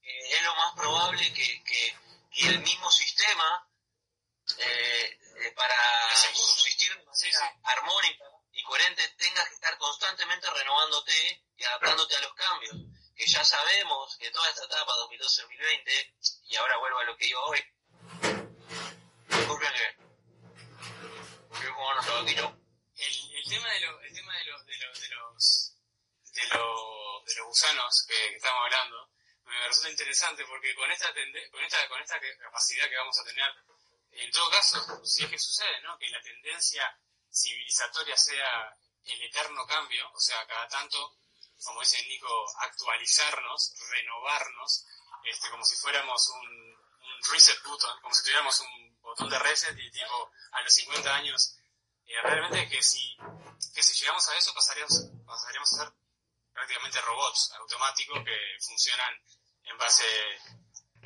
es 0.00 0.42
lo 0.44 0.54
más 0.54 0.74
probable 0.76 1.32
que, 1.32 1.64
que, 1.64 1.96
que 2.30 2.48
el 2.50 2.60
mismo 2.60 2.88
sistema, 2.92 3.67
para 5.54 5.76
subsistir 6.14 6.96
de 6.96 7.04
manera 7.04 7.60
armónica 7.64 8.24
y 8.52 8.62
coherente, 8.62 9.08
tengas 9.18 9.48
que 9.48 9.54
estar 9.54 9.76
constantemente 9.78 10.50
renovándote 10.50 11.42
y 11.56 11.64
adaptándote 11.64 12.16
a 12.16 12.20
los 12.20 12.34
cambios, 12.34 12.76
que 13.14 13.26
ya 13.26 13.44
sabemos 13.44 14.16
que 14.18 14.30
toda 14.30 14.48
esta 14.50 14.64
etapa 14.64 14.92
2012-2020, 14.92 16.14
y 16.44 16.56
ahora 16.56 16.76
vuelvo 16.78 16.98
a 16.98 17.04
lo 17.04 17.16
que 17.16 17.26
digo 17.26 17.40
hoy, 17.44 17.64
disculpen 19.28 19.72
que, 19.72 21.60
que 21.60 21.68
como 21.68 21.94
no 21.94 22.00
aquí 22.00 22.34
yo. 22.34 22.54
El, 22.96 23.36
el 23.36 23.44
tema 23.48 23.70
de, 23.72 23.80
lo, 23.80 24.00
el 24.00 24.12
tema 24.12 24.36
de, 24.38 24.44
los, 24.44 24.66
de, 24.66 24.76
los, 24.78 25.00
de, 25.00 25.08
los, 25.08 25.74
de, 26.32 26.42
los, 26.48 27.24
de 27.24 27.34
los 27.36 27.46
gusanos 27.46 28.06
que, 28.08 28.34
estamos 28.34 28.64
hablando 28.64 29.08
me 29.48 29.66
resulta 29.66 29.90
interesante 29.90 30.44
porque 30.44 30.74
con 30.74 30.90
esta, 30.90 31.08
con, 31.50 31.64
esta, 31.64 31.88
con 31.88 32.00
esta 32.02 32.20
capacidad 32.38 32.88
que 32.88 32.96
vamos 32.96 33.18
a 33.18 33.24
tener, 33.24 33.50
en 34.24 34.30
todo 34.30 34.50
caso, 34.50 35.04
si 35.04 35.24
es 35.24 35.30
que 35.30 35.38
sucede, 35.38 35.80
¿no? 35.82 35.98
que 35.98 36.08
la 36.10 36.20
tendencia 36.20 36.98
civilizatoria 37.30 38.16
sea 38.16 38.76
el 39.04 39.22
eterno 39.22 39.66
cambio, 39.66 40.10
o 40.12 40.20
sea, 40.20 40.46
cada 40.46 40.68
tanto 40.68 41.18
como 41.64 41.80
dice 41.80 42.02
Nico, 42.06 42.46
actualizarnos, 42.60 43.74
renovarnos, 43.90 44.86
este, 45.24 45.50
como 45.50 45.64
si 45.64 45.76
fuéramos 45.76 46.28
un, 46.28 46.78
reset 47.32 47.60
button, 47.64 48.00
como 48.00 48.14
si 48.14 48.22
tuviéramos 48.22 48.60
un 48.60 49.00
botón 49.00 49.28
de 49.28 49.38
reset 49.40 49.76
y 49.76 49.90
tipo 49.90 50.30
a 50.52 50.62
los 50.62 50.72
50 50.72 51.14
años, 51.16 51.56
eh, 52.06 52.20
realmente 52.22 52.68
que 52.68 52.82
si, 52.82 53.16
que 53.74 53.82
si 53.82 53.98
llegamos 53.98 54.26
a 54.28 54.36
eso 54.36 54.54
pasaríamos, 54.54 55.04
pasaríamos 55.26 55.72
a 55.72 55.76
ser 55.78 55.92
prácticamente 56.52 57.00
robots 57.00 57.50
automáticos 57.58 58.24
que 58.24 58.38
funcionan 58.60 59.14
en 59.64 59.78
base 59.78 60.04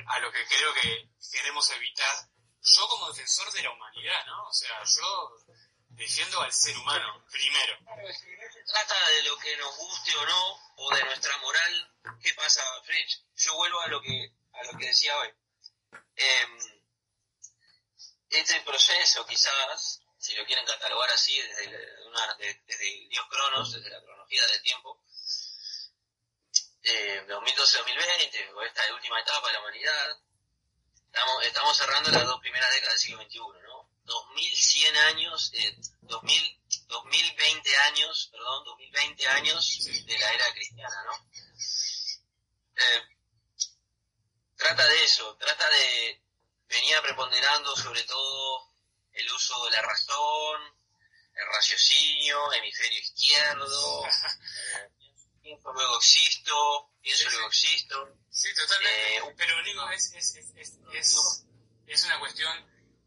a 0.05 0.19
lo 0.19 0.31
que 0.31 0.45
creo 0.45 0.73
que 0.75 1.09
queremos 1.31 1.69
evitar. 1.71 2.29
Yo 2.63 2.87
como 2.87 3.11
defensor 3.11 3.51
de 3.51 3.61
la 3.61 3.71
humanidad, 3.71 4.25
¿no? 4.25 4.47
O 4.47 4.53
sea, 4.53 4.83
yo 4.85 5.37
defiendo 5.89 6.41
al 6.41 6.53
ser 6.53 6.77
humano, 6.77 7.25
primero. 7.29 7.77
no 7.81 8.13
se 8.13 8.63
trata 8.63 9.09
de 9.09 9.23
lo 9.23 9.37
que 9.37 9.55
nos 9.57 9.75
guste 9.77 10.15
o 10.15 10.25
no, 10.25 10.73
o 10.77 10.95
de 10.95 11.03
nuestra 11.03 11.37
moral, 11.39 11.91
¿qué 12.21 12.33
pasa, 12.33 12.63
Fritz? 12.85 13.21
Yo 13.35 13.55
vuelvo 13.55 13.79
a 13.81 13.87
lo 13.87 14.01
que, 14.01 14.31
a 14.53 14.63
lo 14.63 14.77
que 14.77 14.87
decía 14.87 15.17
hoy. 15.17 15.29
Eh, 16.15 16.47
este 18.29 18.61
proceso, 18.61 19.25
quizás, 19.25 20.01
si 20.17 20.33
lo 20.35 20.45
quieren 20.45 20.65
catalogar 20.65 21.11
así, 21.11 21.39
desde, 21.39 22.07
una, 22.07 22.33
Dios 22.35 23.25
Cronos, 23.29 23.73
desde 23.73 23.89
la 23.89 24.01
cronología 24.01 24.45
del 24.47 24.61
tiempo, 24.61 25.03
eh, 26.83 27.25
2012-2020, 27.27 28.53
o 28.55 28.61
esta 28.63 28.93
última 28.93 29.19
etapa 29.19 29.47
de 29.47 29.53
la 29.53 29.59
humanidad, 29.59 30.22
estamos, 31.13 31.43
estamos 31.45 31.77
cerrando 31.77 32.09
las 32.09 32.25
dos 32.25 32.39
primeras 32.41 32.71
décadas 32.71 32.93
del 32.93 32.99
siglo 32.99 33.23
XXI, 33.23 33.39
¿no? 33.67 33.89
2100 34.05 34.97
años, 34.97 35.51
eh, 35.53 35.77
2000, 36.01 36.61
2020 36.87 37.77
años, 37.77 38.29
perdón, 38.31 38.63
2020 38.65 39.27
años 39.27 39.79
de 40.05 40.17
la 40.17 40.33
era 40.33 40.53
cristiana, 40.53 41.03
¿no? 41.03 41.29
Eh, 42.75 43.01
trata 44.57 44.87
de 44.87 45.03
eso, 45.03 45.35
trata 45.37 45.69
de, 45.69 46.21
venía 46.67 47.01
preponderando 47.03 47.75
sobre 47.75 48.01
todo 48.03 48.71
el 49.13 49.31
uso 49.31 49.65
de 49.65 49.71
la 49.71 49.81
razón, 49.83 50.61
el 51.35 51.47
raciocinio, 51.53 52.51
hemisferio 52.53 52.99
izquierdo, 52.99 54.05
eh, 55.43 55.59
luego 55.63 55.97
existo, 55.97 56.89
pienso 57.03 57.27
y 57.27 57.31
luego 57.31 57.47
existo. 57.47 58.17
Sí, 58.31 58.53
totalmente. 58.55 59.17
Eh, 59.17 59.35
pero 59.37 59.63
digo, 59.63 59.89
es, 59.91 60.13
es, 60.13 60.35
es, 60.35 60.53
es, 60.55 60.79
es, 61.85 62.05
una 62.05 62.19
cuestión 62.19 62.51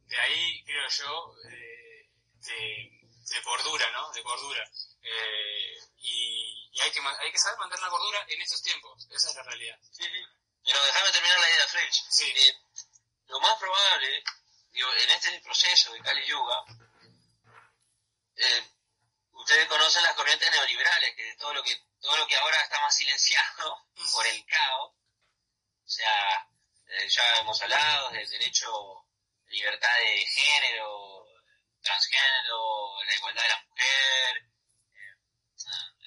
de 0.06 0.16
ahí, 0.18 0.62
creo 0.64 0.88
yo, 0.88 1.34
de, 1.44 2.10
de, 2.40 3.42
cordura, 3.42 3.90
¿no? 3.92 4.12
De 4.12 4.22
cordura. 4.22 4.70
Eh, 5.02 5.78
y, 5.98 6.70
y 6.72 6.80
hay, 6.80 6.90
que, 6.92 7.00
hay 7.00 7.32
que 7.32 7.38
saber 7.38 7.58
mantener 7.58 7.82
la 7.82 7.90
cordura 7.90 8.24
en 8.28 8.40
estos 8.40 8.62
tiempos. 8.62 9.08
Esa 9.10 9.30
es 9.30 9.36
la 9.36 9.42
realidad. 9.42 9.78
Sí, 9.90 10.04
sí. 10.04 10.24
Pero 10.64 10.84
déjame 10.84 11.10
terminar 11.12 11.40
la 11.40 11.50
idea, 11.50 11.68
French. 11.68 12.04
Sí. 12.10 12.32
Eh, 12.36 12.58
lo 13.28 13.40
más 13.40 13.58
probable, 13.58 14.22
digo, 14.72 14.92
en 14.92 15.10
este 15.10 15.40
proceso 15.40 15.92
de 15.92 16.00
Kali 16.00 16.24
Yuga, 16.26 16.64
eh, 18.36 18.70
ustedes 19.32 19.66
conocen 19.66 20.02
las 20.02 20.14
corrientes 20.14 20.50
neoliberales, 20.50 21.16
que 21.16 21.34
todo 21.36 21.54
lo 21.54 21.62
que 21.62 21.85
todo 22.06 22.18
lo 22.18 22.26
que 22.28 22.36
ahora 22.36 22.62
está 22.62 22.80
más 22.80 22.94
silenciado 22.94 23.88
por 24.12 24.26
el 24.26 24.46
caos, 24.46 24.92
o 24.94 25.88
sea, 25.88 26.48
eh, 26.86 27.08
ya 27.08 27.38
hemos 27.38 27.60
hablado 27.60 28.10
del 28.10 28.28
derecho, 28.28 28.70
libertad 29.48 29.98
de 29.98 30.24
género, 30.24 31.26
transgénero, 31.82 33.02
la 33.04 33.14
igualdad 33.14 33.42
de 33.42 33.48
la 33.48 33.64
mujer, 33.68 34.36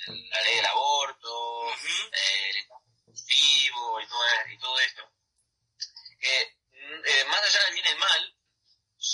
eh, 0.08 0.30
la 0.30 0.42
ley 0.42 0.56
del 0.56 0.66
aborto, 0.68 1.74
eh, 1.74 2.50
el 2.50 2.58
inclusivo 2.58 4.00
y 4.00 4.08
todo, 4.08 4.24
y 4.50 4.58
todo 4.58 4.80
esto. 4.80 5.12
Que 6.18 6.58
mm, 6.72 7.30
más 7.30 7.42
allá 7.42 7.66
del 7.66 7.74
bien 7.74 7.86
y 7.86 7.90
el 7.90 7.98
mal, 7.98 8.36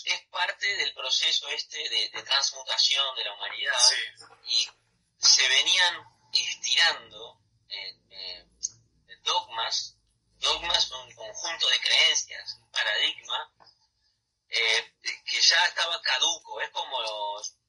es 0.06 0.22
parte 0.30 0.68
del 0.78 0.94
proceso 0.94 1.48
este 1.50 1.78
de, 1.90 2.24
transmutación 2.24 3.16
de 3.16 3.24
la 3.24 3.34
humanidad 3.34 3.80
y 4.48 4.68
se 5.20 5.48
venían 5.48 6.15
estirando 6.44 7.40
eh, 7.70 8.46
dogmas, 9.24 9.98
dogmas 10.40 10.92
un 10.92 11.14
conjunto 11.14 11.68
de 11.70 11.80
creencias, 11.80 12.60
un 12.62 12.72
paradigma 12.72 13.52
eh, 14.50 14.94
que 15.02 15.42
ya 15.42 15.66
estaba 15.66 16.02
caduco, 16.02 16.62
es 16.62 16.70
como 16.70 16.98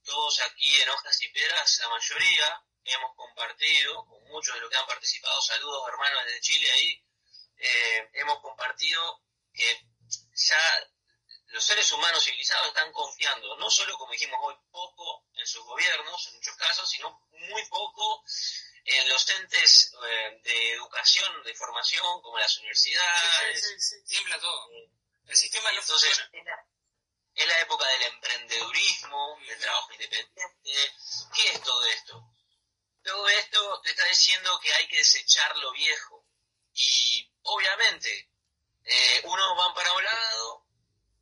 todos 0.05 0.41
aquí 0.43 0.81
en 0.81 0.89
Hojas 0.91 1.23
y 1.23 1.29
Piedras, 1.29 1.79
la 1.81 1.89
mayoría 1.89 2.63
hemos 2.85 3.15
compartido, 3.17 4.07
con 4.07 4.23
muchos 4.29 4.55
de 4.55 4.61
los 4.61 4.71
que 4.71 4.77
han 4.77 4.87
participado, 4.87 5.41
saludos 5.43 5.89
hermanos 5.89 6.25
desde 6.27 6.41
Chile 6.41 6.71
ahí, 6.73 7.05
eh, 7.57 8.11
hemos 8.15 8.41
compartido 8.41 9.23
que 9.53 9.81
ya 10.35 10.89
los 11.49 11.65
seres 11.65 11.91
humanos 11.93 12.25
civilizados 12.25 12.69
están 12.69 12.93
confiando, 12.93 13.57
no 13.57 13.71
solo, 13.71 13.97
como 13.99 14.13
dijimos 14.13 14.39
hoy, 14.43 14.57
poco 14.71 15.25
en 15.35 15.47
sus 15.47 15.65
gobiernos, 15.65 16.27
en 16.29 16.35
muchos 16.35 16.57
casos, 16.57 16.89
sino 16.89 17.29
muy 17.31 17.65
poco 17.67 18.25
en 18.85 19.09
los 19.09 19.29
entes 19.31 19.93
eh, 20.09 20.41
de 20.43 20.73
educación, 20.73 21.43
de 21.43 21.55
formación, 21.55 22.23
como 22.23 22.39
las 22.39 22.57
universidades. 22.59 23.67
Sí, 23.67 23.81
sí, 23.81 24.05
tiembla 24.07 24.39
todo. 24.39 24.69
El 25.27 25.37
sistema 25.37 25.73
no 25.73 25.81
Entonces, 25.81 26.23
Es 27.35 27.47
la 27.47 27.61
época 27.61 27.87
del 27.87 28.03
emprendedurismo, 28.03 29.39
del 29.47 29.59
trabajo 29.59 29.93
independiente. 29.93 30.95
¿Qué 31.35 31.49
es 31.51 31.63
todo 31.63 31.85
esto? 31.87 32.33
Todo 33.03 33.29
esto 33.29 33.81
te 33.83 33.91
está 33.91 34.05
diciendo 34.07 34.59
que 34.61 34.73
hay 34.73 34.89
que 34.89 34.99
desechar 34.99 35.57
lo 35.57 35.73
viejo. 35.73 36.25
Y 36.73 37.33
obviamente, 37.43 38.31
eh, 38.85 39.21
unos 39.25 39.57
van 39.57 39.75
para 39.75 39.93
un 39.93 40.05
lado, 40.05 40.66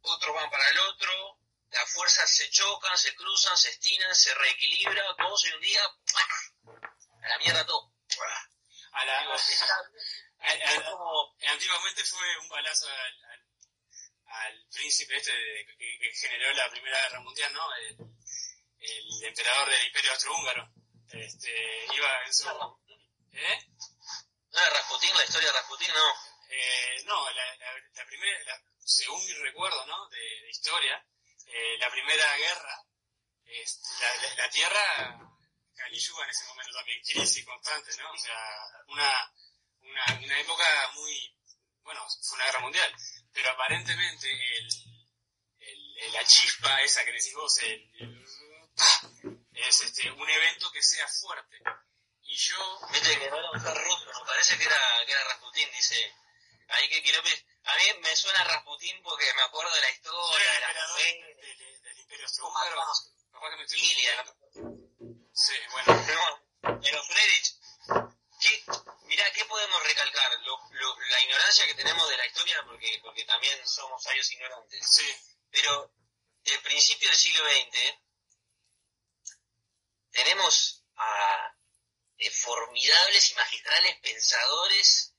otros 0.05 0.34
van 0.34 0.50
para 0.50 0.68
el 0.68 0.78
otro, 0.78 1.38
las 1.70 1.90
fuerzas 1.90 2.30
se 2.30 2.48
chocan, 2.50 2.96
se 2.96 3.14
cruzan, 3.14 3.57
se 3.57 3.70
estiran, 3.70 4.14
se 4.14 4.34
reequilibran, 4.34 5.16
todos 5.16 5.44
en 5.46 5.55
un 5.55 5.61
día, 5.61 5.82
a 5.84 7.28
la 7.28 7.38
mierda 7.38 7.66
todo. 7.66 7.92
A 8.92 9.05
la, 9.05 9.36
antiguamente 11.50 12.05
fue 12.05 12.38
un 12.38 12.48
balazo 12.48 12.86
al, 12.86 13.24
al, 14.26 14.66
príncipe 14.72 15.16
este 15.16 15.32
que, 15.32 16.12
generó 16.14 16.52
la 16.52 16.70
Primera 16.70 17.00
Guerra 17.02 17.20
Mundial, 17.20 17.52
¿no? 17.55 17.74
El, 17.74 17.96
el 18.78 19.24
emperador 19.24 19.70
del 19.70 19.86
Imperio 19.86 20.12
Austrohúngaro. 20.12 20.70
Este, 21.11 21.86
iba 21.94 22.24
en 22.24 22.34
su... 22.34 22.48
¿Eh? 23.32 23.66
¿No 24.52 24.61
era 24.61 24.70
Rasputín, 24.70 25.16
la 25.16 25.24
historia 25.24 25.48
de 25.48 25.55
Rasputín? 25.55 25.88
No. 25.92 26.14
Eh, 26.50 27.02
no, 27.05 27.30
la, 27.30 27.57
la, 27.57 27.72
la 27.94 28.07
primera, 28.07 28.62
según 28.85 29.24
mi 29.24 29.32
recuerdo, 29.35 29.87
¿no? 29.87 30.09
De, 30.09 30.51
historia, 30.51 31.05
eh, 31.47 31.78
la 31.78 31.91
primera 31.91 32.37
guerra, 32.37 32.85
la, 34.01 34.35
la, 34.37 34.51
tierra 34.51 35.35
Caliyuga 35.74 36.24
en 36.24 36.30
ese 36.30 36.45
momento 36.47 36.72
también, 36.72 37.03
crisis 37.03 37.45
constante, 37.45 37.91
¿no? 37.99 38.11
O 38.11 38.18
sea, 38.18 38.37
una, 38.89 39.32
una, 40.20 40.41
época 40.41 40.64
muy, 40.95 41.37
bueno, 41.82 42.07
fue 42.22 42.37
una 42.37 42.47
guerra 42.47 42.61
mundial, 42.61 42.95
pero 43.32 43.51
aparentemente 43.51 44.30
el, 44.30 44.68
el, 45.59 46.12
la 46.12 46.24
chispa 46.24 46.80
esa 46.82 47.05
que 47.05 47.12
decís 47.12 47.35
vos, 47.35 47.59
el, 47.59 48.24
es 49.53 49.80
este, 49.80 50.11
un 50.11 50.28
evento 50.28 50.70
que 50.72 50.82
sea 50.82 51.07
fuerte. 51.09 51.61
Y 52.22 52.37
yo... 52.37 52.80
Viste 52.93 53.18
que 53.18 53.30
no 53.30 53.39
era 53.39 53.51
un 53.51 53.85
ruso, 53.85 54.20
me 54.20 54.26
parece 54.26 54.57
que 54.59 54.64
era, 54.64 54.80
que 55.07 55.12
era 55.12 55.24
Rasputín, 55.24 55.70
dice, 55.72 56.14
ahí 56.68 56.89
que 56.89 57.03
quiero 57.03 57.22
a 57.65 57.77
mí 57.77 58.01
me 58.01 58.17
suena 58.17 58.45
Rasputín 58.45 59.03
porque 59.03 59.33
me 59.35 59.43
acuerdo 59.43 59.75
de 59.75 59.81
la 59.81 59.91
historia, 59.91 60.53
de 60.53 60.61
la 60.61 60.89
mujer. 60.89 61.37
Del, 61.37 61.83
del 61.83 61.99
Imperio. 61.99 62.27
Ilia. 63.77 64.25
Sí, 65.33 65.55
bueno. 65.73 66.81
pero 66.81 67.03
Fredich, 67.05 67.55
¿qué, 68.41 68.65
mirá, 69.05 69.31
¿qué 69.33 69.45
podemos 69.47 69.83
recalcar? 69.83 70.41
Lo, 70.41 70.59
lo, 70.71 71.01
la 71.01 71.21
ignorancia 71.23 71.67
que 71.67 71.75
tenemos 71.75 72.09
de 72.09 72.17
la 72.17 72.27
historia, 72.27 72.62
porque, 72.67 73.01
porque 73.03 73.25
también 73.25 73.67
somos 73.67 74.03
sabios 74.03 74.31
ignorantes. 74.31 74.87
Sí. 74.89 75.17
Pero 75.51 75.93
el 76.45 76.62
principio 76.62 77.09
del 77.09 77.17
siglo 77.17 77.45
XX 77.45 78.05
tenemos 80.11 80.85
a 80.97 81.55
eh, 82.19 82.31
formidables 82.31 83.31
y 83.31 83.35
magistrales 83.35 83.99
pensadores 84.01 85.15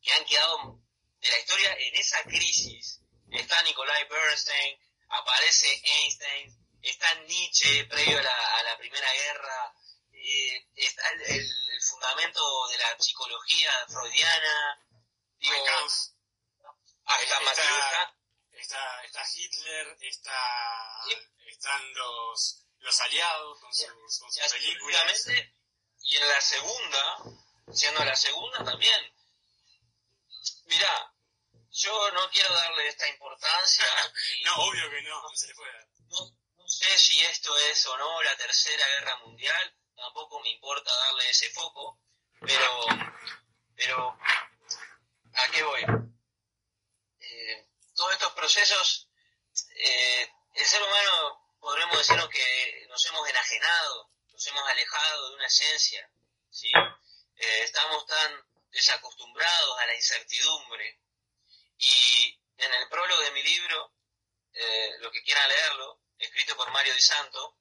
que 0.00 0.12
han 0.12 0.24
quedado 0.24 0.81
de 1.22 1.30
la 1.30 1.38
historia 1.38 1.76
en 1.78 1.94
esa 1.94 2.22
crisis. 2.24 3.00
Está 3.30 3.62
Nikolai 3.62 4.04
Bernstein, 4.08 4.78
aparece 5.08 5.68
Einstein, 5.84 6.78
está 6.82 7.14
Nietzsche 7.14 7.84
previo 7.84 8.18
a 8.18 8.62
la, 8.64 8.76
Primera 8.76 9.10
Guerra, 9.12 9.74
eh, 10.12 10.66
está 10.74 11.08
el, 11.10 11.50
fundamento 11.88 12.68
de 12.68 12.78
la 12.78 12.98
psicología 12.98 13.70
freudiana. 13.88 14.80
Digo, 15.38 15.54
ah, 17.06 17.20
está, 17.22 17.38
está, 18.52 19.02
está, 19.04 19.22
Hitler, 19.34 19.96
está, 20.00 21.04
están 21.46 21.94
los, 21.94 22.66
los 22.78 23.00
aliados 23.00 23.60
con 23.60 23.74
sus, 23.74 24.18
con 24.20 24.32
sus 24.32 24.52
películas. 24.52 25.26
Y 26.04 26.16
en 26.16 26.28
la 26.28 26.40
segunda, 26.40 27.18
siendo 27.72 28.04
la 28.04 28.16
segunda 28.16 28.64
también, 28.64 29.12
Mira, 30.66 31.11
yo 31.72 32.10
no 32.12 32.30
quiero 32.30 32.52
darle 32.54 32.88
esta 32.88 33.08
importancia. 33.08 33.84
no, 34.44 34.54
obvio 34.56 34.90
que 34.90 35.02
no, 35.02 35.22
no 35.22 35.36
se 35.36 35.48
le 35.48 35.54
puede 35.54 35.72
dar. 35.72 35.88
No, 36.08 36.68
sé 36.68 36.98
si 36.98 37.20
esto 37.20 37.56
es 37.58 37.86
o 37.86 37.98
no 37.98 38.22
la 38.22 38.36
tercera 38.36 38.86
guerra 38.86 39.16
mundial, 39.18 39.76
tampoco 39.94 40.40
me 40.40 40.50
importa 40.50 40.94
darle 40.94 41.28
ese 41.28 41.50
foco, 41.50 41.98
pero, 42.40 42.86
pero, 43.74 44.18
¿a 45.34 45.48
qué 45.50 45.62
voy? 45.62 45.82
Eh, 47.20 47.68
todos 47.94 48.12
estos 48.12 48.32
procesos, 48.32 49.08
eh, 49.74 50.32
el 50.54 50.64
ser 50.64 50.82
humano, 50.82 51.56
podremos 51.60 51.98
decirnos 51.98 52.28
que 52.28 52.86
nos 52.88 53.04
hemos 53.06 53.28
enajenado, 53.28 54.10
nos 54.30 54.46
hemos 54.46 54.68
alejado 54.68 55.28
de 55.28 55.34
una 55.36 55.46
esencia, 55.46 56.10
¿sí? 56.50 56.70
Eh, 57.36 57.62
estamos 57.64 58.06
tan 58.06 58.44
desacostumbrados 58.70 59.78
a 59.78 59.86
la 59.86 59.94
incertidumbre. 59.94 61.00
Y 61.82 62.40
en 62.58 62.72
el 62.74 62.88
prólogo 62.88 63.20
de 63.22 63.32
mi 63.32 63.42
libro, 63.42 63.92
eh, 64.52 64.90
lo 65.00 65.10
que 65.10 65.22
quieran 65.22 65.48
leerlo, 65.48 66.00
escrito 66.16 66.56
por 66.56 66.70
Mario 66.70 66.94
Di 66.94 67.00
Santo, 67.00 67.58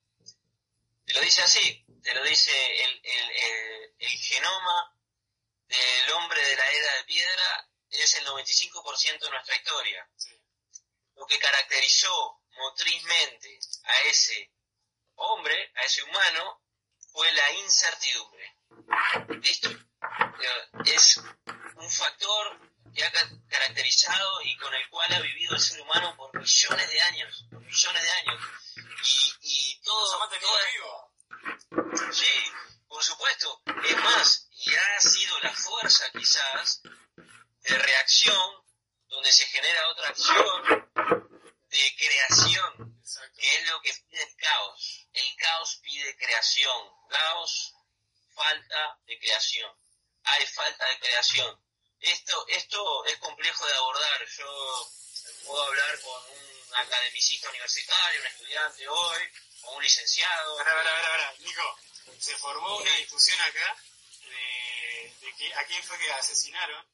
te 1.05 1.13
lo 1.13 1.21
dice 1.21 1.41
así, 1.41 1.83
te 2.03 2.13
lo 2.13 2.23
dice 2.23 2.51
el, 2.83 3.01
el, 3.97 4.09
genoma 4.09 4.95
del 5.67 6.11
hombre 6.11 6.45
de 6.45 6.55
la 6.55 6.71
edad 6.71 6.97
de 6.97 7.03
piedra 7.05 7.69
es 7.89 8.13
el 8.15 8.25
95% 8.27 9.19
de 9.19 9.29
nuestra 9.31 9.55
historia. 9.55 10.07
Lo 11.15 11.25
que 11.25 11.39
caracterizó 11.39 12.43
motrizmente 12.51 13.59
a 13.83 14.01
ese 14.01 14.51
hombre, 15.15 15.71
a 15.75 15.83
ese 15.83 16.03
humano, 16.03 16.61
fue 17.11 17.31
la 17.33 17.51
incertidumbre. 17.53 18.57
¿Listo? 19.41 19.69
es 20.85 21.17
un 21.75 21.89
factor 21.89 22.70
que 22.93 23.03
ha 23.03 23.11
caracterizado 23.49 24.41
y 24.43 24.57
con 24.57 24.73
el 24.73 24.89
cual 24.89 25.13
ha 25.13 25.19
vivido 25.19 25.55
el 25.55 25.61
ser 25.61 25.81
humano 25.81 26.15
por 26.17 26.37
millones 26.37 26.89
de 26.89 27.01
años, 27.01 27.45
millones 27.51 28.03
de 28.03 28.11
años. 28.11 28.41
Y, 29.03 29.73
y 29.73 29.81
todo, 29.81 30.29
todo 30.39 32.11
Sí, 32.11 32.51
por 32.87 33.03
supuesto. 33.03 33.61
Es 33.85 33.97
más, 33.97 34.47
y 34.51 34.75
ha 34.75 34.99
sido 34.99 35.39
la 35.39 35.53
fuerza 35.53 36.05
quizás 36.11 36.81
de 37.61 37.77
reacción 37.77 38.61
donde 39.07 39.31
se 39.31 39.45
genera 39.45 39.87
otra 39.89 40.09
acción 40.09 40.89
de 41.69 41.95
creación, 41.97 43.01
que 43.35 43.57
es 43.57 43.69
lo 43.69 43.81
que 43.81 43.93
pide 44.09 44.23
el 44.23 44.35
caos. 44.35 45.07
El 45.13 45.35
caos 45.37 45.79
pide 45.83 46.15
creación. 46.17 46.89
Caos, 47.09 47.73
falta 48.33 48.99
de 49.05 49.19
creación. 49.19 49.71
Hay 50.23 50.45
falta 50.47 50.85
de 50.85 50.99
creación. 50.99 51.70
Esto, 52.01 52.45
esto 52.47 53.05
es 53.05 53.17
complejo 53.17 53.65
de 53.65 53.73
abordar. 53.73 54.27
Yo 54.37 54.89
puedo 55.45 55.63
hablar 55.63 55.99
con 56.01 56.23
un 56.31 56.75
academicista 56.75 57.49
universitario, 57.49 58.21
un 58.21 58.27
estudiante 58.27 58.87
hoy, 58.87 59.21
o 59.63 59.75
un 59.75 59.83
licenciado. 59.83 60.57
Pará, 60.57 60.73
pará, 60.75 60.91
pará, 60.91 61.09
pará. 61.09 61.35
Nico, 61.39 61.79
se 62.19 62.35
formó 62.37 62.77
una 62.77 62.95
discusión 62.97 63.39
acá 63.41 63.77
de, 64.21 65.15
de 65.21 65.35
que, 65.35 65.53
a 65.53 65.63
quién 65.65 65.83
fue 65.83 65.97
que 65.99 66.11
asesinaron. 66.13 66.85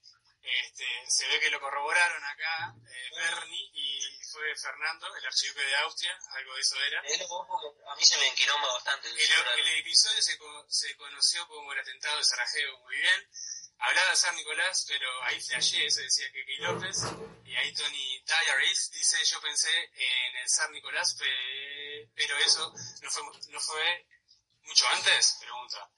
Este, 0.44 0.86
se 1.10 1.28
ve 1.28 1.40
que 1.42 1.50
lo 1.50 1.60
corroboraron 1.60 2.24
acá, 2.24 2.74
eh, 2.90 3.10
Bernie, 3.16 3.70
y 3.74 4.00
fue 4.32 4.56
Fernando, 4.56 5.14
el 5.16 5.26
archiduque 5.26 5.62
de 5.62 5.76
Austria, 5.78 6.18
algo 6.30 6.56
de 6.56 6.62
eso 6.62 6.82
era. 6.84 7.00
A 7.00 7.96
mí 7.96 8.06
se 8.06 8.18
me 8.18 8.28
enquilomba 8.28 8.72
bastante 8.74 9.10
el 9.10 9.20
El, 9.20 9.28
cerebro. 9.28 9.52
el 9.52 9.80
episodio 9.80 10.22
se, 10.22 10.38
se 10.70 10.96
conoció 10.96 11.46
como 11.48 11.74
el 11.74 11.80
atentado 11.80 12.18
de 12.18 12.24
Sarajevo, 12.24 12.80
muy 12.80 12.96
bien. 12.96 13.30
Hablaba 13.80 14.16
San 14.16 14.36
Nicolás, 14.36 14.86
pero 14.88 15.08
ahí 15.24 15.40
flashé, 15.42 15.86
eso 15.86 16.02
decía 16.02 16.26
que 16.32 16.44
López, 16.60 16.98
y 17.46 17.56
ahí 17.56 17.72
Tony 17.74 18.24
Diaries 18.26 18.92
dice, 18.92 19.24
yo 19.26 19.40
pensé 19.42 19.70
en 19.94 20.36
el 20.38 20.50
San 20.50 20.72
Nicolás, 20.72 21.14
pe- 21.20 22.10
pero 22.16 22.36
eso 22.38 22.74
no 23.02 23.12
fue, 23.12 23.24
no 23.50 23.60
fue 23.60 24.06
mucho 24.64 24.88
antes, 24.90 25.38
pregunta. 25.40 25.90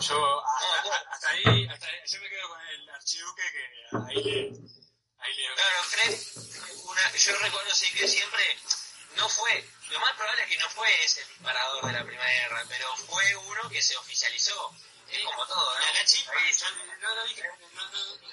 Yo 0.00 0.44
hasta, 0.44 0.96
hasta 1.10 1.30
ahí, 1.30 1.66
hasta 1.68 1.86
ahí, 1.86 1.98
yo 2.06 2.20
me 2.20 2.28
quedo 2.28 2.48
con 2.48 2.60
el 2.66 2.88
archiduque 2.90 3.42
que 3.52 3.96
ahí 4.08 4.22
le, 4.22 4.40
ahí 5.18 5.34
le 5.36 5.54
Claro, 5.54 5.82
Fred, 5.84 6.18
una, 6.84 7.16
yo 7.16 7.36
reconocí 7.38 7.90
que 7.92 8.06
siempre 8.08 8.58
no 9.16 9.28
fue, 9.28 9.64
lo 9.90 10.00
más 10.00 10.12
probable 10.14 10.42
es 10.42 10.48
que 10.50 10.58
no 10.58 10.68
fue 10.70 11.04
ese 11.04 11.24
disparador 11.24 11.86
de 11.86 11.92
la 11.92 12.04
Primera 12.04 12.30
Guerra, 12.30 12.64
pero 12.68 12.94
fue 12.96 13.34
uno 13.36 13.70
que 13.70 13.80
se 13.80 13.96
oficializó. 13.96 14.74
Es 15.10 15.24
como 15.24 15.46
todo, 15.46 15.78
¿no? 15.78 15.88
yo 15.88 17.08
no 17.08 17.14
lo 17.14 17.24
dije, 17.24 17.42
no, 17.72 17.82
no, 17.82 18.28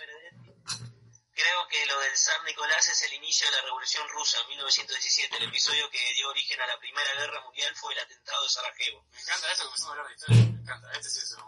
Creo 1.34 1.68
que 1.68 1.86
lo 1.86 2.00
del 2.00 2.18
zar 2.18 2.44
Nicolás 2.44 2.88
es 2.88 3.02
el 3.04 3.14
inicio 3.14 3.46
de 3.48 3.58
la 3.58 3.62
Revolución 3.64 4.08
Rusa 4.10 4.40
en 4.42 4.48
1917. 4.48 5.36
El 5.36 5.44
episodio 5.44 5.90
que 5.90 6.14
dio 6.14 6.30
origen 6.30 6.62
a 6.62 6.68
la 6.68 6.80
Primera 6.80 7.14
Guerra 7.16 7.42
Mundial 7.42 7.76
fue 7.76 7.94
el 7.94 8.00
atentado 8.00 8.42
de 8.44 8.50
Sarajevo. 8.50 9.06
me 9.12 9.20
encanta 9.20 9.52
esto, 9.52 9.66
comenzamos 9.66 9.90
a 9.90 9.92
hablar 9.92 10.08
de 10.08 10.14
historia, 10.14 10.44
me 10.44 10.62
encanta, 10.62 10.92
este 10.94 11.10
sí 11.10 11.20
es 11.20 11.32
un 11.34 11.48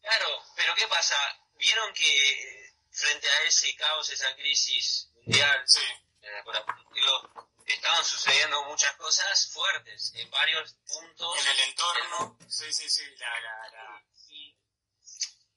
Claro, 0.00 0.44
pero 0.54 0.74
¿qué 0.76 0.86
pasa? 0.86 1.16
Vieron 1.58 1.92
que 1.92 2.72
frente 2.92 3.28
a 3.28 3.42
ese 3.42 3.74
caos, 3.76 4.08
esa 4.10 4.34
crisis 4.36 5.08
mundial, 5.14 5.62
Sí, 5.66 5.80
eh, 6.22 6.42
por 6.44 6.54
decirlo, 6.54 7.49
estaban 7.72 8.04
sucediendo 8.04 8.64
muchas 8.64 8.94
cosas 8.96 9.50
fuertes 9.52 10.12
en 10.14 10.30
varios 10.30 10.74
puntos. 10.86 11.38
en 11.38 11.48
el 11.48 11.60
entorno, 11.60 12.38
sí, 12.48 12.72
sí, 12.72 12.88
sí, 12.88 13.04
la, 13.16 13.40
la, 13.40 13.68
la, 13.70 14.04
Y, 14.28 14.56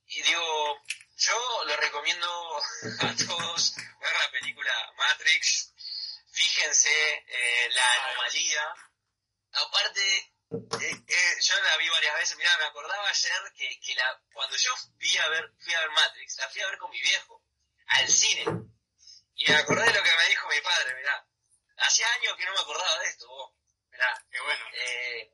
y 0.08 0.22
digo, 0.24 0.82
yo 1.18 1.64
le 1.66 1.78
recomiendo 1.78 2.58
a 3.00 3.16
todos 3.28 3.76
ver 3.76 4.18
la 4.18 4.32
película 4.32 4.94
Matrix. 4.98 5.74
Fíjense 6.32 6.90
eh, 7.28 7.70
la 7.72 7.94
anomalía. 7.94 8.76
Aparte, 9.54 10.34
eh, 10.82 11.04
eh, 11.08 11.36
yo 11.42 11.62
la 11.62 11.78
vi 11.78 11.90
varias 11.90 12.16
veces. 12.16 12.38
Mirá, 12.38 12.58
me 12.58 12.66
acordaba 12.66 13.08
ayer 13.08 13.54
que, 13.56 13.80
que 13.80 13.96
la, 13.96 14.22
cuando 14.34 14.58
yo 14.58 14.74
vi 14.98 15.18
a 15.18 15.30
ver, 15.30 15.54
fui 15.60 15.74
a 15.74 15.80
ver 15.80 15.92
Matrix, 15.92 16.38
la 16.38 16.50
fui 16.50 16.62
a 16.62 16.68
ver 16.68 16.78
con 16.78 16.90
mi 16.92 17.02
viejo, 17.02 17.44
al 17.88 18.08
cine. 18.10 18.46
Y 19.36 19.50
me 19.50 19.56
acordé 19.56 19.86
de 19.86 19.94
lo 19.94 20.04
que 20.04 20.16
me 20.16 20.30
dijo 20.30 20.48
mi 20.50 20.62
padre, 20.62 20.96
mirá. 20.96 21.28
Hacía 21.86 22.08
años 22.14 22.38
que 22.38 22.46
no 22.46 22.54
me 22.54 22.60
acordaba 22.60 23.00
de 23.00 23.08
esto, 23.08 23.28
vos. 23.28 23.52
Mirá. 23.92 24.26
qué 24.32 24.40
bueno. 24.42 24.66
Eh, 24.74 25.32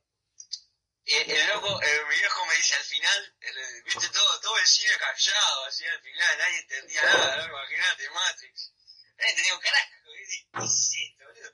eh, 1.06 1.26
el 1.28 1.48
loco, 1.48 1.82
eh, 1.82 2.06
mi 2.10 2.16
viejo 2.16 2.46
me 2.46 2.56
dice 2.56 2.76
al 2.76 2.84
final, 2.84 3.36
el- 3.42 3.84
viste 3.84 4.10
todo, 4.10 4.40
todo 4.42 4.58
el 4.58 4.68
cine 4.68 4.98
callado, 4.98 5.66
así 5.66 5.86
al 5.88 6.02
final, 6.02 6.38
nadie 6.38 6.60
entendía 6.60 7.04
nada, 7.04 7.38
¿no? 7.38 7.46
imagínate, 7.48 8.10
Matrix. 8.10 8.72
Nadie 9.18 9.30
entendía 9.32 9.56
un 9.56 9.62
carajo, 9.62 9.90
¿viste? 10.18 10.48
¿qué 10.54 10.64
es 10.66 10.92
esto, 11.12 11.26
boludo? 11.26 11.54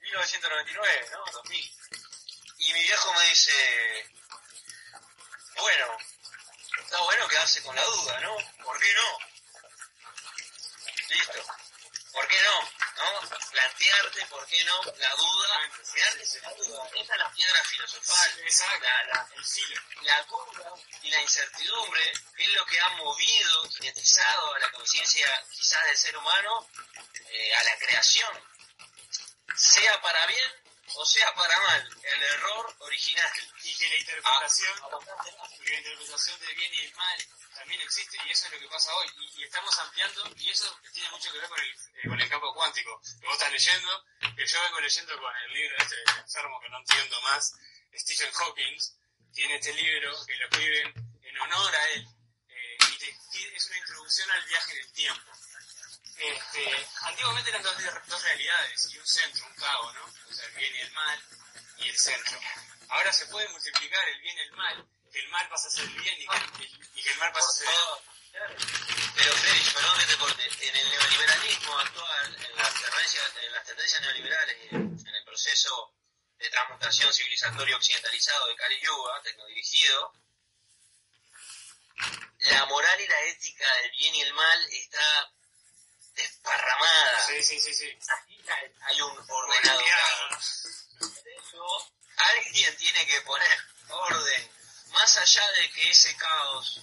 1999, 0.00 1.08
¿no? 1.12 1.32
2000. 1.32 1.72
Y 2.58 2.72
mi 2.72 2.82
viejo 2.82 3.12
me 3.14 3.24
dice, 3.28 4.10
bueno, 5.56 5.96
está 6.80 7.00
bueno 7.02 7.28
quedarse 7.28 7.62
con 7.62 7.74
la 7.76 7.84
duda, 7.84 8.20
¿no? 8.20 8.36
¿Por 8.64 8.80
qué 8.80 8.94
no? 8.94 9.18
Listo. 11.08 11.44
¿Por 12.12 12.28
qué 12.28 12.42
no? 12.42 12.77
¿No? 12.98 13.28
Plantearte, 13.50 14.26
¿por 14.26 14.46
qué 14.46 14.64
no? 14.64 14.82
La 14.98 15.14
duda, 15.14 15.70
con 15.70 16.42
la 16.42 16.54
duda. 16.54 16.90
Esa 16.94 17.12
es 17.12 17.18
la 17.18 17.32
piedra 17.32 17.64
filosofal. 17.64 18.30
La, 18.82 19.04
la, 19.04 19.28
la 20.02 20.22
duda 20.24 20.74
y 21.02 21.10
la 21.10 21.22
incertidumbre 21.22 22.12
es 22.38 22.48
lo 22.54 22.66
que 22.66 22.80
ha 22.80 22.88
movido, 22.90 23.68
kinetizado 23.70 24.54
a 24.54 24.58
la 24.58 24.70
conciencia 24.72 25.44
quizás 25.50 25.84
del 25.86 25.96
ser 25.96 26.16
humano 26.16 26.68
eh, 27.30 27.54
a 27.54 27.64
la 27.64 27.78
creación, 27.78 28.44
sea 29.54 30.00
para 30.00 30.26
bien 30.26 30.67
o 30.94 31.04
sea 31.04 31.34
para 31.34 31.58
mal, 31.60 31.88
el 32.02 32.22
error 32.22 32.74
original. 32.80 33.30
Y 33.62 33.74
que 33.76 33.88
la 33.88 33.96
interpretación, 33.98 34.80
Ah, 34.82 34.98
la 35.60 35.74
interpretación 35.76 36.40
del 36.40 36.54
bien 36.56 36.74
y 36.74 36.80
el 36.80 36.94
mal 36.94 37.18
también 37.54 37.80
existe, 37.82 38.16
y 38.26 38.30
eso 38.30 38.46
es 38.46 38.52
lo 38.52 38.58
que 38.60 38.68
pasa 38.68 38.94
hoy. 38.94 39.08
Y, 39.18 39.40
y 39.40 39.44
estamos 39.44 39.76
ampliando, 39.78 40.32
y 40.36 40.50
eso 40.50 40.80
tiene 40.92 41.10
mucho 41.10 41.32
que 41.32 41.38
ver 41.38 41.48
con 41.48 41.60
el, 41.60 41.68
eh, 41.70 42.08
con 42.08 42.20
el 42.20 42.28
campo 42.28 42.54
cuántico, 42.54 43.00
que 43.20 43.26
vos 43.26 43.34
estás 43.34 43.52
leyendo, 43.52 44.04
que 44.36 44.46
yo 44.46 44.62
vengo 44.62 44.80
leyendo 44.80 45.18
con 45.20 45.36
el 45.36 45.52
libro 45.52 45.76
este 45.78 45.96
del 45.96 46.18
enfermo 46.18 46.60
que 46.60 46.68
no 46.70 46.78
entiendo 46.78 47.20
más, 47.22 47.52
Stephen 47.94 48.32
Hawking, 48.32 48.78
tiene 49.32 49.56
este 49.56 49.72
libro 49.74 50.24
que 50.26 50.36
lo 50.36 50.44
escriben 50.48 51.18
en 51.22 51.38
honor 51.40 51.74
a 51.74 51.88
él, 51.90 52.06
eh, 52.48 52.76
y 52.92 52.98
te- 52.98 53.18
y 53.38 53.54
es 53.54 53.66
una 53.66 53.78
introducción 53.78 54.30
al 54.30 54.44
viaje 54.44 54.74
del 54.74 54.92
tiempo. 54.92 55.32
Este, 56.18 56.86
antiguamente 57.02 57.50
eran 57.50 57.62
dos, 57.62 57.76
dos 58.08 58.22
realidades 58.22 58.90
y 58.90 58.98
un 58.98 59.06
centro, 59.06 59.46
un 59.46 59.54
cabo, 59.54 59.92
¿no? 59.92 60.04
O 60.28 60.34
sea, 60.34 60.46
el 60.46 60.54
bien 60.54 60.74
y 60.74 60.80
el 60.80 60.92
mal 60.92 61.22
y 61.78 61.88
el 61.88 61.96
centro. 61.96 62.40
Ahora 62.88 63.12
se 63.12 63.26
puede 63.26 63.48
multiplicar 63.50 64.08
el 64.08 64.20
bien 64.20 64.36
y 64.36 64.40
el 64.40 64.52
mal, 64.52 64.88
que 65.12 65.20
el 65.20 65.28
mal 65.28 65.48
pasa 65.48 65.68
a 65.68 65.70
ser 65.70 65.86
bien 65.88 66.16
y 66.18 66.26
que 67.02 67.10
el, 67.10 67.18
mal 67.18 67.32
pasa 67.32 67.46
a 67.46 67.52
ser 67.52 67.68
el. 67.68 68.56
Pero 69.14 69.32
Félix, 69.32 69.72
perdón 69.72 69.98
que 70.00 70.06
te 70.06 70.16
corte, 70.16 70.42
en 70.68 70.76
el 70.76 70.90
neoliberalismo 70.90 71.78
actual, 71.78 72.36
en 72.44 72.56
las 72.56 73.64
tendencias, 73.64 74.02
neoliberales 74.02 74.56
y 74.64 74.74
en, 74.74 75.14
el 75.14 75.24
proceso 75.24 75.94
de 76.36 76.50
transmutación 76.50 77.12
civilizatorio 77.12 77.76
occidentalizado 77.76 78.46
de 78.48 78.80
Yuga, 78.80 79.22
tecnodirigido, 79.22 80.12
la 82.38 82.66
moral 82.66 83.00
y 83.00 83.06
la 83.06 83.20
ética 83.22 83.72
del 83.82 83.90
bien 83.92 84.14
y 84.16 84.20
el 84.22 84.34
mal 84.34 84.66
está 84.72 85.32
desparramada. 86.22 87.26
Sí, 87.26 87.42
sí, 87.42 87.60
sí, 87.60 87.74
sí. 87.74 87.98
Aquí 88.08 88.40
hay- 88.48 88.72
hay 88.82 89.00
un 89.02 89.18
ordenado 89.30 89.80
hecho, 91.38 91.64
alguien 92.16 92.76
tiene 92.76 93.06
que 93.06 93.20
poner 93.22 93.58
orden, 93.88 94.50
más 94.90 95.16
allá 95.18 95.50
de 95.52 95.70
que 95.72 95.90
ese 95.90 96.16
caos 96.16 96.80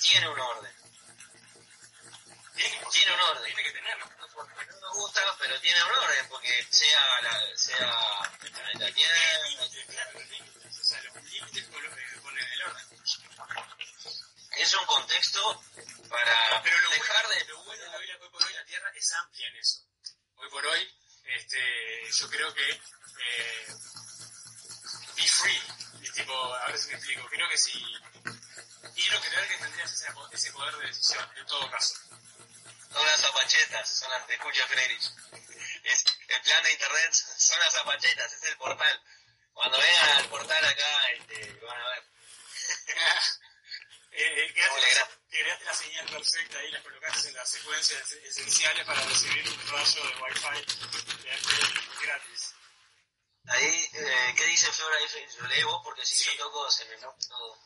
tiene 0.00 0.28
un 0.28 0.38
orden. 0.38 0.72
Tiene, 2.54 2.80
Tiene 2.92 3.14
un 3.14 3.20
orden. 3.20 3.44
Tiene 3.44 3.62
que 3.62 3.72
tenerlo. 3.72 4.10
Porque 4.34 4.66
no 4.66 4.80
nos 4.80 4.92
gusta, 4.96 5.36
pero 5.38 5.60
tiene 5.60 5.82
un 5.84 5.90
orden, 5.92 6.28
porque 6.28 6.66
sea, 6.70 7.20
la, 7.22 7.56
sea 7.56 8.30
el 8.42 8.50
planeta 8.52 8.92
Tierra, 8.94 9.16
claro, 9.88 10.12
los 10.12 10.28
límites. 10.30 10.86
Sea, 10.86 11.02
los 11.02 11.14
el 11.16 12.62
orden. 12.62 12.86
Es 14.56 14.74
un 14.74 14.86
contexto 14.86 15.62
para 16.08 16.62
Pero 16.62 16.78
lo 16.80 16.90
dejar 16.90 17.26
bueno, 17.26 17.40
de... 17.40 17.44
lo 17.46 17.64
bueno 17.64 17.82
de 17.82 17.88
la 17.90 17.98
vida 17.98 18.14
hoy 18.20 18.28
por 18.30 18.44
hoy, 18.44 18.52
la 18.52 18.64
Tierra 18.64 18.90
es 18.94 19.12
amplia 19.12 19.48
en 19.48 19.56
eso. 19.56 19.82
Hoy 20.36 20.50
por 20.50 20.66
hoy, 20.66 20.96
este, 21.24 22.10
yo 22.12 22.28
creo 22.28 22.54
que 22.54 22.70
eh, 22.70 23.66
be 25.16 25.28
free. 25.28 25.62
Y 26.00 26.10
tipo, 26.10 26.32
ahora 26.32 26.76
sí 26.76 26.88
me 26.88 26.94
explico. 26.94 27.26
Creo 27.28 27.48
que 27.48 27.58
si 27.58 27.72
quiero 28.94 29.20
creer 29.20 29.48
que 29.48 29.56
tendrías 29.56 29.92
ese, 29.92 30.06
ese 30.32 30.52
poder 30.52 30.76
de 30.76 30.86
decisión, 30.86 31.30
en 31.36 31.46
todo 31.46 31.70
caso. 31.70 31.94
Son 32.92 33.06
las 33.06 33.20
zapachetas, 33.20 33.88
son 33.88 34.10
las 34.10 34.26
de 34.26 34.34
escucha 34.34 34.66
Frederick. 34.66 35.02
Es, 35.84 36.04
el 36.28 36.42
plan 36.42 36.62
de 36.62 36.72
internet 36.72 37.12
son 37.12 37.58
las 37.60 37.72
zapachetas, 37.72 38.32
es 38.32 38.42
el 38.44 38.56
portal. 38.58 39.02
Cuando 39.54 39.78
vengan 39.78 40.08
al 40.16 40.28
portal 40.28 40.64
acá, 40.64 41.08
este, 41.12 41.60
van 41.66 41.80
a 41.80 41.88
ver. 41.88 42.04
Eh, 44.14 44.20
eh, 44.22 44.44
Hola, 44.44 44.52
creaste, 44.52 44.80
la, 44.80 44.88
gra- 44.88 45.18
creaste 45.30 45.64
la 45.64 45.74
señal 45.74 46.06
perfecta 46.06 46.62
y 46.64 46.70
la 46.70 46.82
colocaste 46.82 47.28
en 47.28 47.34
las 47.34 47.48
secuencias 47.50 48.12
esenciales 48.12 48.84
para 48.86 49.02
recibir 49.04 49.48
un 49.48 49.68
rayo 49.68 50.02
de 50.06 50.14
Wi-Fi 50.22 51.22
de 51.22 51.32
Apple 51.32 51.82
gratis. 52.02 52.54
Ahí, 53.48 53.88
eh, 53.94 54.34
¿qué 54.36 54.44
dice 54.46 54.70
Flora? 54.72 54.96
Lo 55.40 55.46
lee 55.48 55.62
vos 55.64 55.80
porque 55.84 56.04
si 56.04 56.14
Sí. 56.16 56.24
yo 56.36 56.44
toco 56.44 56.70
se 56.70 56.84
me 56.86 56.96
nota 56.98 57.26
todo. 57.28 57.58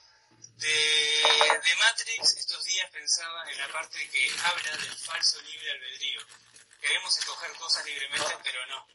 De 0.56 1.60
de 1.64 1.76
Matrix 1.76 2.36
estos 2.36 2.64
días 2.64 2.90
pensaba 2.90 3.50
en 3.50 3.58
la 3.58 3.68
parte 3.68 4.08
que 4.10 4.30
habla 4.44 4.76
del 4.76 4.96
falso 4.98 5.40
libre 5.42 5.70
albedrío. 5.72 6.20
Queremos 6.80 7.16
escoger 7.18 7.52
cosas 7.54 7.84
libremente, 7.86 8.38
pero 8.44 8.64
no. 8.66 8.86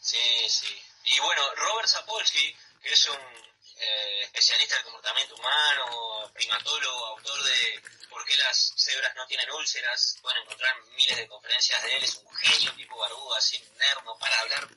Sí, 0.00 0.48
sí. 0.48 0.82
Y 1.04 1.18
bueno, 1.20 1.54
Robert 1.56 1.88
Sapolsky, 1.88 2.56
que 2.82 2.92
es 2.92 3.06
un 3.08 3.53
eh, 3.76 4.20
especialista 4.22 4.76
del 4.76 4.84
comportamiento 4.84 5.34
humano, 5.34 6.30
primatólogo, 6.34 7.06
autor 7.06 7.42
de 7.44 7.82
¿Por 8.14 8.24
qué 8.26 8.36
las 8.36 8.72
cebras 8.76 9.12
no 9.16 9.26
tienen 9.26 9.50
úlceras? 9.50 10.16
Pueden 10.22 10.42
encontrar 10.42 10.72
miles 10.96 11.16
de 11.16 11.26
conferencias 11.26 11.82
de 11.82 11.96
él, 11.96 12.04
es 12.04 12.14
un 12.14 12.32
genio, 12.36 12.72
tipo 12.74 12.96
barbudo, 12.96 13.34
así 13.34 13.60
nerdo, 13.76 14.16
para 14.20 14.38
hablar, 14.38 14.68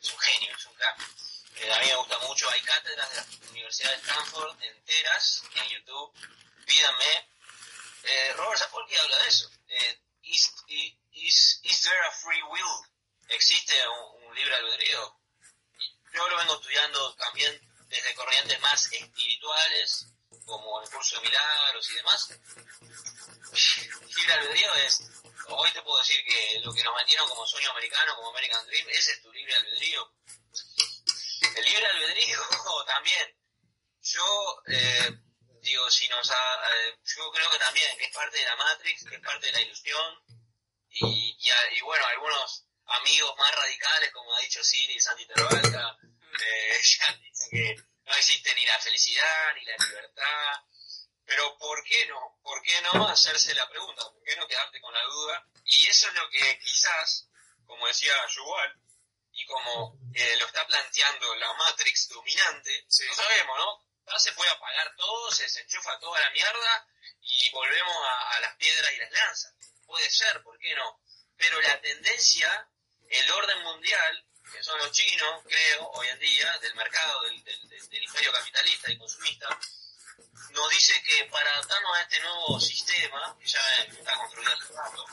es 0.00 0.10
un 0.12 0.18
genio, 0.20 0.56
es 0.56 0.64
un 0.66 0.74
crack. 0.74 1.00
Eh, 1.56 1.72
a 1.72 1.78
mí 1.80 1.86
me 1.86 1.96
gusta 1.96 2.18
mucho, 2.20 2.48
hay 2.48 2.60
cátedras 2.60 3.10
de 3.10 3.16
la 3.16 3.50
Universidad 3.50 3.90
de 3.90 3.96
Stanford 3.96 4.62
enteras 4.62 5.42
en 5.56 5.68
YouTube, 5.70 6.12
pídanme. 6.64 7.28
Eh, 8.04 8.32
Robert 8.34 8.60
Sapolsky 8.60 8.94
habla 8.94 9.18
de 9.18 9.28
eso. 9.28 9.50
is, 10.22 11.82
there 11.82 12.00
a 12.06 12.12
free 12.12 12.42
will? 12.44 12.86
¿Existe 13.28 13.74
un, 13.88 14.28
un 14.28 14.34
libre 14.36 14.54
albedrío? 14.54 15.18
Yo 16.12 16.28
lo 16.28 16.36
vengo 16.36 16.54
estudiando 16.54 17.14
también 17.16 17.73
desde 17.88 18.14
corrientes 18.14 18.60
más 18.60 18.92
espirituales, 18.92 20.06
como 20.44 20.82
el 20.82 20.90
curso 20.90 21.16
de 21.16 21.28
milagros 21.28 21.90
y 21.90 21.94
demás. 21.94 22.28
Libre 24.16 24.32
albedrío 24.32 24.74
es, 24.86 25.02
hoy 25.48 25.70
te 25.72 25.82
puedo 25.82 25.98
decir 25.98 26.24
que 26.24 26.60
lo 26.64 26.72
que 26.72 26.82
nos 26.82 26.94
metieron 26.96 27.28
como 27.28 27.46
sueño 27.46 27.70
americano, 27.70 28.16
como 28.16 28.30
American 28.30 28.66
Dream, 28.66 28.88
ese 28.90 29.12
es 29.12 29.22
tu 29.22 29.32
libre 29.32 29.54
albedrío. 29.54 30.12
El 31.56 31.64
libre 31.64 31.86
albedrío 31.86 32.40
también, 32.86 33.36
yo 34.02 34.62
eh, 34.66 35.10
digo, 35.62 35.90
si 35.90 36.06
nos 36.08 36.30
eh, 36.30 36.98
yo 37.16 37.30
creo 37.32 37.50
que 37.50 37.58
también, 37.58 37.96
que 37.96 38.04
es 38.04 38.14
parte 38.14 38.38
de 38.38 38.44
la 38.44 38.56
Matrix, 38.56 39.04
que 39.08 39.16
es 39.16 39.22
parte 39.22 39.46
de 39.46 39.52
la 39.52 39.60
ilusión, 39.62 40.18
y, 40.90 41.36
y, 41.72 41.80
bueno, 41.80 42.06
algunos 42.06 42.66
amigos 42.86 43.34
más 43.36 43.52
radicales, 43.54 44.12
como 44.12 44.32
ha 44.34 44.40
dicho 44.40 44.62
Siri 44.62 44.94
y 44.94 45.00
Santi 45.00 45.26
Tervalca, 45.26 45.98
eh, 46.40 46.80
que 47.50 47.76
no 48.04 48.14
existe 48.14 48.54
ni 48.54 48.66
la 48.66 48.78
felicidad 48.78 49.54
ni 49.54 49.64
la 49.64 49.76
libertad. 49.76 50.62
Pero 51.26 51.56
¿por 51.58 51.82
qué 51.84 52.06
no? 52.06 52.38
¿Por 52.42 52.62
qué 52.62 52.80
no 52.82 53.08
hacerse 53.08 53.54
la 53.54 53.68
pregunta? 53.68 54.02
¿Por 54.10 54.22
qué 54.22 54.36
no 54.36 54.46
quedarte 54.46 54.80
con 54.80 54.92
la 54.92 55.02
duda? 55.04 55.46
Y 55.64 55.86
eso 55.86 56.08
es 56.08 56.14
lo 56.14 56.28
que 56.28 56.58
quizás, 56.58 57.28
como 57.66 57.86
decía 57.86 58.12
Yuval, 58.28 58.78
y 59.32 59.46
como 59.46 59.98
eh, 60.14 60.36
lo 60.38 60.46
está 60.46 60.66
planteando 60.66 61.34
la 61.36 61.52
Matrix 61.54 62.08
dominante, 62.08 62.84
no 62.84 63.14
sabemos, 63.14 63.58
¿no? 63.58 63.84
Ya 64.06 64.18
se 64.18 64.32
puede 64.32 64.50
apagar 64.50 64.94
todo, 64.96 65.30
se 65.30 65.44
desenchufa 65.44 65.98
toda 65.98 66.20
la 66.20 66.30
mierda 66.30 66.86
y 67.22 67.50
volvemos 67.50 67.96
a, 68.06 68.36
a 68.36 68.40
las 68.40 68.56
piedras 68.56 68.92
y 68.92 68.98
las 68.98 69.10
lanzas. 69.10 69.54
Puede 69.86 70.08
ser, 70.10 70.42
¿por 70.42 70.58
qué 70.58 70.74
no? 70.74 71.00
Pero 71.36 71.60
la 71.62 71.80
tendencia, 71.80 72.68
el 73.08 73.30
orden 73.30 73.62
mundial, 73.62 74.26
que 74.54 74.62
son 74.62 74.78
los 74.78 74.92
chinos, 74.92 75.42
creo, 75.46 75.90
hoy 75.94 76.08
en 76.08 76.18
día, 76.18 76.58
del 76.58 76.74
mercado, 76.76 77.22
del, 77.22 77.34
imperio 77.90 78.32
capitalista 78.32 78.90
y 78.90 78.98
consumista, 78.98 79.48
nos 80.50 80.70
dice 80.70 81.02
que 81.02 81.24
para 81.24 81.50
adaptarnos 81.50 81.96
a 81.96 82.02
este 82.02 82.20
nuevo 82.20 82.60
sistema, 82.60 83.36
que 83.38 83.46
ya 83.46 83.60
está 83.82 84.14
construido 84.16 84.52
hace 84.52 84.72
rato, 84.72 85.06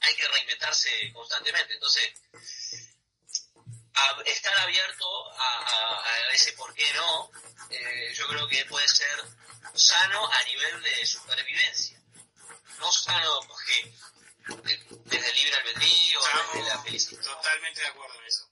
hay 0.00 0.14
que 0.16 0.28
reinventarse 0.28 1.12
constantemente. 1.12 1.74
Entonces, 1.74 2.12
estar 4.26 4.58
abierto 4.58 5.32
a, 5.32 6.02
a, 6.04 6.32
ese 6.32 6.52
por 6.54 6.72
qué 6.74 6.92
no, 6.94 7.30
eh, 7.70 8.12
yo 8.14 8.26
creo 8.28 8.48
que 8.48 8.64
puede 8.66 8.88
ser 8.88 9.24
sano 9.74 10.30
a 10.32 10.42
nivel 10.44 10.82
de 10.82 11.06
supervivencia. 11.06 12.00
No 12.78 12.90
sano 12.90 13.40
porque 13.46 13.94
desde 15.12 15.30
el 15.30 15.36
libre 15.36 15.56
albedrío, 15.56 16.20
desde 16.52 16.68
la 16.68 16.82
felicidad. 16.82 17.22
Totalmente 17.22 17.80
de 17.80 17.86
acuerdo 17.86 18.18
en 18.20 18.26
eso. 18.26 18.48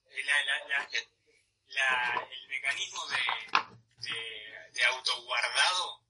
La, 1.69 2.29
el 2.31 2.49
mecanismo 2.49 3.07
de, 3.07 4.09
de, 4.09 4.71
de 4.73 4.85
autoguardado, 4.87 6.05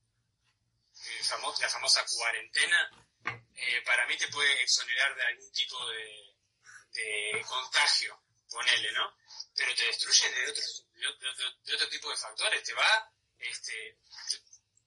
la 1.61 1.69
famosa 1.69 2.05
cuarentena, 2.07 2.91
eh, 3.55 3.83
para 3.85 4.07
mí 4.07 4.17
te 4.17 4.29
puede 4.29 4.63
exonerar 4.63 5.15
de 5.15 5.23
algún 5.23 5.53
tipo 5.53 5.87
de, 5.91 6.35
de 6.93 7.45
contagio, 7.47 8.19
ponele, 8.49 8.91
¿no? 8.93 9.15
Pero 9.55 9.75
te 9.75 9.85
destruye 9.85 10.31
de 10.31 10.51
otro, 10.51 10.63
de, 11.65 11.75
otro 11.75 11.89
tipo 11.91 12.11
de 12.11 12.17
factores, 12.17 12.63
te 12.65 12.73
va, 12.73 13.13
este, 13.39 13.99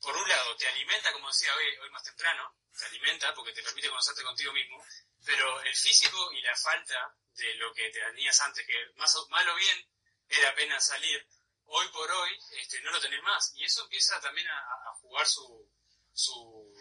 por 0.02 0.18
un 0.18 0.28
lado, 0.28 0.56
te 0.58 0.68
alimenta, 0.68 1.14
como 1.14 1.28
decía 1.28 1.56
hoy, 1.56 1.78
hoy 1.78 1.90
más 1.92 2.04
temprano, 2.04 2.58
te 2.78 2.86
alimenta 2.86 3.34
porque 3.36 3.54
te 3.54 3.62
permite 3.62 3.90
conocerte 3.90 4.24
contigo 4.24 4.52
mismo, 4.54 4.84
pero 5.26 5.62
el 5.62 5.76
físico 5.76 6.32
y 6.34 6.42
la 6.42 6.56
falta 6.56 7.16
de 7.36 7.56
lo 7.56 7.74
que 7.74 7.90
tenías 7.90 8.40
antes, 8.42 8.66
que 8.66 8.92
más 8.96 9.16
o, 9.16 9.28
mal 9.30 9.48
o 9.50 9.56
bien 9.56 9.90
era 10.30 10.50
apenas 10.50 10.86
salir, 10.86 11.28
hoy 11.66 11.88
por 11.90 12.10
hoy 12.12 12.32
este, 12.58 12.82
no 12.82 12.92
lo 12.92 13.02
tenés 13.02 13.22
más. 13.24 13.52
Y 13.56 13.64
eso 13.66 13.84
empieza 13.84 14.20
también 14.20 14.48
a, 14.48 14.94
jugar 15.02 15.28
su, 15.28 15.70
su, 16.14 16.74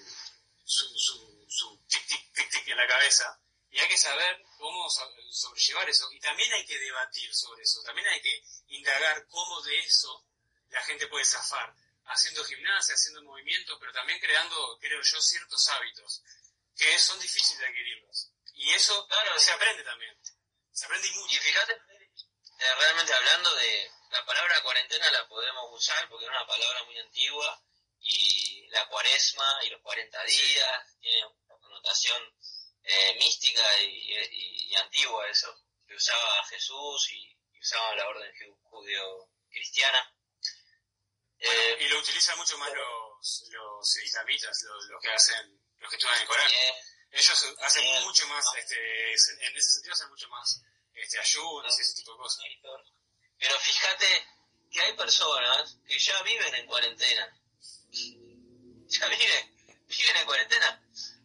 su, 0.64 0.98
su, 0.98 1.46
su 1.48 1.84
tic, 1.88 2.06
tic, 2.06 2.32
tic, 2.32 2.50
tic 2.50 2.68
en 2.68 2.76
la 2.76 2.86
cabeza. 2.86 3.40
Y 3.70 3.78
hay 3.78 3.88
que 3.88 3.96
saber 3.96 4.42
cómo 4.58 4.88
sobrellevar 5.30 5.88
eso. 5.88 6.10
Y 6.12 6.20
también 6.20 6.52
hay 6.52 6.66
que 6.66 6.78
debatir 6.78 7.34
sobre 7.34 7.62
eso. 7.62 7.82
También 7.82 8.06
hay 8.08 8.20
que 8.20 8.44
indagar 8.68 9.26
cómo 9.28 9.62
de 9.62 9.78
eso 9.78 10.26
la 10.68 10.82
gente 10.82 11.06
puede 11.06 11.24
zafar 11.24 11.74
haciendo 12.06 12.44
gimnasia, 12.44 12.94
haciendo 12.94 13.22
movimientos, 13.22 13.76
pero 13.80 13.92
también 13.92 14.20
creando, 14.20 14.78
creo 14.80 15.00
yo, 15.02 15.20
ciertos 15.20 15.68
hábitos 15.68 16.22
que 16.76 16.98
son 16.98 17.18
difíciles 17.20 17.58
de 17.58 17.66
adquirirlos. 17.66 18.32
Y 18.54 18.70
eso, 18.72 19.06
claro, 19.08 19.38
se 19.38 19.52
aprende 19.52 19.82
también. 19.84 20.16
Se 20.72 20.86
aprende 20.86 21.10
mucho. 21.10 21.36
Y 21.36 21.40
fíjate, 21.40 21.72
eh, 21.72 22.74
realmente 22.78 23.12
hablando 23.12 23.54
de 23.54 23.90
la 24.10 24.24
palabra 24.24 24.62
cuarentena 24.62 25.10
la 25.10 25.26
podemos 25.26 25.64
usar 25.72 26.08
porque 26.08 26.24
es 26.24 26.30
una 26.30 26.46
palabra 26.46 26.84
muy 26.84 26.98
antigua 26.98 27.62
y 28.00 28.66
la 28.68 28.86
cuaresma 28.88 29.58
y 29.64 29.70
los 29.70 29.80
40 29.80 30.24
días 30.24 30.98
tiene 31.00 31.26
una 31.26 31.56
connotación 31.58 32.22
eh, 32.84 33.14
mística 33.18 33.62
y, 33.82 34.74
antigua 34.76 35.28
eso, 35.28 35.54
que 35.86 35.94
usaba 35.94 36.44
Jesús 36.46 37.10
y, 37.12 37.38
usaba 37.60 37.94
la 37.94 38.08
orden 38.08 38.32
judío-cristiana 38.62 40.12
eh, 41.38 41.76
y 41.80 41.88
lo 41.88 41.98
utilizan 42.00 42.36
mucho 42.36 42.58
más 42.58 42.72
los, 42.72 43.44
los 43.50 43.96
islamitas, 43.98 44.62
los, 44.62 45.00
que 45.00 45.10
hacen, 45.12 45.61
los 45.82 45.90
que 45.90 45.96
estudian 45.96 46.20
el 46.20 46.26
Corán. 46.26 46.50
Ellos 47.10 47.54
hacen 47.60 48.02
mucho 48.04 48.26
más, 48.28 48.44
este, 48.56 49.12
en 49.46 49.56
ese 49.56 49.70
sentido 49.70 49.92
hacen 49.92 50.08
mucho 50.08 50.28
más 50.30 50.62
este, 50.94 51.18
ayudas 51.18 51.78
y 51.78 51.82
ese 51.82 51.94
tipo 51.94 52.12
de 52.12 52.18
cosas. 52.18 52.44
Pero 53.38 53.58
fíjate 53.58 54.26
que 54.70 54.80
hay 54.80 54.92
personas 54.94 55.76
que 55.86 55.98
ya 55.98 56.22
viven 56.22 56.54
en 56.54 56.66
cuarentena. 56.66 57.38
Ya 58.92 59.08
viven, 59.08 59.56
viven 59.88 60.16
en 60.18 60.26
cuarentena. 60.26 60.82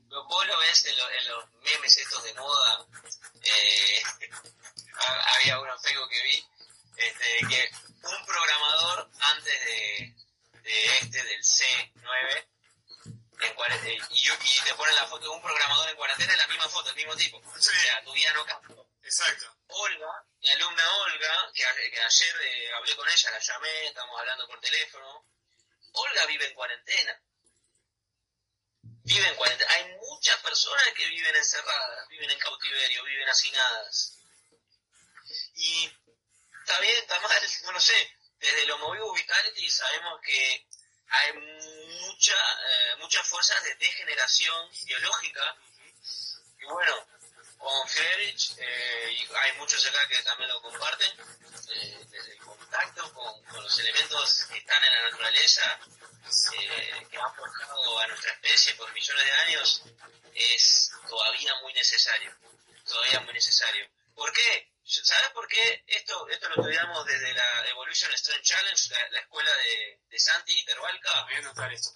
Vos 0.08 0.48
lo 0.48 0.58
ves 0.58 0.86
en, 0.86 0.94
en 0.94 1.28
los 1.28 1.52
memes 1.64 1.98
estos 1.98 2.24
de 2.24 2.34
moda. 2.36 2.88
Eh, 3.44 4.04
había 5.36 5.60
uno 5.60 5.74
en 5.74 5.80
Facebook 5.82 6.10
que 6.10 6.24
vi 6.24 6.46
este, 6.98 7.40
que 7.50 7.70
un 8.04 8.26
programador 8.26 9.10
antes 9.20 9.66
de, 9.66 10.16
de 10.64 10.86
este, 10.98 11.24
del 11.24 11.44
C9, 11.44 12.48
en 13.40 13.88
y, 13.88 13.98
y, 13.98 14.62
te 14.66 14.74
ponen 14.74 14.96
la 14.96 15.06
foto 15.06 15.26
de 15.26 15.30
un 15.30 15.42
programador 15.42 15.90
en 15.90 15.96
cuarentena 15.96 16.34
en 16.34 16.40
la 16.40 16.48
misma 16.48 16.70
foto, 16.70 16.90
el 16.90 16.96
mismo 16.96 17.16
tipo. 17.16 17.38
O 17.38 17.60
sea, 17.60 18.04
tu 18.04 18.14
vida 18.14 18.34
no 18.34 18.46
cambió. 18.46 18.88
Exacto. 19.04 19.56
Olga, 19.68 20.26
mi 20.40 20.50
alumna 20.50 20.84
Olga, 21.02 21.52
que, 21.54 21.64
que 21.92 22.02
ayer 22.02 22.36
eh, 22.42 22.72
hablé 22.74 22.96
con 22.96 23.08
ella, 23.08 23.32
la 23.32 23.40
llamé, 23.40 23.88
estamos 23.88 24.20
hablando 24.20 24.48
por 24.48 24.60
teléfono. 24.60 25.26
Olga 25.94 26.26
vive 26.26 26.48
en 26.48 26.54
cuarentena. 26.54 27.22
Vive 28.82 29.28
en 29.28 29.36
cuarentena. 29.36 29.72
Hay 29.74 29.96
muchas 29.98 30.38
personas 30.42 30.94
que 30.96 31.08
viven 31.08 31.36
encerradas, 31.36 32.08
viven 32.10 32.32
en 32.32 32.40
cautiverio, 32.40 33.04
viven 33.04 33.30
hacinadas. 33.30 34.18
Y 35.56 35.92
está 36.62 36.80
bien, 36.80 36.98
está 36.98 37.20
mal, 37.20 37.42
no 37.64 37.72
lo 37.72 37.80
sé. 37.80 38.14
Desde 38.40 38.66
los 38.68 38.80
Movimos 38.80 39.16
Vitality 39.16 39.70
sabemos 39.70 40.20
que 40.22 40.67
hay 41.10 41.34
mucha, 41.34 42.34
eh, 42.36 42.96
muchas 43.00 43.28
fuerzas 43.28 43.64
de 43.64 43.76
degeneración 43.76 44.70
biológica. 44.86 45.56
Y 46.60 46.66
bueno, 46.66 47.08
con 47.58 47.88
Friedrich, 47.88 48.54
eh, 48.58 49.12
y 49.12 49.28
hay 49.36 49.58
muchos 49.58 49.86
acá 49.88 50.08
que 50.08 50.22
también 50.24 50.50
lo 50.50 50.62
comparten, 50.62 51.12
eh, 51.70 52.06
desde 52.10 52.32
el 52.34 52.40
contacto 52.40 53.14
con, 53.14 53.44
con, 53.46 53.64
los 53.64 53.80
elementos 53.80 54.46
que 54.46 54.58
están 54.58 54.84
en 54.84 54.94
la 54.94 55.10
naturaleza, 55.10 55.80
eh, 56.54 57.08
que 57.10 57.18
han 57.18 57.36
forjado 57.36 58.00
a 58.00 58.08
nuestra 58.08 58.32
especie 58.34 58.76
por 58.76 58.92
millones 58.94 59.26
de 59.26 59.32
años, 59.32 59.84
es 60.34 60.92
todavía 61.08 61.56
muy 61.62 61.74
necesario. 61.74 62.36
Todavía 62.86 63.20
muy 63.20 63.34
necesario 63.34 63.86
¿Por 64.16 64.32
qué? 64.34 64.72
¿Sabes 64.88 65.32
por 65.34 65.46
qué? 65.50 65.84
Esto, 65.86 66.30
esto 66.30 66.48
lo 66.48 66.56
estudiamos 66.56 67.06
desde 67.06 67.34
la 67.34 67.68
Evolution 67.68 68.10
Strength 68.16 68.44
Challenge, 68.46 68.96
la, 69.12 69.20
escuela 69.20 69.52
de, 69.58 70.00
de 70.08 70.18
Santi 70.18 70.58
y 70.58 70.64
Terbalca. 70.64 71.24
Voy 71.24 71.34
a 71.34 71.38
anotar 71.40 71.74
esto, 71.74 71.90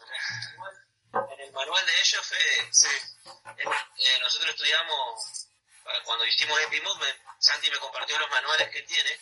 En 1.14 1.40
el 1.40 1.54
manual 1.54 1.86
de 1.86 2.02
ellos, 2.02 2.28
Fede, 2.28 2.68
sí. 2.74 2.88
eh, 3.58 3.64
eh, 3.98 4.20
nosotros 4.20 4.50
estudiamos, 4.50 5.48
cuando 6.04 6.26
hicimos 6.26 6.60
Epi 6.60 6.82
Movement, 6.82 7.18
Santi 7.40 7.72
me 7.72 7.80
compartió 7.80 8.20
los 8.20 8.30
manuales 8.30 8.70
que 8.70 8.82
tiene, 8.82 9.18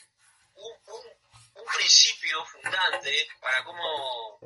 un, 0.56 0.74
un, 0.88 1.06
un 1.54 1.66
principio 1.76 2.44
fundante 2.48 3.28
para 3.40 3.64
cómo 3.66 4.40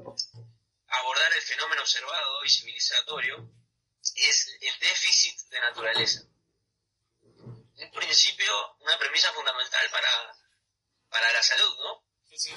abordar 0.88 1.32
el 1.32 1.42
fenómeno 1.42 1.82
observado 1.82 2.44
y 2.44 2.50
civilizatorio 2.50 3.50
es 4.16 4.58
el 4.60 4.80
déficit 4.80 5.40
de 5.48 5.60
naturaleza 5.62 6.24
un 7.76 7.92
principio, 7.92 8.76
una 8.80 8.98
premisa 8.98 9.32
fundamental 9.34 9.90
para, 9.90 10.36
para 11.10 11.32
la 11.32 11.44
salud, 11.44 11.78
¿no? 11.80 12.04
Sí, 12.30 12.38
sí. 12.38 12.56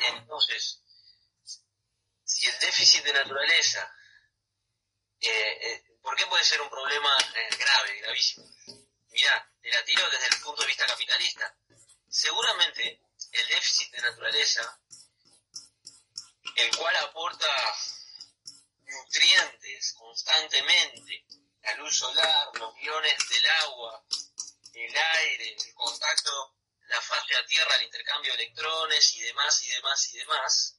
Entonces, 0.00 0.80
si 2.24 2.46
el 2.46 2.58
déficit 2.58 3.04
de 3.04 3.12
naturaleza, 3.12 3.94
eh, 5.20 5.58
eh, 5.62 5.84
¿por 6.00 6.16
qué 6.16 6.26
puede 6.26 6.44
ser 6.44 6.60
un 6.60 6.70
problema 6.70 7.16
eh, 7.36 7.56
grave, 7.56 8.00
gravísimo? 8.00 8.46
Mirá, 9.10 9.50
te 9.60 9.70
la 9.70 9.84
tiro 9.84 10.08
desde 10.10 10.26
el 10.28 10.42
punto 10.42 10.62
de 10.62 10.68
vista 10.68 10.86
capitalista. 10.86 11.54
Seguramente 12.08 13.00
el 13.32 13.48
déficit 13.48 13.92
de 13.92 14.02
naturaleza, 14.02 14.80
el 16.56 16.76
cual 16.76 16.96
aporta 16.96 17.76
nutrientes 18.84 19.92
constantemente, 19.94 21.24
la 21.62 21.74
luz 21.74 21.96
solar, 21.96 22.48
los 22.54 22.76
iones 22.78 23.28
del 23.28 23.50
agua, 23.50 24.04
el 24.72 24.96
aire, 24.96 25.56
el 25.56 25.74
contacto, 25.74 26.56
la 26.88 27.00
fase 27.00 27.36
a 27.36 27.46
tierra, 27.46 27.76
el 27.76 27.84
intercambio 27.84 28.32
de 28.32 28.44
electrones 28.44 29.16
y 29.16 29.20
demás 29.20 29.62
y 29.62 29.70
demás 29.70 30.14
y 30.14 30.18
demás, 30.18 30.78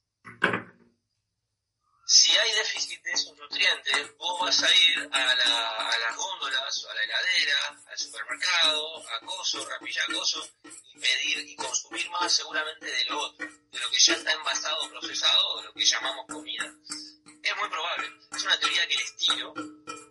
si 2.06 2.36
hay 2.36 2.52
déficit 2.52 3.02
de 3.02 3.12
esos 3.12 3.36
nutrientes, 3.36 4.16
vos 4.18 4.38
vas 4.40 4.62
a 4.62 4.76
ir 4.76 5.08
a, 5.10 5.34
la, 5.34 5.68
a 5.70 5.98
las 5.98 6.16
góndolas, 6.16 6.86
a 6.90 6.94
la 6.94 7.02
heladera, 7.02 7.82
al 7.86 7.98
supermercado, 7.98 9.08
a 9.08 9.20
coso, 9.20 9.66
rapilla 9.66 10.02
coso, 10.12 10.46
y 10.64 11.00
pedir 11.00 11.48
y 11.48 11.56
consumir 11.56 12.08
más 12.10 12.30
seguramente 12.30 12.84
de 12.84 13.04
lo 13.06 13.32
de 13.32 13.78
lo 13.80 13.90
que 13.90 13.98
ya 13.98 14.14
está 14.14 14.32
envasado, 14.32 14.90
procesado, 14.90 15.48
o 15.54 15.62
lo 15.62 15.72
que 15.72 15.84
llamamos 15.84 16.26
comida. 16.28 16.74
Es 17.44 17.56
muy 17.56 17.68
probable. 17.68 18.10
Es 18.34 18.42
una 18.42 18.58
teoría 18.58 18.88
que 18.88 18.96
les 18.96 19.16
tiro, 19.16 19.52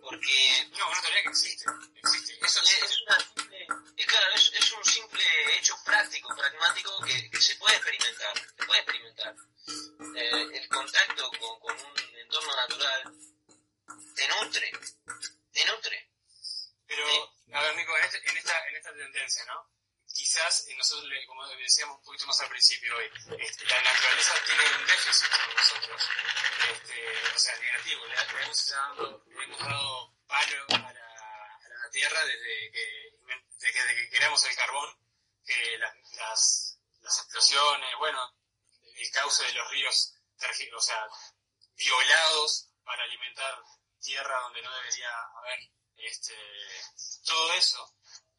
porque... 0.00 0.68
No, 0.78 0.88
una 0.88 1.02
teoría 1.02 1.22
que 1.22 1.28
existe. 1.30 1.64
existe. 1.96 2.38
Eso 2.40 2.60
es, 2.62 2.82
es 2.84 3.02
una 3.02 3.18
simple... 3.18 3.66
claro, 4.06 4.26
es, 4.36 4.52
es, 4.54 4.72
un 4.72 4.84
simple 4.84 5.24
hecho 5.58 5.74
práctico, 5.84 6.28
pragmático, 6.36 7.00
que, 7.04 7.30
que 7.30 7.40
se 7.40 7.56
puede 7.56 7.74
experimentar. 7.74 8.38
Se 8.38 8.66
puede 8.66 8.80
experimentar. 8.80 9.34
Eh, 10.16 10.58
el 10.58 10.68
contacto 10.68 11.30
con, 11.40 11.58
con, 11.58 11.76
un 11.76 12.18
entorno 12.18 12.54
natural 12.54 13.14
te 14.14 14.28
nutre. 14.28 14.70
Te 15.52 15.64
nutre. 15.66 16.10
Pero, 16.86 17.04
a 17.52 17.62
ver, 17.62 17.76
Nico, 17.76 17.96
en, 17.96 18.04
este, 18.04 18.30
en, 18.30 18.36
esta, 18.36 18.68
en 18.68 18.76
esta 18.76 18.92
tendencia, 18.92 19.44
¿no? 19.46 19.73
Quizás 20.14 20.66
nosotros, 20.78 21.10
como 21.26 21.46
decíamos 21.48 21.98
un 21.98 22.04
poquito 22.04 22.26
más 22.26 22.40
al 22.40 22.48
principio 22.48 22.96
hoy, 22.96 23.10
este, 23.38 23.66
la 23.66 23.82
naturaleza 23.82 24.34
tiene 24.46 24.76
un 24.76 24.86
déficit 24.86 25.28
con 25.28 25.56
nosotros, 25.56 26.08
este, 26.72 27.34
o 27.34 27.38
sea, 27.38 27.58
negativo, 27.58 28.06
le, 28.06 28.14
hemos, 28.42 28.66
dado, 28.68 29.24
le 29.26 29.44
hemos 29.44 29.58
dado 29.58 30.14
palo 30.26 30.64
a 30.68 30.78
la, 30.78 30.88
a 30.88 31.68
la 31.82 31.90
Tierra 31.90 32.24
desde 32.24 32.70
que, 32.70 33.12
desde 33.58 33.94
que 33.96 34.08
creamos 34.10 34.44
el 34.44 34.56
carbón, 34.56 34.96
que 35.44 35.78
las, 35.78 35.94
las, 36.12 36.78
las 37.00 37.18
explosiones, 37.18 37.90
bueno, 37.98 38.34
el 38.96 39.10
cauce 39.10 39.44
de 39.44 39.52
los 39.52 39.70
ríos, 39.70 40.14
o 40.76 40.80
sea, 40.80 41.06
violados 41.74 42.68
para 42.84 43.02
alimentar 43.02 43.58
tierra 44.00 44.38
donde 44.42 44.62
no 44.62 44.74
debería 44.76 45.10
haber, 45.38 45.58
este, 45.96 46.34
todo 47.24 47.52
eso 47.54 47.94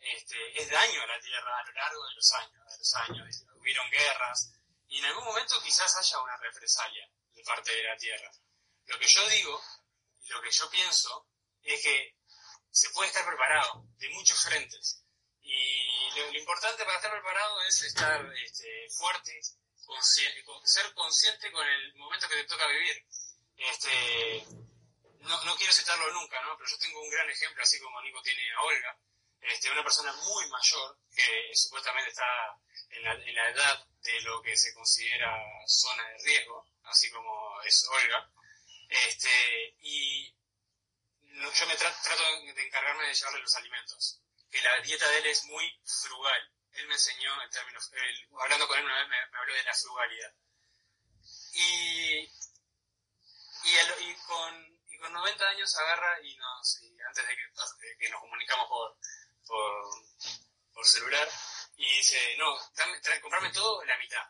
este, 0.05 0.61
es 0.61 0.69
daño 0.69 1.01
a 1.01 1.07
la 1.07 1.19
Tierra 1.19 1.59
a 1.59 1.63
lo 1.63 1.71
largo 1.73 2.07
de 2.07 2.15
los 2.15 2.31
años, 2.33 2.71
de 2.71 2.77
los 2.77 2.95
años. 2.95 3.45
Hubieron 3.55 3.89
guerras 3.89 4.51
y 4.87 4.99
en 4.99 5.05
algún 5.05 5.25
momento 5.25 5.61
quizás 5.63 5.95
haya 5.97 6.21
una 6.21 6.37
represalia 6.37 7.09
de 7.33 7.43
parte 7.43 7.75
de 7.75 7.83
la 7.83 7.97
Tierra. 7.97 8.31
Lo 8.85 8.99
que 8.99 9.07
yo 9.07 9.27
digo, 9.29 9.61
lo 10.29 10.41
que 10.41 10.51
yo 10.51 10.69
pienso, 10.69 11.27
es 11.63 11.81
que 11.81 12.15
se 12.71 12.89
puede 12.91 13.07
estar 13.07 13.25
preparado 13.25 13.83
de 13.97 14.09
muchos 14.09 14.39
frentes. 14.43 15.01
Y 15.41 16.09
lo, 16.15 16.33
importante 16.33 16.85
para 16.85 16.97
estar 16.97 17.11
preparado 17.11 17.61
es 17.63 17.81
estar 17.81 18.33
este, 18.43 18.87
fuerte, 18.97 19.41
ser 20.63 20.93
consciente 20.93 21.51
con 21.51 21.67
el 21.67 21.95
momento 21.95 22.29
que 22.29 22.35
te 22.35 22.45
toca 22.45 22.67
vivir. 22.67 23.05
Este, 23.57 24.45
no, 25.21 25.43
no 25.45 25.55
quiero 25.55 25.73
citarlo 25.73 26.11
nunca, 26.13 26.41
¿no? 26.43 26.55
pero 26.57 26.69
yo 26.69 26.77
tengo 26.77 27.01
un 27.01 27.09
gran 27.09 27.29
ejemplo, 27.29 27.63
así 27.63 27.79
como 27.79 28.01
Nico 28.01 28.21
tiene 28.21 28.41
a 28.53 28.61
Olga, 28.61 28.99
este, 29.47 29.71
una 29.71 29.83
persona 29.83 30.11
muy 30.13 30.49
mayor 30.49 30.97
que 31.13 31.51
supuestamente 31.53 32.09
está 32.09 32.25
en 32.89 33.03
la, 33.03 33.13
en 33.13 33.35
la, 33.35 33.49
edad 33.49 33.85
de 34.01 34.21
lo 34.21 34.41
que 34.41 34.55
se 34.57 34.73
considera 34.73 35.35
zona 35.67 36.03
de 36.09 36.17
riesgo, 36.23 36.67
así 36.83 37.11
como 37.11 37.61
es 37.61 37.87
Olga. 37.89 38.29
Este, 38.89 39.75
y 39.79 40.33
yo 41.35 41.67
me 41.67 41.75
trato 41.75 42.23
de 42.41 42.65
encargarme 42.65 43.07
de 43.07 43.13
llevarle 43.13 43.41
los 43.41 43.55
alimentos. 43.55 44.21
Que 44.49 44.61
la 44.61 44.79
dieta 44.81 45.07
de 45.09 45.17
él 45.19 45.25
es 45.27 45.43
muy 45.45 45.81
frugal. 45.83 46.51
Él 46.73 46.87
me 46.87 46.93
enseñó 46.93 47.41
en 47.43 47.49
términos, 47.49 47.91
hablando 48.41 48.67
con 48.67 48.79
él 48.79 48.85
una 48.85 48.99
vez 48.99 49.09
me, 49.09 49.37
habló 49.37 49.53
de 49.53 49.63
la 49.63 49.73
frugalidad. 49.73 50.33
Y, 51.53 52.29
y, 53.63 54.15
con, 54.27 54.79
y 54.87 54.97
con 54.97 55.13
90 55.13 55.49
años 55.49 55.75
agarra 55.77 56.21
y 56.21 56.37
antes 57.07 57.27
de 57.27 57.35
que, 57.35 57.87
de 57.87 57.97
que 57.97 58.09
nos 58.09 58.21
comunicamos 58.21 58.67
por, 58.67 58.97
por, 59.45 60.05
por 60.73 60.85
celular 60.85 61.29
y 61.77 61.97
dice, 61.97 62.35
no, 62.37 62.57
dame, 62.75 62.99
comprame 63.21 63.51
todo 63.51 63.83
la 63.85 63.97
mitad. 63.97 64.23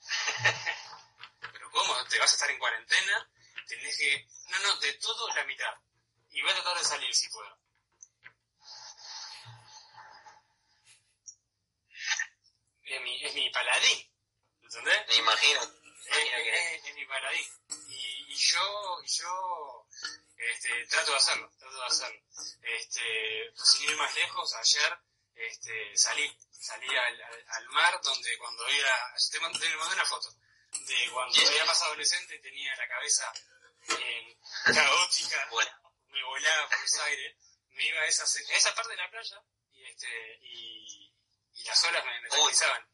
Pero 1.52 1.70
¿cómo? 1.70 2.04
¿Te 2.06 2.18
vas 2.18 2.30
a 2.30 2.34
estar 2.34 2.50
en 2.50 2.58
cuarentena? 2.58 3.30
Tenés 3.66 3.96
que... 3.96 4.28
No, 4.48 4.58
no, 4.60 4.76
de 4.78 4.92
todo 4.94 5.28
la 5.28 5.44
mitad. 5.44 5.74
Y 6.30 6.42
voy 6.42 6.50
a 6.50 6.54
tratar 6.54 6.78
de 6.78 6.84
salir 6.84 7.14
si 7.14 7.28
puedo. 7.28 7.58
Es 12.84 13.00
mi, 13.02 13.24
es 13.24 13.34
mi 13.34 13.50
paladín. 13.50 14.12
¿Entendés? 14.62 15.06
Me 15.08 15.16
imagino. 15.16 15.60
Es, 16.06 16.94
mi 16.94 17.06
paladín. 17.06 17.46
Y, 17.88 18.32
y 18.32 18.34
yo, 18.34 19.02
y 19.04 19.08
yo 19.08 19.86
este, 20.50 20.86
trato 20.86 21.12
de 21.12 21.16
hacerlo, 21.16 21.52
trato 21.58 21.76
de 21.76 21.86
hacerlo. 21.86 22.20
Este, 22.62 23.52
sin 23.54 23.90
ir 23.90 23.96
más 23.96 24.14
lejos, 24.14 24.54
ayer 24.54 24.98
este, 25.34 25.96
salí, 25.96 26.38
salí 26.50 26.88
al, 26.96 27.22
al, 27.48 27.68
mar 27.70 28.00
donde 28.02 28.38
cuando 28.38 28.66
era, 28.68 29.14
te 29.30 29.40
mandé, 29.40 29.76
una 29.76 30.04
foto, 30.04 30.28
de 30.70 31.10
cuando 31.10 31.40
era 31.40 31.64
más 31.64 31.82
adolescente 31.82 32.38
tenía 32.38 32.74
la 32.76 32.88
cabeza 32.88 33.32
eh, 33.88 34.38
caótica, 34.74 35.48
me 36.08 36.24
volaba 36.24 36.68
por 36.68 36.80
los 36.80 36.98
aires, 37.00 37.36
me 37.70 37.86
iba 37.86 38.00
a 38.00 38.06
esa, 38.06 38.24
a 38.24 38.56
esa 38.56 38.74
parte 38.74 38.90
de 38.90 38.96
la 38.96 39.10
playa 39.10 39.42
y, 39.72 39.84
este, 39.84 40.38
y, 40.42 41.12
y 41.54 41.64
las 41.64 41.84
olas 41.84 42.04
me, 42.04 42.20
me 42.20 42.28
tranquilizaban. 42.28 42.92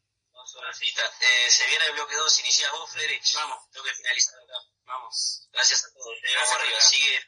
Eh, 1.21 1.51
se 1.51 1.67
viene 1.67 1.85
el 1.85 1.93
bloque 1.93 2.15
2, 2.15 2.39
inicias 2.39 2.71
vos, 2.71 2.89
Frederick. 2.91 3.23
Vamos. 3.35 3.69
Tengo 3.71 3.85
que 3.85 3.93
finalizar 3.93 4.39
acá. 4.39 4.53
Vamos. 4.85 5.47
Gracias 5.51 5.85
a 5.85 5.93
todos. 5.93 6.17
Llegamos 6.23 6.51
arriba. 6.51 6.81
Sigue 6.81 7.19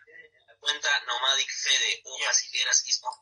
cuenta 0.62 0.90
Nomadic 1.08 1.50
Fede, 1.50 2.02
hojas, 2.06 2.44
higueras, 2.46 2.88
ismos, 2.88 3.16